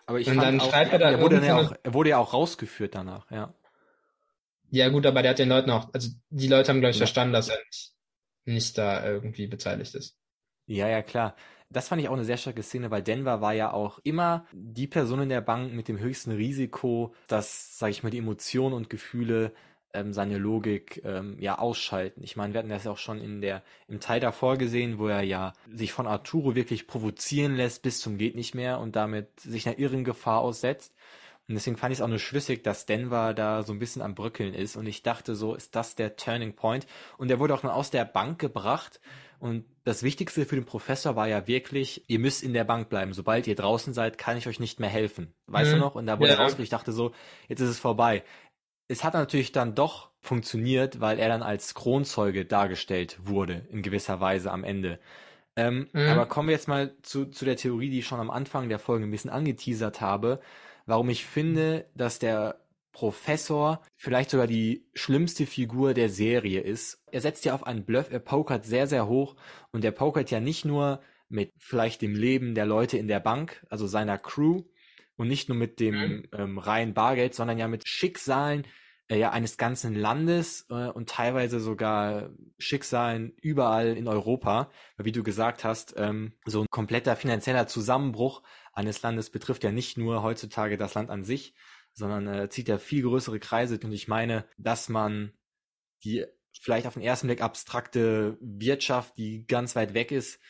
Aber 0.07 0.21
ich 0.21 0.29
und 0.29 0.37
dann 0.37 0.61
auch, 0.61 0.71
schreibt 0.71 0.93
er 0.93 0.99
da 1.01 1.11
er 1.11 1.21
wurde, 1.21 1.45
ja 1.45 1.57
auch, 1.57 1.73
er 1.83 1.95
wurde 1.95 2.11
ja 2.11 2.19
auch 2.19 2.33
rausgeführt 2.33 2.95
danach, 2.95 3.29
ja. 3.31 3.53
Ja, 4.77 4.91
gut, 4.91 5.07
aber 5.07 5.23
der 5.23 5.31
hat 5.31 5.39
den 5.39 5.49
Leuten 5.49 5.71
auch, 5.71 5.89
also 5.95 6.11
die 6.29 6.49
Leute 6.49 6.69
haben, 6.69 6.81
glaube 6.81 6.91
ich, 6.91 6.97
ja. 6.97 7.07
verstanden, 7.07 7.33
dass 7.33 7.49
er 7.49 7.57
nicht, 7.65 7.95
nicht 8.45 8.77
da 8.77 9.07
irgendwie 9.07 9.47
beteiligt 9.47 9.95
ist. 9.95 10.19
Ja, 10.67 10.87
ja, 10.87 11.01
klar. 11.01 11.35
Das 11.71 11.89
fand 11.89 12.03
ich 12.03 12.09
auch 12.09 12.13
eine 12.13 12.25
sehr 12.25 12.37
starke 12.37 12.63
Szene, 12.63 12.91
weil 12.91 13.03
Denver 13.03 13.41
war 13.41 13.55
ja 13.55 13.73
auch 13.73 13.99
immer 14.05 14.45
die 14.53 14.87
Person 14.87 15.23
in 15.23 15.31
der 15.31 15.41
Bank 15.41 15.73
mit 15.73 15.89
dem 15.89 15.99
höchsten 15.99 16.31
Risiko, 16.31 17.15
dass, 17.27 17.79
sage 17.79 17.91
ich 17.91 18.03
mal, 18.03 18.11
die 18.11 18.19
Emotionen 18.19 18.75
und 18.75 18.91
Gefühle 18.91 19.53
ähm, 19.95 20.13
seine 20.13 20.37
Logik 20.37 21.01
ähm, 21.05 21.37
ja 21.41 21.59
ausschalten. 21.59 22.23
Ich 22.23 22.37
meine, 22.37 22.53
wir 22.53 22.59
hatten 22.59 22.69
das 22.69 22.85
ja 22.85 22.91
auch 22.91 22.99
schon 22.99 23.19
in 23.19 23.41
der 23.41 23.63
im 23.89 23.99
Teil 23.99 24.21
davor 24.21 24.59
gesehen, 24.59 24.99
wo 24.99 25.09
er 25.09 25.23
ja 25.23 25.55
sich 25.73 25.93
von 25.93 26.07
Arturo 26.07 26.55
wirklich 26.55 26.87
provozieren 26.87 27.57
lässt 27.57 27.83
bis 27.83 28.01
zum 28.01 28.19
geht 28.19 28.37
nicht 28.37 28.55
mehr 28.55 28.79
und 28.79 28.95
damit 28.95 29.41
sich 29.41 29.67
einer 29.67 29.79
irren 29.79 30.05
Gefahr 30.05 30.41
aussetzt. 30.43 30.95
Und 31.49 31.55
deswegen 31.55 31.77
fand 31.77 31.93
ich 31.93 31.99
es 31.99 32.03
auch 32.03 32.09
nur 32.09 32.19
schlüssig, 32.19 32.65
dass 32.65 32.87
Denver 32.87 33.33
da 33.33 33.63
so 33.63 33.73
ein 33.73 33.79
bisschen 33.79 34.03
am 34.03 34.15
Bröckeln 34.15 34.53
ist. 34.53 34.77
Und 34.77 34.87
ich 34.87 35.03
dachte, 35.03 35.35
so 35.37 35.55
ist 35.55 35.77
das 35.77 35.95
der 35.95 36.17
Turning 36.17 36.55
Point. 36.55 36.87
Und 37.19 37.31
er 37.31 37.39
wurde 37.39 37.55
auch 37.55 37.63
mal 37.63 37.73
aus 37.73 37.91
der 37.91 38.05
Bank 38.05 38.39
gebracht. 38.41 39.01
Und 39.39 39.65
das 39.85 40.03
Wichtigste 40.03 40.47
für 40.47 40.57
den 40.57 40.65
Professor 40.65 41.15
war 41.15 41.29
ja 41.29 41.47
wirklich, 41.47 42.05
ihr 42.09 42.19
müsst 42.19 42.43
in 42.43 42.53
der 42.53 42.65
Bank 42.65 42.89
bleiben. 42.89 43.13
Sobald 43.13 43.47
ihr 43.47 43.55
draußen 43.55 43.93
seid, 43.93 44.19
kann 44.19 44.37
ich 44.37 44.49
euch 44.49 44.59
nicht 44.59 44.81
mehr 44.81 44.89
helfen. 44.89 45.35
Weißt 45.47 45.71
mhm. 45.71 45.75
du 45.75 45.81
noch? 45.81 45.95
Und 45.95 46.07
da 46.07 46.19
wurde 46.19 46.31
ja. 46.31 46.37
er 46.37 46.41
rausgekommen. 46.41 46.65
Ich 46.65 46.71
dachte 46.71 46.93
so, 46.93 47.13
jetzt 47.49 47.61
ist 47.61 47.69
es 47.69 47.79
vorbei 47.79 48.25
es 48.89 49.05
hat 49.05 49.15
natürlich 49.15 49.53
dann 49.53 49.75
doch 49.75 50.11
funktioniert, 50.21 51.01
weil 51.01 51.19
er 51.19 51.29
dann 51.29 51.43
als 51.43 51.75
Kronzeuge 51.75 52.45
dargestellt 52.45 53.19
wurde, 53.25 53.67
in 53.71 53.83
gewisser 53.83 54.21
Weise 54.21 54.51
am 54.53 54.65
Ende. 54.65 54.99
Ähm, 55.57 55.89
mhm. 55.93 56.09
Aber 56.09 56.27
kommen 56.27 56.49
wir 56.49 56.55
jetzt 56.55 56.69
mal 56.69 56.95
zu, 57.03 57.27
zu 57.27 57.45
der 57.45 57.57
Theorie, 57.57 57.91
die 57.91 58.01
ich 58.01 58.07
schon 58.07 58.21
am 58.21 58.31
Anfang 58.31 58.69
der 58.69 58.79
Folge 58.79 59.05
ein 59.05 59.11
bisschen 59.11 59.31
angeteasert 59.31 60.01
habe, 60.01 60.41
warum 60.87 61.09
ich 61.09 61.25
finde, 61.25 61.91
dass 61.95 62.19
der 62.19 62.61
Professor 62.93 63.83
vielleicht 63.95 64.31
sogar 64.31 64.47
die 64.47 64.89
schlimmste 64.95 65.45
Figur 65.45 65.93
der 65.93 66.09
Serie 66.09 66.63
ist. 66.63 67.03
Er 67.13 67.21
setzt 67.21 67.45
ja 67.45 67.55
auf 67.55 67.67
einen 67.67 67.85
Bluff, 67.85 68.11
er 68.11 68.21
pokert 68.21 68.65
sehr, 68.65 68.87
sehr 68.87 69.07
hoch 69.07 69.37
und 69.71 69.85
er 69.85 69.91
pokert 69.91 70.31
ja 70.31 70.41
nicht 70.41 70.65
nur 70.65 71.03
mit 71.29 71.53
vielleicht 71.59 72.01
dem 72.01 72.15
Leben 72.15 72.55
der 72.55 72.65
Leute 72.65 72.97
in 72.97 73.09
der 73.09 73.21
Bank, 73.21 73.67
also 73.69 73.87
seiner 73.87 74.17
Crew, 74.17 74.63
und 75.17 75.29
nicht 75.29 75.49
nur 75.49 75.59
mit 75.59 75.79
dem 75.79 75.95
mhm. 75.95 76.29
ähm, 76.33 76.59
reinen 76.59 76.95
Bargeld, 76.95 77.35
sondern 77.35 77.59
ja 77.59 77.69
mit 77.69 77.87
Schicksalen 77.87 78.67
äh, 79.09 79.19
ja 79.19 79.31
eines 79.31 79.57
ganzen 79.57 79.95
Landes 79.95 80.67
äh, 80.71 80.89
und 80.89 81.09
teilweise 81.09 81.61
sogar 81.61 82.31
Schicksalen 82.59 83.33
überall 83.41 83.97
in 83.97 84.09
Europa. 84.09 84.71
Weil 84.97 85.07
wie 85.07 85.13
du 85.13 85.23
gesagt 85.23 85.65
hast, 85.65 85.95
ähm, 85.97 86.33
so 86.45 86.63
ein 86.63 86.67
kompletter 86.71 87.17
finanzieller 87.17 87.67
Zusammenbruch 87.67 88.43
eines 88.77 89.03
Landes 89.03 89.31
betrifft 89.31 89.65
ja 89.65 89.73
nicht 89.73 89.97
nur 89.97 90.23
heutzutage 90.23 90.77
das 90.77 90.95
Land 90.95 91.11
an 91.11 91.25
sich, 91.25 91.55
sondern 91.93 92.27
äh, 92.29 92.49
zieht 92.51 92.69
ja 92.69 92.79
viel 92.79 93.03
größere 93.03 93.41
Kreise. 93.41 93.79
Und 93.83 93.93
ich 93.93 94.07
meine, 94.07 94.47
dass 94.59 94.89
man 94.89 95.33
die 96.05 96.25
vielleicht 96.61 96.87
auf 96.87 96.95
den 96.95 97.03
ersten 97.03 97.27
Blick 97.27 97.41
abstrakte 97.41 98.37
Wirtschaft, 98.41 99.17
die 99.17 99.47
ganz 99.47 99.77
weit 99.77 99.95
weg 99.95 100.13
ist, 100.13 100.41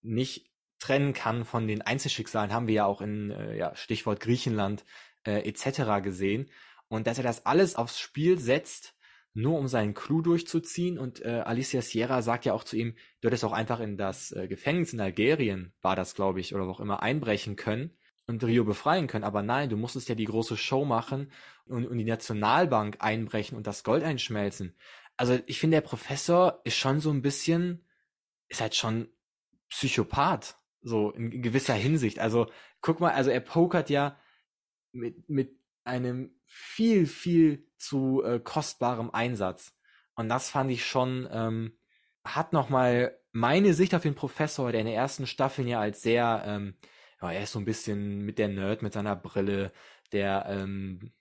nicht 0.00 0.50
trennen 0.78 1.12
kann 1.12 1.44
von 1.44 1.66
den 1.66 1.82
Einzelschicksalen, 1.82 2.52
haben 2.52 2.66
wir 2.66 2.74
ja 2.74 2.86
auch 2.86 3.00
in 3.00 3.30
äh, 3.30 3.56
ja, 3.56 3.76
Stichwort 3.76 4.20
Griechenland 4.20 4.84
äh, 5.26 5.46
etc. 5.48 6.02
gesehen. 6.02 6.50
Und 6.88 7.06
dass 7.06 7.18
er 7.18 7.24
das 7.24 7.44
alles 7.44 7.76
aufs 7.76 7.98
Spiel 7.98 8.38
setzt, 8.38 8.93
nur 9.34 9.58
um 9.58 9.68
seinen 9.68 9.94
Clou 9.94 10.22
durchzuziehen. 10.22 10.98
Und 10.98 11.20
äh, 11.24 11.42
Alicia 11.44 11.82
Sierra 11.82 12.22
sagt 12.22 12.44
ja 12.44 12.54
auch 12.54 12.64
zu 12.64 12.76
ihm, 12.76 12.94
du 13.20 13.28
hättest 13.28 13.44
auch 13.44 13.52
einfach 13.52 13.80
in 13.80 13.96
das 13.96 14.32
äh, 14.32 14.48
Gefängnis 14.48 14.92
in 14.92 15.00
Algerien, 15.00 15.74
war 15.82 15.96
das, 15.96 16.14
glaube 16.14 16.40
ich, 16.40 16.54
oder 16.54 16.66
wo 16.66 16.70
auch 16.70 16.80
immer, 16.80 17.02
einbrechen 17.02 17.56
können 17.56 17.96
und 18.26 18.42
Rio 18.44 18.64
befreien 18.64 19.08
können. 19.08 19.24
Aber 19.24 19.42
nein, 19.42 19.68
du 19.68 19.76
musstest 19.76 20.08
ja 20.08 20.14
die 20.14 20.24
große 20.24 20.56
Show 20.56 20.84
machen 20.84 21.32
und, 21.66 21.86
und 21.86 21.98
die 21.98 22.04
Nationalbank 22.04 22.96
einbrechen 23.00 23.56
und 23.56 23.66
das 23.66 23.84
Gold 23.84 24.04
einschmelzen. 24.04 24.76
Also 25.16 25.38
ich 25.46 25.58
finde, 25.58 25.76
der 25.76 25.86
Professor 25.88 26.60
ist 26.64 26.76
schon 26.76 27.00
so 27.00 27.10
ein 27.10 27.22
bisschen, 27.22 27.84
ist 28.48 28.60
halt 28.60 28.74
schon 28.74 29.08
Psychopath. 29.68 30.56
So 30.82 31.10
in 31.12 31.42
gewisser 31.42 31.74
Hinsicht. 31.74 32.18
Also 32.18 32.46
guck 32.82 33.00
mal, 33.00 33.12
also 33.12 33.30
er 33.30 33.40
pokert 33.40 33.90
ja 33.90 34.18
mit, 34.92 35.28
mit 35.28 35.58
einem 35.84 36.34
viel, 36.46 37.06
viel 37.06 37.66
zu 37.76 38.22
äh, 38.24 38.40
kostbarem 38.40 39.10
Einsatz. 39.10 39.74
Und 40.14 40.28
das 40.28 40.50
fand 40.50 40.70
ich 40.70 40.86
schon, 40.86 41.28
ähm, 41.30 41.78
hat 42.24 42.52
nochmal 42.52 43.18
meine 43.32 43.74
Sicht 43.74 43.94
auf 43.94 44.02
den 44.02 44.14
Professor, 44.14 44.70
der 44.70 44.80
in 44.80 44.86
der 44.86 44.94
ersten 44.94 45.26
Staffel 45.26 45.66
ja 45.66 45.80
als 45.80 46.02
sehr, 46.02 46.42
ähm, 46.46 46.76
ja, 47.20 47.32
er 47.32 47.42
ist 47.42 47.52
so 47.52 47.58
ein 47.58 47.64
bisschen 47.64 48.24
mit 48.24 48.38
der 48.38 48.48
Nerd, 48.48 48.82
mit 48.82 48.92
seiner 48.92 49.16
Brille, 49.16 49.72
der, 50.12 50.46
ähm, 50.48 51.12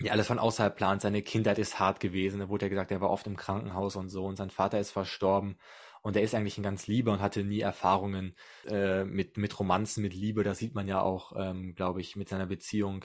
ja, 0.00 0.12
alles 0.12 0.28
von 0.28 0.38
außerhalb 0.38 0.76
plant, 0.76 1.02
seine 1.02 1.22
Kindheit 1.22 1.58
ist 1.58 1.78
hart 1.78 2.00
gewesen, 2.00 2.40
da 2.40 2.48
wurde 2.48 2.66
ja 2.66 2.70
gesagt, 2.70 2.90
er 2.90 3.00
war 3.00 3.10
oft 3.10 3.26
im 3.26 3.36
Krankenhaus 3.36 3.96
und 3.96 4.08
so 4.08 4.24
und 4.24 4.36
sein 4.36 4.50
Vater 4.50 4.78
ist 4.78 4.92
verstorben 4.92 5.58
und 6.02 6.16
er 6.16 6.22
ist 6.22 6.34
eigentlich 6.34 6.56
ein 6.56 6.62
ganz 6.62 6.86
Lieber 6.86 7.12
und 7.12 7.20
hatte 7.20 7.44
nie 7.44 7.60
Erfahrungen 7.60 8.34
äh, 8.66 9.04
mit, 9.04 9.36
mit 9.36 9.58
Romanzen, 9.58 10.02
mit 10.02 10.14
Liebe. 10.14 10.44
Das 10.44 10.58
sieht 10.58 10.74
man 10.74 10.88
ja 10.88 11.02
auch, 11.02 11.32
ähm, 11.36 11.74
glaube 11.74 12.00
ich, 12.00 12.16
mit 12.16 12.28
seiner 12.28 12.46
Beziehung 12.46 13.04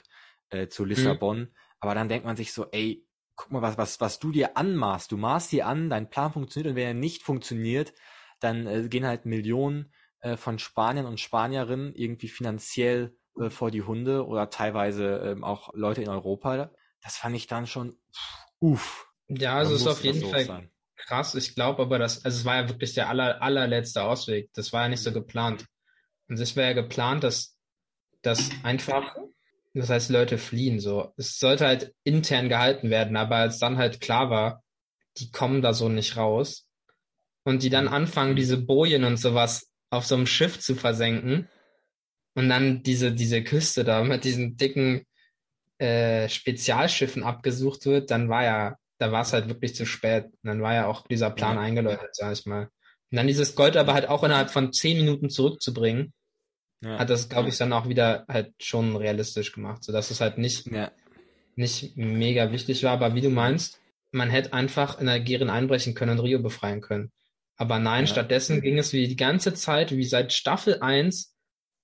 äh, 0.50 0.68
zu 0.68 0.84
mhm. 0.84 0.90
Lissabon. 0.90 1.40
Mhm. 1.40 1.56
Aber 1.80 1.96
dann 1.96 2.10
denkt 2.10 2.26
man 2.26 2.36
sich 2.36 2.54
so, 2.54 2.68
ey, 2.72 3.06
guck 3.36 3.52
mal, 3.52 3.62
was, 3.62 3.78
was, 3.78 4.02
was 4.02 4.20
du 4.20 4.32
dir 4.32 4.58
anmaßt. 4.58 5.12
Du 5.12 5.18
maßt 5.18 5.52
dir 5.52 5.68
an, 5.68 5.90
dein 5.90 6.10
Plan 6.10 6.32
funktioniert 6.32 6.72
und 6.72 6.76
wenn 6.76 6.88
er 6.88 6.94
nicht 6.94 7.24
funktioniert, 7.24 7.94
dann 8.40 8.68
äh, 8.68 8.88
gehen 8.88 9.06
halt 9.06 9.26
Millionen 9.26 9.94
äh, 10.22 10.38
von 10.38 10.60
Spaniern 10.60 11.06
und 11.06 11.20
Spanierinnen 11.20 11.94
irgendwie 11.96 12.30
finanziell 12.30 13.18
äh, 13.40 13.50
vor 13.50 13.72
die 13.72 13.84
Hunde 13.84 14.26
oder 14.26 14.50
teilweise 14.50 15.18
ähm, 15.18 15.44
auch 15.44 15.74
Leute 15.74 16.02
in 16.02 16.10
Europa. 16.10 16.72
Das 17.02 17.18
fand 17.18 17.36
ich 17.36 17.48
dann 17.48 17.68
schon, 17.68 17.98
uff. 18.60 19.08
Ja, 19.28 19.58
also 19.58 19.76
es 19.76 19.82
ist 19.82 19.88
auf 19.88 20.04
jeden 20.04 20.30
Fall 20.30 20.46
sein 20.46 20.72
krass. 21.06 21.36
Ich 21.36 21.56
glaube 21.56 21.82
aber, 21.84 22.00
dass, 22.00 22.24
also 22.26 22.38
es 22.38 22.46
war 22.46 22.56
ja 22.56 22.70
wirklich 22.70 22.94
der 22.94 23.10
aller, 23.10 23.42
allerletzte 23.42 24.04
Ausweg. 24.04 24.52
Das 24.54 24.74
war 24.74 24.84
ja 24.84 24.90
nicht 24.90 25.04
so 25.04 25.12
geplant. 25.12 25.66
Und 26.28 26.40
es 26.40 26.56
wäre 26.56 26.70
ja 26.70 26.82
geplant, 26.82 27.24
dass, 27.24 27.58
dass 28.22 28.50
einfach, 28.64 29.16
das 29.80 29.90
heißt, 29.90 30.10
Leute 30.10 30.38
fliehen, 30.38 30.80
so. 30.80 31.14
Es 31.18 31.40
sollte 31.40 31.66
halt 31.66 31.94
intern 32.04 32.50
gehalten 32.50 32.90
werden, 32.90 33.18
aber 33.18 33.38
als 33.38 33.60
dann 33.60 33.78
halt 33.78 34.02
klar 34.02 34.30
war, 34.30 34.64
die 35.18 35.32
kommen 35.32 35.62
da 35.62 35.74
so 35.74 35.90
nicht 35.90 36.18
raus 36.18 36.68
und 37.44 37.64
die 37.64 37.70
dann 37.70 37.88
anfangen, 37.88 38.36
diese 38.36 38.58
Bojen 38.58 39.04
und 39.04 39.18
sowas 39.18 39.72
auf 39.90 40.06
so 40.06 40.16
einem 40.16 40.28
Schiff 40.28 40.60
zu 40.60 40.76
versenken 40.76 41.48
und 42.36 42.50
dann 42.50 42.84
diese, 42.84 43.14
diese 43.14 43.44
Küste 43.44 43.84
da 43.84 44.04
mit 44.04 44.24
diesen 44.24 44.58
dicken 44.58 45.06
äh, 45.78 46.28
Spezialschiffen 46.30 47.24
abgesucht 47.24 47.86
wird, 47.86 48.12
dann 48.12 48.30
war 48.30 48.44
ja 48.44 48.78
da 48.98 49.12
war 49.12 49.22
es 49.22 49.34
halt 49.34 49.48
wirklich 49.48 49.76
zu 49.76 49.86
spät. 49.86 50.26
Und 50.26 50.44
dann 50.44 50.62
war 50.62 50.74
ja 50.74 50.88
auch 50.88 51.08
dieser 51.08 51.30
Plan 51.30 51.58
eingeläutet, 51.58 52.16
sag 52.16 52.34
ich 52.34 52.46
mal. 52.46 52.70
Und 53.12 53.18
dann 53.18 53.28
dieses 53.28 53.56
Gold 53.56 53.78
aber 53.78 53.94
halt 53.94 54.08
auch 54.08 54.24
innerhalb 54.24 54.50
von 54.50 54.74
zehn 54.74 54.98
Minuten 54.98 55.30
zurückzubringen, 55.30 56.14
ja. 56.82 57.00
hat 57.00 57.10
das, 57.10 57.30
glaube 57.30 57.50
ich, 57.50 57.58
dann 57.58 57.74
auch 57.74 57.88
wieder 57.88 58.26
halt 58.28 58.54
schon 58.60 58.96
realistisch 58.96 59.52
gemacht, 59.52 59.84
sodass 59.84 60.12
es 60.12 60.22
halt 60.22 60.38
nicht, 60.38 60.68
ja. 60.68 60.92
nicht 61.56 61.96
mega 61.98 62.52
wichtig 62.52 62.84
war. 62.84 62.94
Aber 62.94 63.16
wie 63.16 63.22
du 63.22 63.30
meinst, 63.30 63.80
man 64.12 64.30
hätte 64.30 64.54
einfach 64.54 65.00
in 65.00 65.10
Algerien 65.10 65.50
einbrechen 65.50 65.94
können 65.94 66.18
und 66.18 66.26
Rio 66.26 66.40
befreien 66.40 66.82
können. 66.82 67.12
Aber 67.58 67.80
nein, 67.80 68.06
ja. 68.06 68.08
stattdessen 68.08 68.62
ging 68.62 68.78
es 68.78 68.94
wie 68.94 69.08
die 69.08 69.16
ganze 69.16 69.54
Zeit, 69.54 69.92
wie 69.92 70.06
seit 70.06 70.34
Staffel 70.34 70.82
1, 70.82 71.36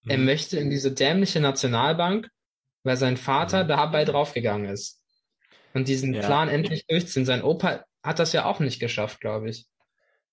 mhm. 0.03 0.11
er 0.11 0.17
möchte 0.17 0.57
in 0.59 0.69
diese 0.69 0.91
dämliche 0.91 1.39
Nationalbank, 1.39 2.27
weil 2.83 2.97
sein 2.97 3.17
Vater 3.17 3.63
mhm. 3.63 3.69
dabei 3.69 4.05
draufgegangen 4.05 4.69
ist 4.69 5.01
und 5.73 5.87
diesen. 5.87 6.13
Plan 6.13 6.49
endlich 6.49 6.85
durchziehen. 6.87 7.25
Sein 7.25 7.43
Opa 7.43 7.85
hat 8.03 8.19
das 8.19 8.33
ja 8.33 8.45
auch 8.45 8.59
nicht 8.59 8.79
geschafft, 8.79 9.21
glaube 9.21 9.49
ich. 9.49 9.65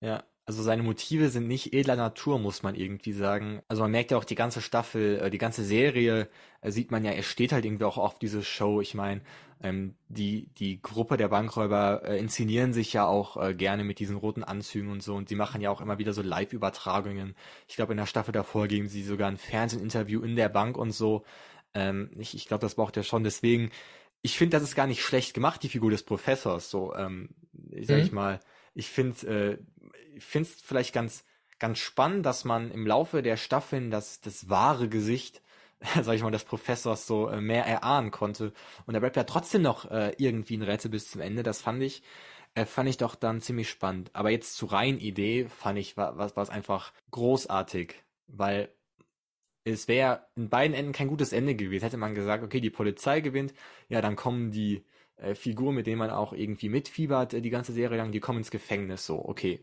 Ja, 0.00 0.24
also 0.49 0.62
seine 0.62 0.82
Motive 0.82 1.28
sind 1.28 1.46
nicht 1.46 1.74
edler 1.74 1.94
Natur, 1.94 2.38
muss 2.38 2.62
man 2.62 2.74
irgendwie 2.74 3.12
sagen. 3.12 3.61
Also 3.68 3.82
man 3.82 3.90
merkt 3.90 4.12
ja 4.12 4.16
auch 4.16 4.24
die 4.24 4.34
ganze 4.34 4.62
Staffel, 4.62 5.20
äh, 5.20 5.30
die 5.30 5.36
ganze 5.36 5.62
Serie, 5.62 6.26
äh, 6.62 6.70
sieht 6.70 6.90
man 6.90 7.05
ja, 7.05 7.11
er 7.11 7.22
steht 7.22 7.53
halt 7.53 7.66
irgendwie 7.66 7.84
auch 7.84 7.99
auf 7.99 8.18
diese 8.18 8.42
Show. 8.42 8.80
Ich 8.80 8.94
meine, 8.94 9.20
ähm, 9.62 9.94
die, 10.09 10.46
die 10.57 10.80
Gruppe 10.80 11.18
der 11.18 11.28
Bankräuber 11.28 12.01
äh, 12.03 12.18
inszenieren 12.18 12.72
sich 12.72 12.94
ja 12.94 13.05
auch 13.05 13.36
gerne 13.59 13.84
mit 13.84 13.99
diesen 13.99 14.16
roten 14.16 14.42
Anzügen 14.42 14.90
und 14.90 15.03
so 15.03 15.16
und 15.16 15.28
sie 15.28 15.34
machen 15.34 15.61
ja 15.61 15.68
auch 15.68 15.82
immer 15.82 15.99
wieder 15.99 16.14
so 16.14 16.22
Live-Übertragungen. 16.22 17.34
Ich 17.66 17.76
glaube, 17.76 17.92
in 17.92 17.99
der 17.99 18.07
Staffel 18.07 18.32
davor 18.32 18.68
geben 18.68 18.88
sie 18.88 19.03
sogar 19.03 19.28
ein 19.28 19.36
Fernsehinterview 19.36 20.22
in 20.22 20.34
der 20.34 20.49
Bank 20.49 20.78
und 20.78 20.92
so. 20.92 21.24
Ähm, 21.74 22.11
ich 22.18 22.34
ich 22.34 22.46
glaube, 22.46 22.62
das 22.62 22.74
braucht 22.76 22.96
er 22.96 23.03
schon. 23.03 23.22
Deswegen 23.22 23.70
ich 24.22 24.38
finde, 24.38 24.57
das 24.57 24.62
ist 24.62 24.74
gar 24.74 24.86
nicht 24.86 25.03
schlecht 25.03 25.34
gemacht, 25.34 25.62
die 25.62 25.68
Figur 25.68 25.90
des 25.90 26.05
Professors. 26.05 26.70
So, 26.70 26.94
ähm, 26.94 27.28
ich 27.70 27.86
sag 27.86 27.99
mhm. 27.99 28.03
ich 28.03 28.12
mal, 28.12 28.40
ich 28.74 28.88
finde, 28.88 29.26
äh, 29.26 29.59
finde 30.19 30.49
es 30.49 30.61
vielleicht 30.61 30.93
ganz, 30.93 31.25
ganz 31.59 31.79
spannend, 31.79 32.25
dass 32.27 32.45
man 32.45 32.71
im 32.71 32.87
Laufe 32.87 33.23
der 33.23 33.37
Staffeln 33.37 33.91
das, 33.91 34.21
das 34.21 34.49
wahre 34.49 34.89
Gesicht, 34.89 35.43
sag 36.03 36.14
ich 36.14 36.23
mal, 36.23 36.31
des 36.31 36.45
Professors 36.45 37.07
so 37.07 37.29
äh, 37.29 37.41
mehr 37.41 37.64
erahnen 37.66 38.11
konnte. 38.11 38.53
Und 38.87 38.95
er 38.95 39.01
bleibt 39.01 39.16
ja 39.16 39.25
trotzdem 39.25 39.62
noch 39.62 39.91
äh, 39.91 40.14
irgendwie 40.19 40.57
ein 40.57 40.62
Rätsel 40.62 40.91
bis 40.91 41.11
zum 41.11 41.21
Ende. 41.21 41.43
Das 41.43 41.61
fand 41.61 41.83
ich 41.83 42.03
äh, 42.55 42.64
fand 42.64 42.89
ich 42.89 42.97
doch 42.97 43.14
dann 43.14 43.41
ziemlich 43.41 43.69
spannend. 43.71 44.11
Aber 44.14 44.31
jetzt 44.31 44.57
zu 44.57 44.66
rein 44.66 44.99
Idee 44.99 45.47
fand 45.49 45.79
ich, 45.79 45.97
war, 45.97 46.19
es 46.19 46.51
einfach 46.51 46.93
großartig, 47.11 47.95
weil 48.27 48.71
es 49.64 49.89
wäre 49.89 50.27
in 50.35 50.49
beiden 50.49 50.75
Enden 50.75 50.93
kein 50.93 51.09
gutes 51.09 51.33
Ende 51.33 51.55
gewesen. 51.55 51.85
Hätte 51.85 51.97
man 51.99 52.14
gesagt, 52.14 52.43
okay, 52.43 52.61
die 52.61 52.71
Polizei 52.71 53.21
gewinnt, 53.21 53.55
ja, 53.89 54.01
dann 54.01 54.16
kommen 54.16 54.51
die 54.51 54.85
äh, 55.16 55.35
Figuren, 55.35 55.75
mit 55.75 55.87
denen 55.87 55.99
man 55.99 56.11
auch 56.11 56.33
irgendwie 56.33 56.69
mitfiebert, 56.69 57.35
äh, 57.35 57.41
die 57.43 57.51
ganze 57.51 57.73
Serie 57.73 57.99
lang, 57.99 58.12
die 58.12 58.21
kommen 58.21 58.39
ins 58.39 58.51
Gefängnis. 58.51 59.07
So, 59.07 59.25
okay. 59.25 59.61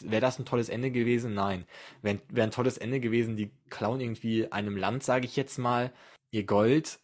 Wäre 0.00 0.20
das 0.20 0.38
ein 0.38 0.44
tolles 0.44 0.68
Ende 0.68 0.90
gewesen? 0.90 1.34
Nein. 1.34 1.64
Wäre 2.02 2.20
wär 2.28 2.44
ein 2.44 2.50
tolles 2.50 2.78
Ende 2.78 3.00
gewesen, 3.00 3.36
die 3.36 3.50
klauen 3.70 4.00
irgendwie 4.00 4.50
einem 4.52 4.76
Land, 4.76 5.02
sage 5.02 5.26
ich 5.26 5.36
jetzt 5.36 5.58
mal, 5.58 5.92
ihr 6.30 6.44
Gold, 6.44 6.98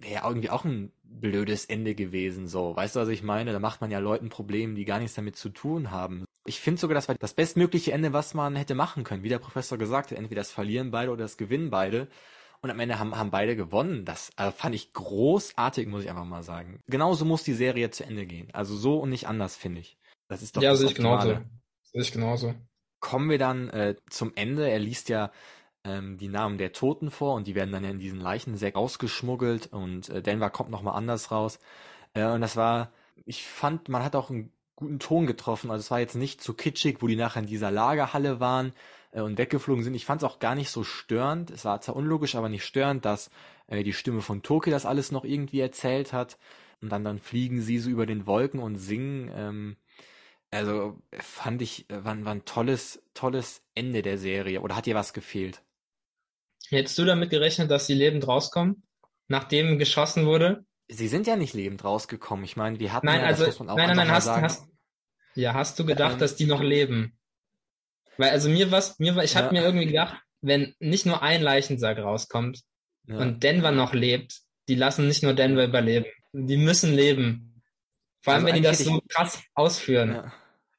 wäre 0.00 0.26
irgendwie 0.26 0.50
auch 0.50 0.64
ein 0.64 0.92
blödes 1.02 1.64
Ende 1.66 1.94
gewesen, 1.94 2.48
so. 2.48 2.76
Weißt 2.76 2.96
du, 2.96 3.00
was 3.00 3.08
ich 3.08 3.22
meine? 3.22 3.52
Da 3.52 3.58
macht 3.58 3.80
man 3.80 3.90
ja 3.90 3.98
Leuten 3.98 4.28
Probleme, 4.28 4.74
die 4.74 4.84
gar 4.84 4.98
nichts 4.98 5.14
damit 5.14 5.36
zu 5.36 5.48
tun 5.48 5.90
haben. 5.90 6.24
Ich 6.44 6.60
finde 6.60 6.80
sogar, 6.80 6.94
das 6.94 7.08
war 7.08 7.14
das 7.14 7.34
bestmögliche 7.34 7.92
Ende, 7.92 8.12
was 8.12 8.34
man 8.34 8.56
hätte 8.56 8.74
machen 8.74 9.04
können. 9.04 9.22
Wie 9.22 9.28
der 9.28 9.38
Professor 9.38 9.78
gesagt 9.78 10.10
hat, 10.10 10.18
entweder 10.18 10.40
das 10.40 10.50
verlieren 10.50 10.90
beide 10.90 11.10
oder 11.10 11.24
das 11.24 11.36
gewinnen 11.36 11.70
beide. 11.70 12.08
Und 12.62 12.70
am 12.70 12.80
Ende 12.80 12.98
haben, 12.98 13.16
haben 13.16 13.30
beide 13.30 13.56
gewonnen. 13.56 14.04
Das 14.04 14.30
also 14.36 14.56
fand 14.56 14.74
ich 14.74 14.92
großartig, 14.92 15.86
muss 15.88 16.04
ich 16.04 16.10
einfach 16.10 16.24
mal 16.24 16.42
sagen. 16.42 16.80
Genauso 16.88 17.24
muss 17.24 17.42
die 17.42 17.52
Serie 17.52 17.90
zu 17.90 18.04
Ende 18.04 18.26
gehen. 18.26 18.48
Also 18.52 18.76
so 18.76 18.98
und 18.98 19.10
nicht 19.10 19.28
anders, 19.28 19.56
finde 19.56 19.80
ich. 19.80 19.98
Das 20.28 20.42
ist 20.42 20.56
doch 20.56 20.62
ja, 20.62 20.70
das 20.70 20.80
sehe 20.80 20.88
ich 20.88 20.94
genauso. 20.94 21.38
Sehe 21.96 22.02
ich 22.02 22.12
genauso. 22.12 22.54
Kommen 23.00 23.30
wir 23.30 23.38
dann 23.38 23.70
äh, 23.70 23.96
zum 24.10 24.32
Ende. 24.34 24.68
Er 24.68 24.78
liest 24.78 25.08
ja 25.08 25.32
ähm, 25.82 26.18
die 26.18 26.28
Namen 26.28 26.58
der 26.58 26.74
Toten 26.74 27.10
vor 27.10 27.34
und 27.34 27.46
die 27.46 27.54
werden 27.54 27.72
dann 27.72 27.84
ja 27.84 27.90
in 27.90 27.98
diesen 27.98 28.20
Leichensäck 28.20 28.76
rausgeschmuggelt 28.76 29.72
und 29.72 30.10
äh, 30.10 30.20
Denver 30.20 30.50
kommt 30.50 30.68
nochmal 30.68 30.94
anders 30.94 31.30
raus. 31.30 31.58
Äh, 32.12 32.26
und 32.26 32.42
das 32.42 32.54
war, 32.54 32.92
ich 33.24 33.46
fand, 33.46 33.88
man 33.88 34.04
hat 34.04 34.14
auch 34.14 34.28
einen 34.28 34.52
guten 34.74 34.98
Ton 34.98 35.26
getroffen. 35.26 35.70
Also 35.70 35.80
es 35.80 35.90
war 35.90 35.98
jetzt 35.98 36.16
nicht 36.16 36.42
zu 36.42 36.52
kitschig, 36.52 36.98
wo 37.00 37.06
die 37.06 37.16
nachher 37.16 37.40
in 37.40 37.48
dieser 37.48 37.70
Lagerhalle 37.70 38.40
waren 38.40 38.74
äh, 39.12 39.22
und 39.22 39.38
weggeflogen 39.38 39.82
sind. 39.82 39.94
Ich 39.94 40.04
fand 40.04 40.20
es 40.20 40.28
auch 40.28 40.38
gar 40.38 40.54
nicht 40.54 40.68
so 40.68 40.84
störend. 40.84 41.50
Es 41.50 41.64
war 41.64 41.80
zwar 41.80 41.96
unlogisch, 41.96 42.34
aber 42.34 42.50
nicht 42.50 42.66
störend, 42.66 43.06
dass 43.06 43.30
äh, 43.68 43.82
die 43.82 43.94
Stimme 43.94 44.20
von 44.20 44.42
Toki 44.42 44.70
das 44.70 44.84
alles 44.84 45.12
noch 45.12 45.24
irgendwie 45.24 45.60
erzählt 45.60 46.12
hat. 46.12 46.36
Und 46.82 46.92
dann, 46.92 47.04
dann 47.04 47.20
fliegen 47.20 47.62
sie 47.62 47.78
so 47.78 47.88
über 47.88 48.04
den 48.04 48.26
Wolken 48.26 48.60
und 48.60 48.76
singen. 48.76 49.30
Ähm, 49.34 49.76
also 50.50 51.00
fand 51.12 51.62
ich, 51.62 51.88
äh, 51.90 52.04
war, 52.04 52.24
war 52.24 52.34
ein 52.34 52.44
tolles, 52.44 53.02
tolles 53.14 53.62
Ende 53.74 54.02
der 54.02 54.18
Serie. 54.18 54.60
Oder 54.60 54.76
hat 54.76 54.86
dir 54.86 54.94
was 54.94 55.12
gefehlt? 55.12 55.62
Hättest 56.68 56.98
du 56.98 57.04
damit 57.04 57.30
gerechnet, 57.30 57.70
dass 57.70 57.86
sie 57.86 57.94
lebend 57.94 58.26
rauskommen, 58.26 58.82
nachdem 59.28 59.78
geschossen 59.78 60.26
wurde? 60.26 60.64
Sie 60.88 61.08
sind 61.08 61.26
ja 61.26 61.36
nicht 61.36 61.54
lebend 61.54 61.84
rausgekommen. 61.84 62.44
Ich 62.44 62.56
meine, 62.56 62.78
wir 62.78 62.92
hatten 62.92 63.06
nein, 63.06 63.20
ja, 63.20 63.26
also, 63.26 63.44
das 63.44 63.58
muss 63.58 63.66
man 63.66 63.70
auch 63.70 63.76
nein, 63.76 63.88
nein, 63.88 63.96
nein, 63.96 64.10
hast, 64.10 64.28
hast, 64.28 64.68
ja, 65.34 65.54
hast 65.54 65.78
du 65.78 65.84
gedacht, 65.84 66.14
ähm, 66.14 66.18
dass 66.18 66.36
die 66.36 66.46
noch 66.46 66.62
leben? 66.62 67.18
Weil 68.16 68.30
also 68.30 68.48
mir 68.48 68.70
was, 68.70 68.98
mir 68.98 69.14
war, 69.14 69.24
ich 69.24 69.34
ja. 69.34 69.42
habe 69.42 69.52
mir 69.52 69.62
irgendwie 69.62 69.86
gedacht, 69.86 70.16
wenn 70.40 70.74
nicht 70.78 71.06
nur 71.06 71.22
ein 71.22 71.42
Leichensack 71.42 71.98
rauskommt 71.98 72.62
ja. 73.06 73.18
und 73.18 73.42
Denver 73.42 73.72
noch 73.72 73.92
lebt, 73.92 74.40
die 74.68 74.74
lassen 74.74 75.06
nicht 75.06 75.22
nur 75.22 75.34
Denver 75.34 75.64
überleben, 75.64 76.06
die 76.32 76.56
müssen 76.56 76.94
leben. 76.94 77.45
Vor 78.26 78.34
allem, 78.34 78.44
also 78.44 78.56
wenn 78.56 78.62
die 78.62 78.68
das 78.68 78.78
so 78.80 79.00
krass 79.08 79.40
ausführen. 79.54 80.14
Ja. 80.16 80.32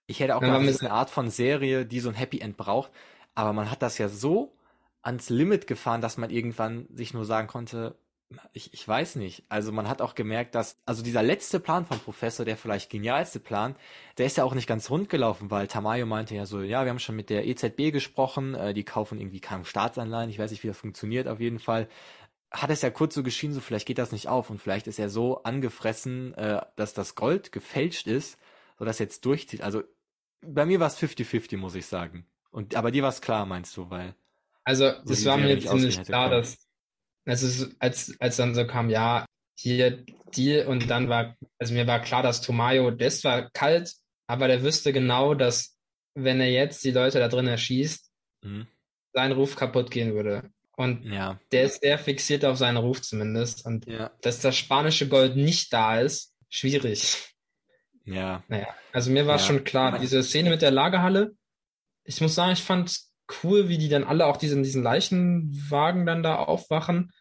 Ich 0.06 0.20
hätte 0.20 0.36
auch 0.36 0.42
das 0.42 0.66
ist 0.66 0.82
eine 0.82 0.92
Art 0.92 1.10
von 1.10 1.30
Serie, 1.30 1.86
die 1.86 2.02
so 2.02 2.10
ein 2.10 2.16
Happy 2.16 2.40
End 2.42 2.58
braucht, 2.58 2.92
aber 3.36 3.54
man 3.54 3.72
hat 3.72 3.82
das 3.82 3.98
ja 3.98 4.10
so 4.10 4.54
ans 5.02 5.30
Limit 5.30 5.66
gefahren, 5.66 6.02
dass 6.02 6.18
man 6.18 6.30
irgendwann 6.30 6.88
sich 6.94 7.14
nur 7.14 7.24
sagen 7.24 7.48
konnte, 7.48 7.96
ich, 8.52 8.74
ich 8.74 8.86
weiß 8.86 9.16
nicht. 9.16 9.44
Also 9.48 9.72
man 9.72 9.88
hat 9.88 10.02
auch 10.02 10.14
gemerkt, 10.14 10.56
dass, 10.56 10.78
also 10.86 11.02
dieser 11.02 11.24
letzte 11.24 11.62
Plan 11.62 11.86
vom 11.86 12.00
Professor, 12.00 12.46
der 12.46 12.58
vielleicht 12.58 12.90
genialste 12.90 13.40
Plan, 13.40 13.78
der 14.18 14.26
ist 14.26 14.36
ja 14.36 14.44
auch 14.44 14.54
nicht 14.54 14.68
ganz 14.68 14.90
rund 14.90 15.08
gelaufen, 15.08 15.50
weil 15.50 15.68
Tamayo 15.68 16.06
meinte 16.06 16.36
ja 16.36 16.46
so, 16.46 16.62
ja, 16.62 16.84
wir 16.84 16.90
haben 16.90 17.00
schon 17.00 17.16
mit 17.16 17.30
der 17.30 17.48
EZB 17.48 17.94
gesprochen, 17.94 18.56
äh, 18.56 18.74
die 18.74 18.84
kaufen 18.84 19.22
irgendwie 19.22 19.40
kaum 19.40 19.64
Staatsanleihen, 19.64 20.30
ich 20.30 20.40
weiß 20.40 20.52
nicht, 20.52 20.64
wie 20.64 20.68
das 20.68 20.78
funktioniert, 20.78 21.30
auf 21.30 21.40
jeden 21.40 21.60
Fall. 21.60 21.88
Hat 22.52 22.70
es 22.70 22.82
ja 22.82 22.90
kurz 22.90 23.14
so 23.14 23.24
geschienen, 23.24 23.54
so 23.54 23.60
vielleicht 23.60 23.88
geht 23.88 23.98
das 23.98 24.12
nicht 24.12 24.28
auf 24.28 24.50
und 24.50 24.62
vielleicht 24.62 24.88
ist 24.88 25.00
er 25.00 25.10
so 25.10 25.44
angefressen, 25.44 26.34
äh, 26.36 26.62
dass 26.76 26.94
das 26.94 27.16
Gold 27.16 27.52
gefälscht 27.52 28.08
ist, 28.08 28.38
so 28.80 28.86
dass 28.86 29.00
jetzt 29.00 29.26
durchzieht. 29.26 29.62
Also 29.62 29.84
bei 30.42 30.66
mir 30.66 30.80
war 30.80 30.88
es 30.88 30.98
50-50, 30.98 31.58
muss 31.58 31.76
ich 31.76 31.86
sagen. 31.88 32.26
Und 32.52 32.76
aber 32.76 32.92
dir 32.92 33.04
war 33.04 33.10
es 33.10 33.22
klar, 33.22 33.46
meinst 33.46 33.76
du, 33.76 33.90
weil. 33.90 34.16
Also 34.64 34.92
das 35.06 35.26
war 35.26 35.38
mir 35.38 35.60
ziemlich 35.60 36.02
klar, 36.04 36.30
dass 36.30 36.68
also 37.28 37.68
als, 37.80 38.16
als 38.20 38.38
dann 38.38 38.56
so 38.56 38.66
kam, 38.66 38.90
ja, 38.90 39.26
hier 39.60 40.06
die 40.36 40.60
und 40.60 40.90
dann 40.90 41.10
war, 41.10 41.36
also 41.60 41.74
mir 41.74 41.88
war 41.88 42.02
klar, 42.02 42.24
dass 42.24 42.42
Tomayo, 42.42 42.92
das 42.92 43.24
war 43.24 43.50
kalt, 43.52 43.94
aber 44.28 44.48
der 44.48 44.64
wüsste 44.64 44.94
genau, 44.94 45.34
dass 45.34 45.78
wenn 46.16 46.40
er 46.40 46.52
jetzt 46.52 46.84
die 46.84 46.92
Leute 46.92 47.20
da 47.20 47.28
drin 47.28 47.48
erschießt, 47.48 48.12
mhm. 48.44 48.68
sein 49.14 49.32
Ruf 49.32 49.56
kaputt 49.56 49.92
gehen 49.92 50.14
würde. 50.14 50.50
Und 50.78 51.06
ja. 51.06 51.40
der 51.52 51.64
ist 51.64 51.82
sehr 51.82 51.98
fixiert 51.98 52.46
auf 52.46 52.58
seinen 52.58 52.78
Ruf 52.78 53.02
zumindest. 53.02 53.66
Und 53.66 53.88
ja. 53.88 54.12
dass 54.22 54.42
das 54.42 54.56
spanische 54.56 55.10
Gold 55.10 55.36
nicht 55.36 55.74
da 55.74 56.00
ist, 56.00 56.36
schwierig. 56.50 57.34
Ja. 58.06 58.44
Naja, 58.48 58.68
also 58.94 59.12
mir 59.12 59.26
war 59.26 59.38
ja. 59.38 59.44
schon 59.44 59.64
klar, 59.64 59.98
diese 59.98 60.22
Szene 60.22 60.52
mit 60.52 60.62
der 60.62 60.72
Lagerhalle, 60.72 61.32
ich 62.04 62.22
muss 62.22 62.36
sagen, 62.36 62.54
ich 62.54 62.64
fand 62.64 62.96
cool, 63.44 63.68
wie 63.70 63.80
die 63.80 63.90
dann 63.90 64.04
alle 64.04 64.28
auch 64.28 64.38
diesen, 64.38 64.64
diesen 64.64 64.84
Leichenwagen 64.84 66.06
dann 66.06 66.24
da 66.24 66.36
aufwachen 66.36 67.12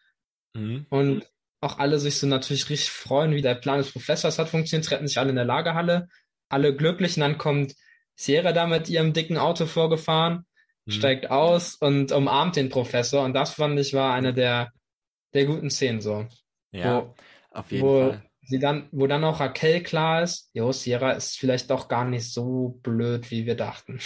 mhm. 0.53 0.85
und 0.89 1.25
auch 1.59 1.79
alle 1.79 1.99
sich 1.99 2.17
so 2.17 2.27
natürlich 2.27 2.69
richtig 2.69 2.91
freuen, 2.91 3.33
wie 3.33 3.41
der 3.41 3.55
Plan 3.55 3.79
des 3.79 3.91
Professors 3.91 4.39
hat 4.39 4.49
funktioniert, 4.49 4.89
retten 4.91 5.07
sich 5.07 5.17
alle 5.17 5.31
in 5.31 5.35
der 5.35 5.45
Lagerhalle, 5.45 6.07
alle 6.47 6.75
glücklich 6.75 7.17
und 7.17 7.21
dann 7.21 7.37
kommt 7.37 7.75
Sierra 8.15 8.53
da 8.53 8.67
mit 8.67 8.87
ihrem 8.87 9.13
dicken 9.13 9.37
Auto 9.37 9.65
vorgefahren, 9.65 10.45
mhm. 10.87 10.91
steigt 10.91 11.29
aus 11.29 11.75
und 11.75 12.11
umarmt 12.11 12.55
den 12.55 12.69
Professor 12.69 13.23
und 13.23 13.33
das 13.33 13.53
fand 13.53 13.79
ich 13.79 13.93
war 13.93 14.13
eine 14.13 14.33
der, 14.33 14.71
der 15.33 15.45
guten 15.45 15.69
Szenen 15.69 16.01
so. 16.01 16.25
Ja, 16.71 17.03
wo, 17.03 17.15
auf 17.51 17.71
jeden 17.71 17.85
wo 17.85 17.99
Fall. 17.99 18.23
Sie 18.43 18.59
dann, 18.59 18.87
wo 18.91 19.07
dann 19.07 19.25
auch 19.25 19.41
Raquel 19.41 19.83
klar 19.83 20.23
ist, 20.23 20.49
jo, 20.53 20.71
Sierra 20.71 21.11
ist 21.11 21.37
vielleicht 21.37 21.69
doch 21.69 21.89
gar 21.89 22.05
nicht 22.05 22.31
so 22.31 22.79
blöd, 22.81 23.29
wie 23.29 23.45
wir 23.45 23.55
dachten. 23.55 23.99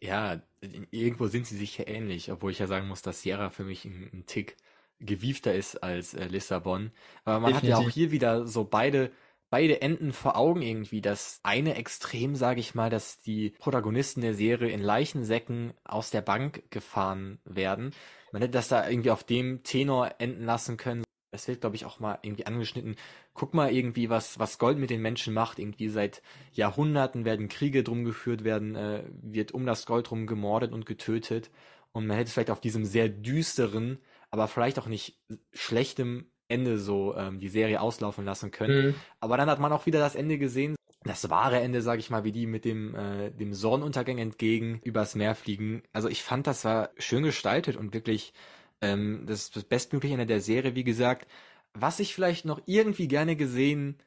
Ja, 0.00 0.42
irgendwo 0.90 1.26
sind 1.26 1.46
sie 1.46 1.56
sich 1.56 1.76
ja 1.76 1.86
ähnlich, 1.86 2.32
obwohl 2.32 2.50
ich 2.50 2.58
ja 2.58 2.66
sagen 2.66 2.88
muss, 2.88 3.02
dass 3.02 3.20
Sierra 3.20 3.50
für 3.50 3.64
mich 3.64 3.84
ein, 3.84 4.10
ein 4.12 4.26
Tick 4.26 4.56
gewiefter 5.00 5.54
ist 5.54 5.82
als 5.82 6.14
äh, 6.14 6.26
Lissabon. 6.26 6.92
Aber 7.24 7.40
man 7.40 7.52
Definitiv. 7.52 7.74
hat 7.74 7.80
ja 7.82 7.86
auch 7.86 7.90
hier 7.90 8.10
wieder 8.10 8.46
so 8.46 8.64
beide 8.64 9.10
beide 9.54 9.80
Enden 9.82 10.12
vor 10.12 10.36
Augen 10.36 10.62
irgendwie. 10.62 11.00
Das 11.00 11.38
eine 11.44 11.76
Extrem, 11.76 12.34
sage 12.34 12.58
ich 12.58 12.74
mal, 12.74 12.90
dass 12.90 13.20
die 13.20 13.50
Protagonisten 13.50 14.20
der 14.20 14.34
Serie 14.34 14.70
in 14.70 14.80
Leichensäcken 14.80 15.74
aus 15.84 16.10
der 16.10 16.22
Bank 16.22 16.64
gefahren 16.70 17.38
werden. 17.44 17.92
Man 18.32 18.42
hätte 18.42 18.54
das 18.54 18.66
da 18.66 18.88
irgendwie 18.88 19.12
auf 19.12 19.22
dem 19.22 19.62
Tenor 19.62 20.16
enden 20.18 20.44
lassen 20.44 20.76
können. 20.76 21.04
Es 21.30 21.46
wird, 21.46 21.60
glaube 21.60 21.76
ich, 21.76 21.84
auch 21.84 22.00
mal 22.00 22.18
irgendwie 22.22 22.46
angeschnitten. 22.46 22.96
Guck 23.32 23.54
mal 23.54 23.72
irgendwie, 23.72 24.10
was, 24.10 24.40
was 24.40 24.58
Gold 24.58 24.76
mit 24.76 24.90
den 24.90 25.00
Menschen 25.00 25.32
macht. 25.32 25.60
Irgendwie 25.60 25.88
seit 25.88 26.20
Jahrhunderten 26.54 27.24
werden 27.24 27.46
Kriege 27.46 27.84
drum 27.84 28.04
geführt, 28.04 28.42
werden, 28.42 28.74
äh, 28.74 29.04
wird 29.22 29.52
um 29.52 29.66
das 29.66 29.86
Gold 29.86 30.10
drum 30.10 30.26
gemordet 30.26 30.72
und 30.72 30.84
getötet. 30.84 31.52
Und 31.92 32.08
man 32.08 32.16
hätte 32.16 32.32
vielleicht 32.32 32.50
auf 32.50 32.60
diesem 32.60 32.84
sehr 32.84 33.08
düsteren, 33.08 33.98
aber 34.32 34.48
vielleicht 34.48 34.80
auch 34.80 34.88
nicht 34.88 35.16
schlechtem 35.52 36.26
Ende 36.48 36.78
so 36.78 37.16
ähm, 37.16 37.38
die 37.38 37.48
Serie 37.48 37.80
auslaufen 37.80 38.24
lassen 38.24 38.50
können. 38.50 38.88
Mhm. 38.88 38.94
Aber 39.20 39.36
dann 39.36 39.48
hat 39.48 39.60
man 39.60 39.72
auch 39.72 39.86
wieder 39.86 39.98
das 39.98 40.14
Ende 40.14 40.38
gesehen, 40.38 40.76
das 41.04 41.28
wahre 41.28 41.60
Ende, 41.60 41.82
sag 41.82 41.98
ich 41.98 42.10
mal, 42.10 42.24
wie 42.24 42.32
die 42.32 42.46
mit 42.46 42.64
dem, 42.64 42.94
äh, 42.94 43.30
dem 43.30 43.52
Sonnenuntergang 43.52 44.18
entgegen 44.18 44.80
übers 44.84 45.14
Meer 45.14 45.34
fliegen. 45.34 45.82
Also 45.92 46.08
ich 46.08 46.22
fand, 46.22 46.46
das 46.46 46.64
war 46.64 46.90
schön 46.98 47.22
gestaltet 47.22 47.76
und 47.76 47.92
wirklich 47.92 48.32
ähm, 48.80 49.24
das, 49.26 49.50
das 49.50 49.64
bestmögliche 49.64 50.14
Ende 50.14 50.26
der 50.26 50.40
Serie, 50.40 50.74
wie 50.74 50.84
gesagt. 50.84 51.28
Was 51.74 52.00
ich 52.00 52.14
vielleicht 52.14 52.44
noch 52.44 52.62
irgendwie 52.66 53.08
gerne 53.08 53.36
gesehen 53.36 53.98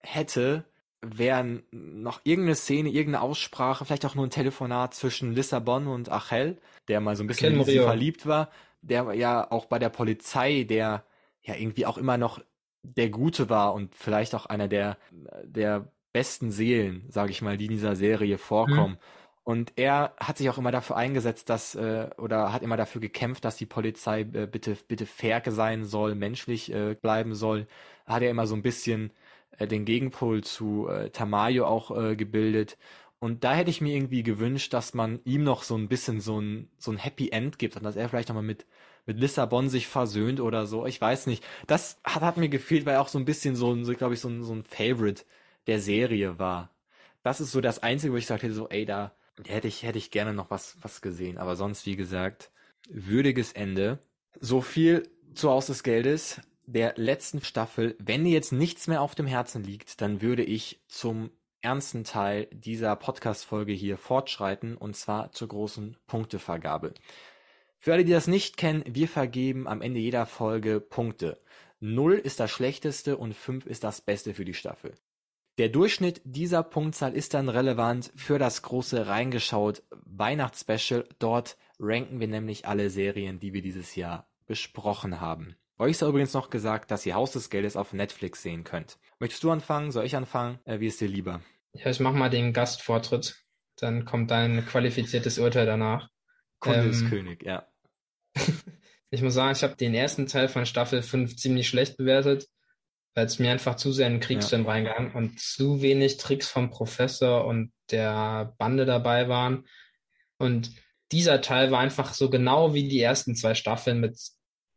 hätte, 0.00 0.64
wären 1.00 1.62
noch 1.70 2.20
irgendeine 2.24 2.56
Szene, 2.56 2.90
irgendeine 2.90 3.22
Aussprache, 3.22 3.84
vielleicht 3.84 4.04
auch 4.04 4.14
nur 4.14 4.26
ein 4.26 4.30
Telefonat 4.30 4.94
zwischen 4.94 5.32
Lissabon 5.32 5.86
und 5.86 6.10
Achel, 6.10 6.58
der 6.88 7.00
mal 7.00 7.16
so 7.16 7.24
ein 7.24 7.26
bisschen 7.26 7.62
verliebt 7.64 8.26
war, 8.26 8.50
der 8.82 9.12
ja 9.14 9.50
auch 9.50 9.66
bei 9.66 9.78
der 9.78 9.90
Polizei, 9.90 10.64
der 10.64 11.04
ja 11.44 11.54
irgendwie 11.54 11.86
auch 11.86 11.98
immer 11.98 12.18
noch 12.18 12.40
der 12.82 13.08
Gute 13.08 13.48
war 13.48 13.74
und 13.74 13.94
vielleicht 13.94 14.34
auch 14.34 14.46
einer 14.46 14.68
der, 14.68 14.98
der 15.44 15.90
besten 16.12 16.50
Seelen, 16.50 17.04
sage 17.08 17.30
ich 17.30 17.42
mal, 17.42 17.56
die 17.56 17.66
in 17.66 17.72
dieser 17.72 17.96
Serie 17.96 18.38
vorkommen. 18.38 18.94
Mhm. 18.94 18.98
Und 19.42 19.72
er 19.76 20.14
hat 20.18 20.38
sich 20.38 20.48
auch 20.48 20.56
immer 20.56 20.72
dafür 20.72 20.96
eingesetzt, 20.96 21.50
dass 21.50 21.74
äh, 21.74 22.08
oder 22.16 22.52
hat 22.52 22.62
immer 22.62 22.78
dafür 22.78 23.02
gekämpft, 23.02 23.44
dass 23.44 23.56
die 23.56 23.66
Polizei 23.66 24.20
äh, 24.20 24.46
bitte 24.46 24.76
bitte 24.88 25.04
fair 25.04 25.42
sein 25.48 25.84
soll, 25.84 26.14
menschlich 26.14 26.72
äh, 26.72 26.94
bleiben 26.94 27.34
soll. 27.34 27.66
Hat 28.06 28.22
er 28.22 28.30
immer 28.30 28.46
so 28.46 28.54
ein 28.54 28.62
bisschen 28.62 29.12
äh, 29.58 29.66
den 29.66 29.84
Gegenpol 29.84 30.42
zu 30.42 30.88
äh, 30.88 31.10
Tamayo 31.10 31.66
auch 31.66 31.94
äh, 31.96 32.16
gebildet. 32.16 32.78
Und 33.24 33.42
da 33.42 33.54
hätte 33.54 33.70
ich 33.70 33.80
mir 33.80 33.96
irgendwie 33.96 34.22
gewünscht, 34.22 34.74
dass 34.74 34.92
man 34.92 35.18
ihm 35.24 35.44
noch 35.44 35.62
so 35.62 35.78
ein 35.78 35.88
bisschen 35.88 36.20
so 36.20 36.38
ein 36.38 36.68
so 36.76 36.90
ein 36.90 36.98
Happy 36.98 37.30
End 37.30 37.58
gibt 37.58 37.74
und 37.74 37.82
dass 37.82 37.96
er 37.96 38.10
vielleicht 38.10 38.28
nochmal 38.28 38.44
mit 38.44 38.66
mit 39.06 39.18
Lissabon 39.18 39.70
sich 39.70 39.86
versöhnt 39.86 40.40
oder 40.40 40.66
so. 40.66 40.84
Ich 40.84 41.00
weiß 41.00 41.26
nicht. 41.26 41.42
Das 41.66 41.98
hat, 42.04 42.20
hat 42.20 42.36
mir 42.36 42.50
gefehlt, 42.50 42.84
weil 42.84 42.96
er 42.96 43.00
auch 43.00 43.08
so 43.08 43.18
ein 43.18 43.24
bisschen 43.24 43.56
so, 43.56 43.82
so 43.82 43.94
glaube 43.94 44.12
ich, 44.12 44.20
so 44.20 44.28
ein, 44.28 44.42
so 44.44 44.52
ein 44.52 44.62
Favorite 44.62 45.24
der 45.66 45.80
Serie 45.80 46.38
war. 46.38 46.76
Das 47.22 47.40
ist 47.40 47.52
so 47.52 47.62
das 47.62 47.82
Einzige, 47.82 48.12
wo 48.12 48.18
ich 48.18 48.26
sagte, 48.26 48.52
so, 48.52 48.68
ey, 48.68 48.84
da 48.84 49.14
hätte 49.46 49.68
ich, 49.68 49.84
hätte 49.84 49.96
ich 49.96 50.10
gerne 50.10 50.34
noch 50.34 50.50
was, 50.50 50.76
was 50.82 51.00
gesehen. 51.00 51.38
Aber 51.38 51.56
sonst, 51.56 51.86
wie 51.86 51.96
gesagt, 51.96 52.50
würdiges 52.90 53.52
Ende. 53.52 54.00
So 54.38 54.60
viel 54.60 55.08
zu 55.32 55.48
Haus 55.48 55.68
des 55.68 55.82
Geldes 55.82 56.42
der 56.66 56.92
letzten 56.98 57.40
Staffel. 57.40 57.96
Wenn 57.98 58.24
dir 58.24 58.32
jetzt 58.32 58.52
nichts 58.52 58.86
mehr 58.86 59.00
auf 59.00 59.14
dem 59.14 59.26
Herzen 59.26 59.64
liegt, 59.64 60.02
dann 60.02 60.20
würde 60.20 60.44
ich 60.44 60.82
zum 60.88 61.30
ernsten 61.64 62.04
Teil 62.04 62.46
dieser 62.52 62.94
Podcast-Folge 62.94 63.72
hier 63.72 63.96
fortschreiten 63.96 64.76
und 64.76 64.94
zwar 64.94 65.32
zur 65.32 65.48
großen 65.48 65.96
Punktevergabe. 66.06 66.94
Für 67.78 67.94
alle, 67.94 68.04
die 68.04 68.12
das 68.12 68.26
nicht 68.26 68.56
kennen, 68.56 68.84
wir 68.86 69.08
vergeben 69.08 69.66
am 69.66 69.82
Ende 69.82 70.00
jeder 70.00 70.26
Folge 70.26 70.80
Punkte. 70.80 71.40
0 71.80 72.14
ist 72.14 72.40
das 72.40 72.50
schlechteste 72.50 73.16
und 73.16 73.34
5 73.34 73.66
ist 73.66 73.84
das 73.84 74.00
Beste 74.00 74.34
für 74.34 74.44
die 74.44 74.54
Staffel. 74.54 74.94
Der 75.58 75.68
Durchschnitt 75.68 76.20
dieser 76.24 76.62
Punktzahl 76.62 77.14
ist 77.14 77.34
dann 77.34 77.48
relevant 77.48 78.12
für 78.16 78.38
das 78.38 78.62
große 78.62 79.06
Reingeschaut 79.06 79.82
Weihnachtsspecial. 80.04 81.08
Dort 81.18 81.56
ranken 81.78 82.20
wir 82.20 82.28
nämlich 82.28 82.66
alle 82.66 82.90
Serien, 82.90 83.38
die 83.38 83.52
wir 83.52 83.62
dieses 83.62 83.94
Jahr 83.94 84.26
besprochen 84.46 85.20
haben. 85.20 85.56
Euch 85.78 85.92
ist 85.92 86.02
übrigens 86.02 86.34
noch 86.34 86.50
gesagt, 86.50 86.90
dass 86.90 87.04
ihr 87.06 87.14
Haus 87.14 87.32
des 87.32 87.50
Geldes 87.50 87.76
auf 87.76 87.92
Netflix 87.92 88.42
sehen 88.42 88.64
könnt. 88.64 88.98
Möchtest 89.18 89.42
du 89.42 89.50
anfangen? 89.50 89.90
Soll 89.92 90.06
ich 90.06 90.16
anfangen? 90.16 90.58
Äh, 90.64 90.80
wie 90.80 90.86
ist 90.86 91.00
dir 91.00 91.08
lieber? 91.08 91.40
Ja, 91.74 91.90
ich 91.90 92.00
mach 92.00 92.12
mal 92.12 92.30
den 92.30 92.52
Gastvortritt. 92.52 93.36
Dann 93.76 94.04
kommt 94.04 94.30
dein 94.30 94.64
qualifiziertes 94.64 95.38
Urteil 95.38 95.66
danach. 95.66 96.08
Kunde 96.60 96.80
ähm, 96.80 96.90
ist 96.90 97.08
König, 97.08 97.44
ja. 97.44 97.66
ich 99.10 99.22
muss 99.22 99.34
sagen, 99.34 99.52
ich 99.52 99.62
habe 99.62 99.76
den 99.76 99.94
ersten 99.94 100.26
Teil 100.26 100.48
von 100.48 100.66
Staffel 100.66 101.02
5 101.02 101.36
ziemlich 101.36 101.68
schlecht 101.68 101.96
bewertet, 101.96 102.46
weil 103.14 103.26
es 103.26 103.38
mir 103.38 103.50
einfach 103.50 103.74
zu 103.74 103.92
sehr 103.92 104.06
in 104.06 104.14
den 104.14 104.20
Kriegsfilm 104.20 104.64
ja. 104.64 104.70
reingegangen 104.70 105.12
und 105.12 105.40
zu 105.40 105.82
wenig 105.82 106.16
Tricks 106.16 106.48
vom 106.48 106.70
Professor 106.70 107.44
und 107.44 107.72
der 107.90 108.54
Bande 108.58 108.86
dabei 108.86 109.28
waren. 109.28 109.66
Und 110.38 110.70
dieser 111.12 111.40
Teil 111.40 111.70
war 111.70 111.80
einfach 111.80 112.14
so 112.14 112.30
genau 112.30 112.74
wie 112.74 112.88
die 112.88 113.00
ersten 113.00 113.34
zwei 113.34 113.54
Staffeln 113.54 114.00
mit 114.00 114.18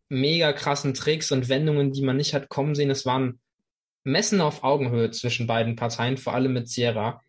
mega 0.10 0.54
krassen 0.54 0.94
Tricks 0.94 1.32
und 1.32 1.50
Wendungen, 1.50 1.92
die 1.92 2.02
man 2.02 2.18
nicht 2.18 2.34
hat 2.34 2.50
kommen 2.50 2.76
sehen. 2.76 2.90
Es 2.90 3.06
waren 3.06 3.40
Messen 4.08 4.40
auf 4.42 4.64
Augenhöhe 4.64 5.12
zwischen 5.12 5.48
beiden 5.48 5.76
Parteien, 5.76 6.18
vor 6.18 6.34
allem 6.34 6.54
mit 6.54 6.70
Sierra. 6.70 7.22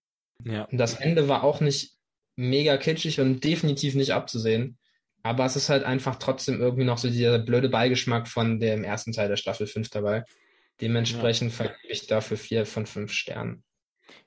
Ja. 0.45 0.65
Und 0.65 0.79
das 0.79 0.95
Ende 0.95 1.29
war 1.29 1.43
auch 1.43 1.61
nicht 1.61 1.97
mega 2.37 2.77
kitschig 2.77 3.21
und 3.21 3.43
definitiv 3.43 3.95
nicht 3.95 4.13
abzusehen. 4.13 4.79
Aber 5.25 5.45
es 5.45 5.57
ist 5.57 5.69
halt 5.69 5.83
einfach 5.83 6.17
trotzdem 6.17 6.61
irgendwie 6.61 6.85
noch 6.85 6.99
so 6.99 7.09
dieser 7.09 7.41
blöde 7.41 7.69
Beigeschmack 7.69 8.29
von 8.29 8.61
dem 8.61 8.85
ersten 8.85 9.13
Teil 9.13 9.29
der 9.29 9.37
Staffel 9.37 9.67
5 9.67 9.91
dabei. 9.91 10.25
Dementsprechend 10.81 11.51
ja. 11.51 11.57
vergebe 11.57 11.89
ich 11.89 12.07
dafür 12.07 12.37
vier 12.37 12.65
von 12.65 12.87
fünf 12.87 13.13
Sternen. 13.13 13.65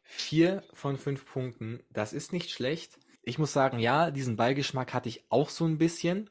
Vier 0.04 0.64
von 0.74 0.98
fünf 0.98 1.26
Punkten, 1.26 1.80
das 1.90 2.12
ist 2.12 2.34
nicht 2.34 2.52
schlecht. 2.52 3.00
Ich 3.24 3.40
muss 3.40 3.54
sagen, 3.54 3.80
ja, 3.80 4.12
diesen 4.12 4.36
Beigeschmack 4.36 4.94
hatte 4.94 5.08
ich 5.08 5.24
auch 5.30 5.50
so 5.50 5.66
ein 5.66 5.78
bisschen. 5.78 6.30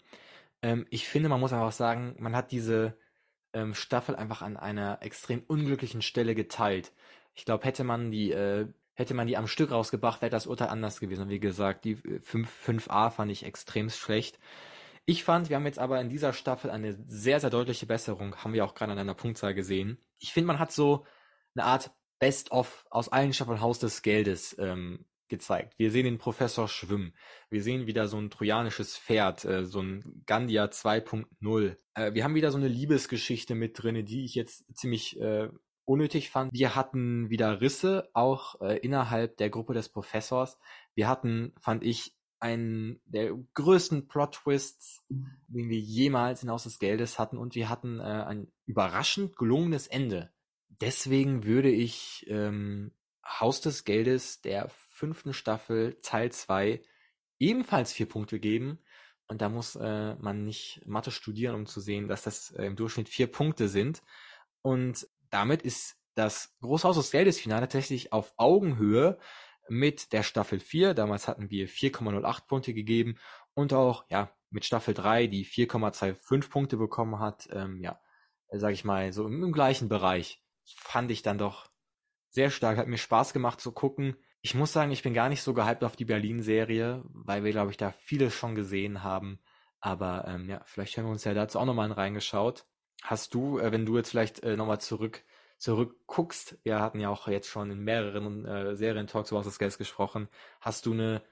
Ähm, 0.61 0.87
ich 0.91 1.09
finde, 1.09 1.31
man 1.31 1.41
muss 1.41 1.55
einfach 1.55 1.73
sagen, 1.73 2.15
man 2.19 2.37
hat 2.37 2.53
diese 2.53 2.99
ähm, 3.53 3.75
Staffel 3.75 4.17
einfach 4.17 4.43
an 4.43 4.57
einer 4.57 4.99
extrem 5.03 5.43
unglücklichen 5.47 6.03
Stelle 6.03 6.35
geteilt. 6.35 6.93
Ich 7.35 7.45
glaube, 7.45 7.65
hätte 7.65 7.85
man 7.85 8.11
die 8.11 8.33
äh, 8.33 8.67
hätte 8.95 9.15
man 9.15 9.27
die 9.27 9.37
am 9.37 9.47
Stück 9.47 9.71
rausgebracht, 9.71 10.21
wäre 10.21 10.31
das 10.31 10.47
Urteil 10.47 10.69
anders 10.69 11.01
gewesen. 11.01 11.31
wie 11.31 11.41
gesagt, 11.41 11.85
die 11.87 11.97
5, 11.97 12.69
äh, 12.69 12.73
5a 12.73 13.11
fand 13.11 13.33
ich 13.33 13.45
extrem 13.45 13.89
schlecht. 13.89 14.39
Ich 15.07 15.25
fand, 15.25 15.49
wir 15.49 15.57
haben 15.57 15.65
jetzt 15.65 15.79
aber 15.79 16.01
in 16.01 16.11
dieser 16.11 16.33
Staffel 16.35 16.71
eine 16.71 16.97
sehr, 17.09 17.41
sehr 17.41 17.51
deutliche 17.51 17.87
Besserung, 17.87 18.37
haben 18.37 18.53
wir 18.53 18.65
auch 18.65 18.75
gerade 18.75 18.93
an 18.93 18.99
einer 18.99 19.15
Punktzahl 19.15 19.55
gesehen. 19.55 19.99
Ich 20.19 20.33
finde, 20.33 20.49
man 20.49 20.59
hat 20.59 20.71
so 20.71 21.07
eine 21.55 21.65
Art 21.65 21.91
Best-of 22.19 22.85
aus 22.91 23.09
allen 23.09 23.33
Staffeln 23.33 23.63
Haus 23.63 23.79
des 23.79 24.03
Geldes 24.03 24.55
ähm, 24.59 25.07
gezeigt. 25.31 25.79
Wir 25.79 25.91
sehen 25.91 26.05
den 26.05 26.19
Professor 26.19 26.69
schwimmen. 26.69 27.15
Wir 27.49 27.63
sehen 27.63 27.87
wieder 27.87 28.09
so 28.09 28.19
ein 28.19 28.29
trojanisches 28.29 28.99
Pferd, 28.99 29.45
äh, 29.47 29.65
so 29.65 29.81
ein 29.81 30.23
Gandia 30.27 30.67
2.0. 30.67 31.77
Äh, 31.95 32.13
wir 32.13 32.25
haben 32.25 32.35
wieder 32.35 32.51
so 32.51 32.59
eine 32.59 32.69
Liebesgeschichte 32.69 33.55
mit 33.55 33.83
drin, 33.83 34.05
die 34.05 34.25
ich 34.25 34.35
jetzt 34.35 34.65
ziemlich 34.77 35.19
äh, 35.19 35.49
unnötig 35.87 36.31
fand. 36.31 36.53
Wir 36.53 36.75
hatten 36.75 37.31
wieder 37.31 37.61
Risse, 37.61 38.11
auch 38.13 38.61
innerhalb 38.61 39.39
der 39.39 39.51
Gruppe 39.51 39.75
des 39.75 39.89
Professors. 39.89 40.57
Wir 40.95 41.09
hatten, 41.09 41.53
fand 41.61 41.83
ich, 41.83 42.15
einen 42.39 43.01
der 43.07 43.37
größten 43.55 44.07
Plot-Twists, 44.07 45.05
den 45.09 45.69
wir 45.69 45.81
jemals 45.81 46.45
in 46.45 46.51
Haus 46.51 46.63
des 46.63 46.79
Geldes 46.79 47.19
hatten. 47.19 47.39
Und 47.39 47.57
wir 47.57 47.69
hatten 47.69 48.01
ein 48.01 48.53
überraschend 48.67 49.37
gelungenes 49.37 49.89
Ende. 49.89 50.31
Deswegen 50.81 51.45
würde 51.45 51.71
ich 51.71 52.25
ähm, 52.29 52.93
Haus 53.39 53.61
des 53.61 53.85
Geldes 53.85 54.41
der 54.41 54.71
fünften 55.01 55.33
Staffel 55.33 55.99
Teil 56.03 56.31
2 56.31 56.83
ebenfalls 57.39 57.93
vier 57.93 58.07
Punkte 58.07 58.39
geben. 58.39 58.79
Und 59.27 59.41
da 59.41 59.49
muss 59.49 59.77
äh, 59.77 60.15
man 60.17 60.45
nicht 60.45 60.83
Mathe 60.87 61.11
studieren, 61.11 61.55
um 61.55 61.67
zu 61.67 61.81
sehen, 61.81 62.07
dass 62.07 62.23
das 62.23 62.51
äh, 62.51 62.67
im 62.67 62.77
Durchschnitt 62.77 63.09
vier 63.09 63.29
Punkte 63.29 63.69
sind. 63.69 64.03
Und 64.61 65.09
damit 65.31 65.63
ist 65.63 65.97
das 66.15 66.55
Großhaus 66.61 66.97
des 66.97 67.11
Geldes 67.11 67.41
Finale 67.41 67.63
tatsächlich 67.63 68.13
auf 68.13 68.35
Augenhöhe 68.37 69.19
mit 69.69 70.13
der 70.13 70.23
Staffel 70.23 70.61
4. 70.61 70.93
Damals 70.95 71.29
hatten 71.29 71.49
wir 71.49 71.69
4,08 71.69 72.47
Punkte 72.47 72.75
gegeben 72.75 73.17
und 73.55 73.73
auch 73.73 74.05
ja 74.11 74.35
mit 74.51 74.65
Staffel 74.65 74.93
3, 74.93 75.29
die 75.29 75.47
4,25 75.47 76.51
Punkte 76.51 76.77
bekommen 76.77 77.21
hat. 77.21 77.49
Ähm, 77.53 77.81
ja, 77.81 78.01
sag 78.51 78.73
ich 78.73 78.85
mal, 78.85 79.13
so 79.13 79.27
im, 79.27 79.43
im 79.45 79.53
gleichen 79.53 79.89
Bereich. 79.89 80.43
Fand 80.77 81.11
ich 81.11 81.23
dann 81.23 81.39
doch 81.39 81.71
sehr 82.31 82.51
stark. 82.51 82.77
Hat 82.77 82.89
mir 82.89 82.99
Spaß 82.99 83.33
gemacht 83.33 83.61
zu 83.61 83.73
gucken. 83.73 84.17
Ich 84.43 84.55
muss 84.55 84.73
sagen, 84.73 84.91
ich 84.91 85.03
bin 85.03 85.15
gar 85.15 85.29
nicht 85.29 85.43
so 85.43 85.53
gehypt 85.53 85.85
auf 85.85 85.97
die 85.97 86.05
Berlin-Serie, 86.05 87.03
weil 87.05 87.45
wir, 87.45 87.53
glaube 87.53 87.71
ich, 87.71 87.77
da 87.77 87.93
viele 87.93 88.31
schon 88.31 88.55
gesehen 88.55 89.03
haben. 89.03 89.39
Aber 89.81 90.25
ähm, 90.27 90.49
ja, 90.49 90.63
vielleicht 90.65 90.97
haben 90.97 91.05
wir 91.05 91.13
uns 91.13 91.25
ja 91.25 91.35
dazu 91.35 91.59
auch 91.59 91.67
nochmal 91.67 91.93
reingeschaut. 91.93 92.67
Hast 93.03 93.35
du, 93.35 93.59
äh, 93.59 93.73
wenn 93.73 93.87
du 93.87 93.97
jetzt 93.97 94.11
vielleicht 94.11 94.43
äh, 94.43 94.57
nochmal 94.57 94.81
zurück 94.81 95.23
zurückguckst, 95.59 96.59
wir 96.63 96.81
hatten 96.81 97.01
ja 97.01 97.11
auch 97.11 97.29
jetzt 97.29 97.49
schon 97.49 97.71
in 97.71 97.81
mehreren 97.81 98.47
äh, 98.47 98.75
Serien-Talks 98.75 99.31
über 99.31 99.43
das 99.43 99.59
Geld 99.59 99.77
gesprochen, 99.77 100.29
hast 100.61 100.87
du 100.87 100.95
eine 100.95 101.23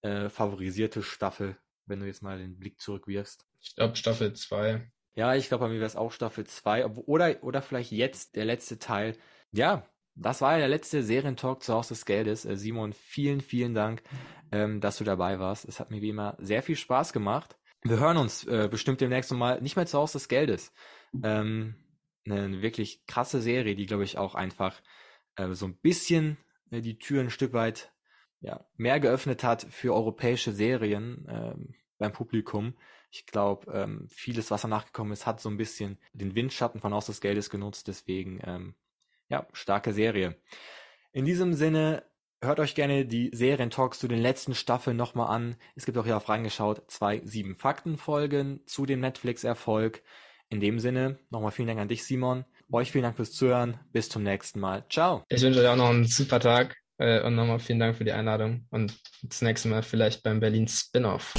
äh, 0.00 0.30
favorisierte 0.30 1.02
Staffel, 1.02 1.58
wenn 1.84 2.00
du 2.00 2.06
jetzt 2.06 2.22
mal 2.22 2.38
den 2.38 2.58
Blick 2.58 2.80
zurückwirfst? 2.80 3.46
Ich 3.60 3.76
glaube 3.76 3.94
Staffel 3.96 4.32
2. 4.32 4.90
Ja, 5.14 5.34
ich 5.34 5.48
glaube, 5.48 5.66
bei 5.66 5.68
mir 5.68 5.76
wäre 5.76 5.86
es 5.86 5.96
auch 5.96 6.10
Staffel 6.10 6.46
2. 6.46 6.86
Oder, 6.86 7.42
oder 7.42 7.60
vielleicht 7.60 7.92
jetzt 7.92 8.36
der 8.36 8.46
letzte 8.46 8.78
Teil. 8.78 9.16
Ja, 9.50 9.86
das 10.16 10.40
war 10.40 10.52
ja 10.52 10.58
der 10.58 10.68
letzte 10.68 11.02
Serientalk 11.02 11.62
zu 11.62 11.74
Haus 11.74 11.88
des 11.88 12.06
Geldes. 12.06 12.44
Äh, 12.44 12.56
Simon, 12.56 12.92
vielen, 12.92 13.40
vielen 13.40 13.74
Dank, 13.74 14.02
ähm, 14.50 14.80
dass 14.80 14.96
du 14.96 15.04
dabei 15.04 15.38
warst. 15.38 15.66
Es 15.66 15.78
hat 15.78 15.90
mir 15.90 16.00
wie 16.00 16.08
immer 16.08 16.36
sehr 16.40 16.62
viel 16.62 16.76
Spaß 16.76 17.12
gemacht. 17.12 17.56
Wir 17.82 18.00
hören 18.00 18.16
uns 18.16 18.44
äh, 18.44 18.68
bestimmt 18.70 19.00
demnächst 19.00 19.30
mal 19.32 19.60
nicht 19.60 19.76
mehr 19.76 19.86
zu 19.86 19.98
Haus 19.98 20.12
des 20.12 20.28
Geldes. 20.28 20.72
Ähm, 21.22 21.76
eine 22.24 22.62
wirklich 22.62 23.06
krasse 23.06 23.40
Serie, 23.40 23.76
die, 23.76 23.86
glaube 23.86 24.02
ich, 24.02 24.18
auch 24.18 24.34
einfach 24.34 24.80
äh, 25.36 25.52
so 25.52 25.66
ein 25.66 25.76
bisschen 25.76 26.38
die 26.70 26.98
Tür 26.98 27.20
ein 27.20 27.30
Stück 27.30 27.52
weit 27.52 27.92
mehr 28.76 29.00
geöffnet 29.00 29.42
hat 29.42 29.66
für 29.70 29.94
europäische 29.94 30.52
Serien 30.52 31.26
ähm, 31.28 31.74
beim 31.98 32.12
Publikum. 32.12 32.74
Ich 33.10 33.26
glaube, 33.26 34.06
vieles, 34.08 34.50
was 34.50 34.62
danach 34.62 34.84
gekommen 34.84 35.12
ist, 35.12 35.26
hat 35.26 35.40
so 35.40 35.48
ein 35.48 35.56
bisschen 35.56 35.98
den 36.12 36.34
Windschatten 36.34 36.80
von 36.80 36.92
Haus 36.92 37.06
des 37.06 37.20
Geldes 37.20 37.50
genutzt. 37.50 37.88
Deswegen, 37.88 38.40
ja, 39.28 39.46
starke 39.52 39.92
Serie. 39.92 40.36
In 41.12 41.24
diesem 41.24 41.54
Sinne, 41.54 42.04
hört 42.42 42.60
euch 42.60 42.74
gerne 42.74 43.06
die 43.06 43.30
Serientalks 43.32 43.98
zu 43.98 44.08
den 44.08 44.20
letzten 44.20 44.54
Staffeln 44.54 44.96
nochmal 44.96 45.34
an. 45.34 45.56
Es 45.74 45.86
gibt 45.86 45.98
auch 45.98 46.04
hier 46.04 46.16
auf 46.16 46.28
reingeschaut 46.28 46.90
zwei 46.90 47.20
sieben 47.24 47.56
Fakten 47.56 47.96
Folgen 47.96 48.60
zu 48.66 48.86
dem 48.86 49.00
Netflix-Erfolg. 49.00 50.02
In 50.48 50.60
dem 50.60 50.78
Sinne, 50.78 51.18
nochmal 51.30 51.50
vielen 51.50 51.68
Dank 51.68 51.80
an 51.80 51.88
dich, 51.88 52.04
Simon. 52.04 52.44
Euch 52.70 52.92
vielen 52.92 53.04
Dank 53.04 53.16
fürs 53.16 53.32
Zuhören. 53.32 53.78
Bis 53.92 54.08
zum 54.08 54.22
nächsten 54.22 54.60
Mal. 54.60 54.84
Ciao. 54.90 55.24
Ich 55.28 55.42
wünsche 55.42 55.60
euch 55.60 55.68
auch 55.68 55.76
noch 55.76 55.90
einen 55.90 56.06
super 56.06 56.40
Tag 56.40 56.76
äh, 56.98 57.22
und 57.22 57.34
nochmal 57.34 57.58
vielen 57.58 57.78
Dank 57.78 57.96
für 57.96 58.04
die 58.04 58.12
Einladung 58.12 58.66
und 58.70 58.96
das 59.22 59.42
nächste 59.42 59.68
Mal 59.68 59.82
vielleicht 59.82 60.22
beim 60.22 60.40
Berlin 60.40 60.68
Spin-off. 60.68 61.34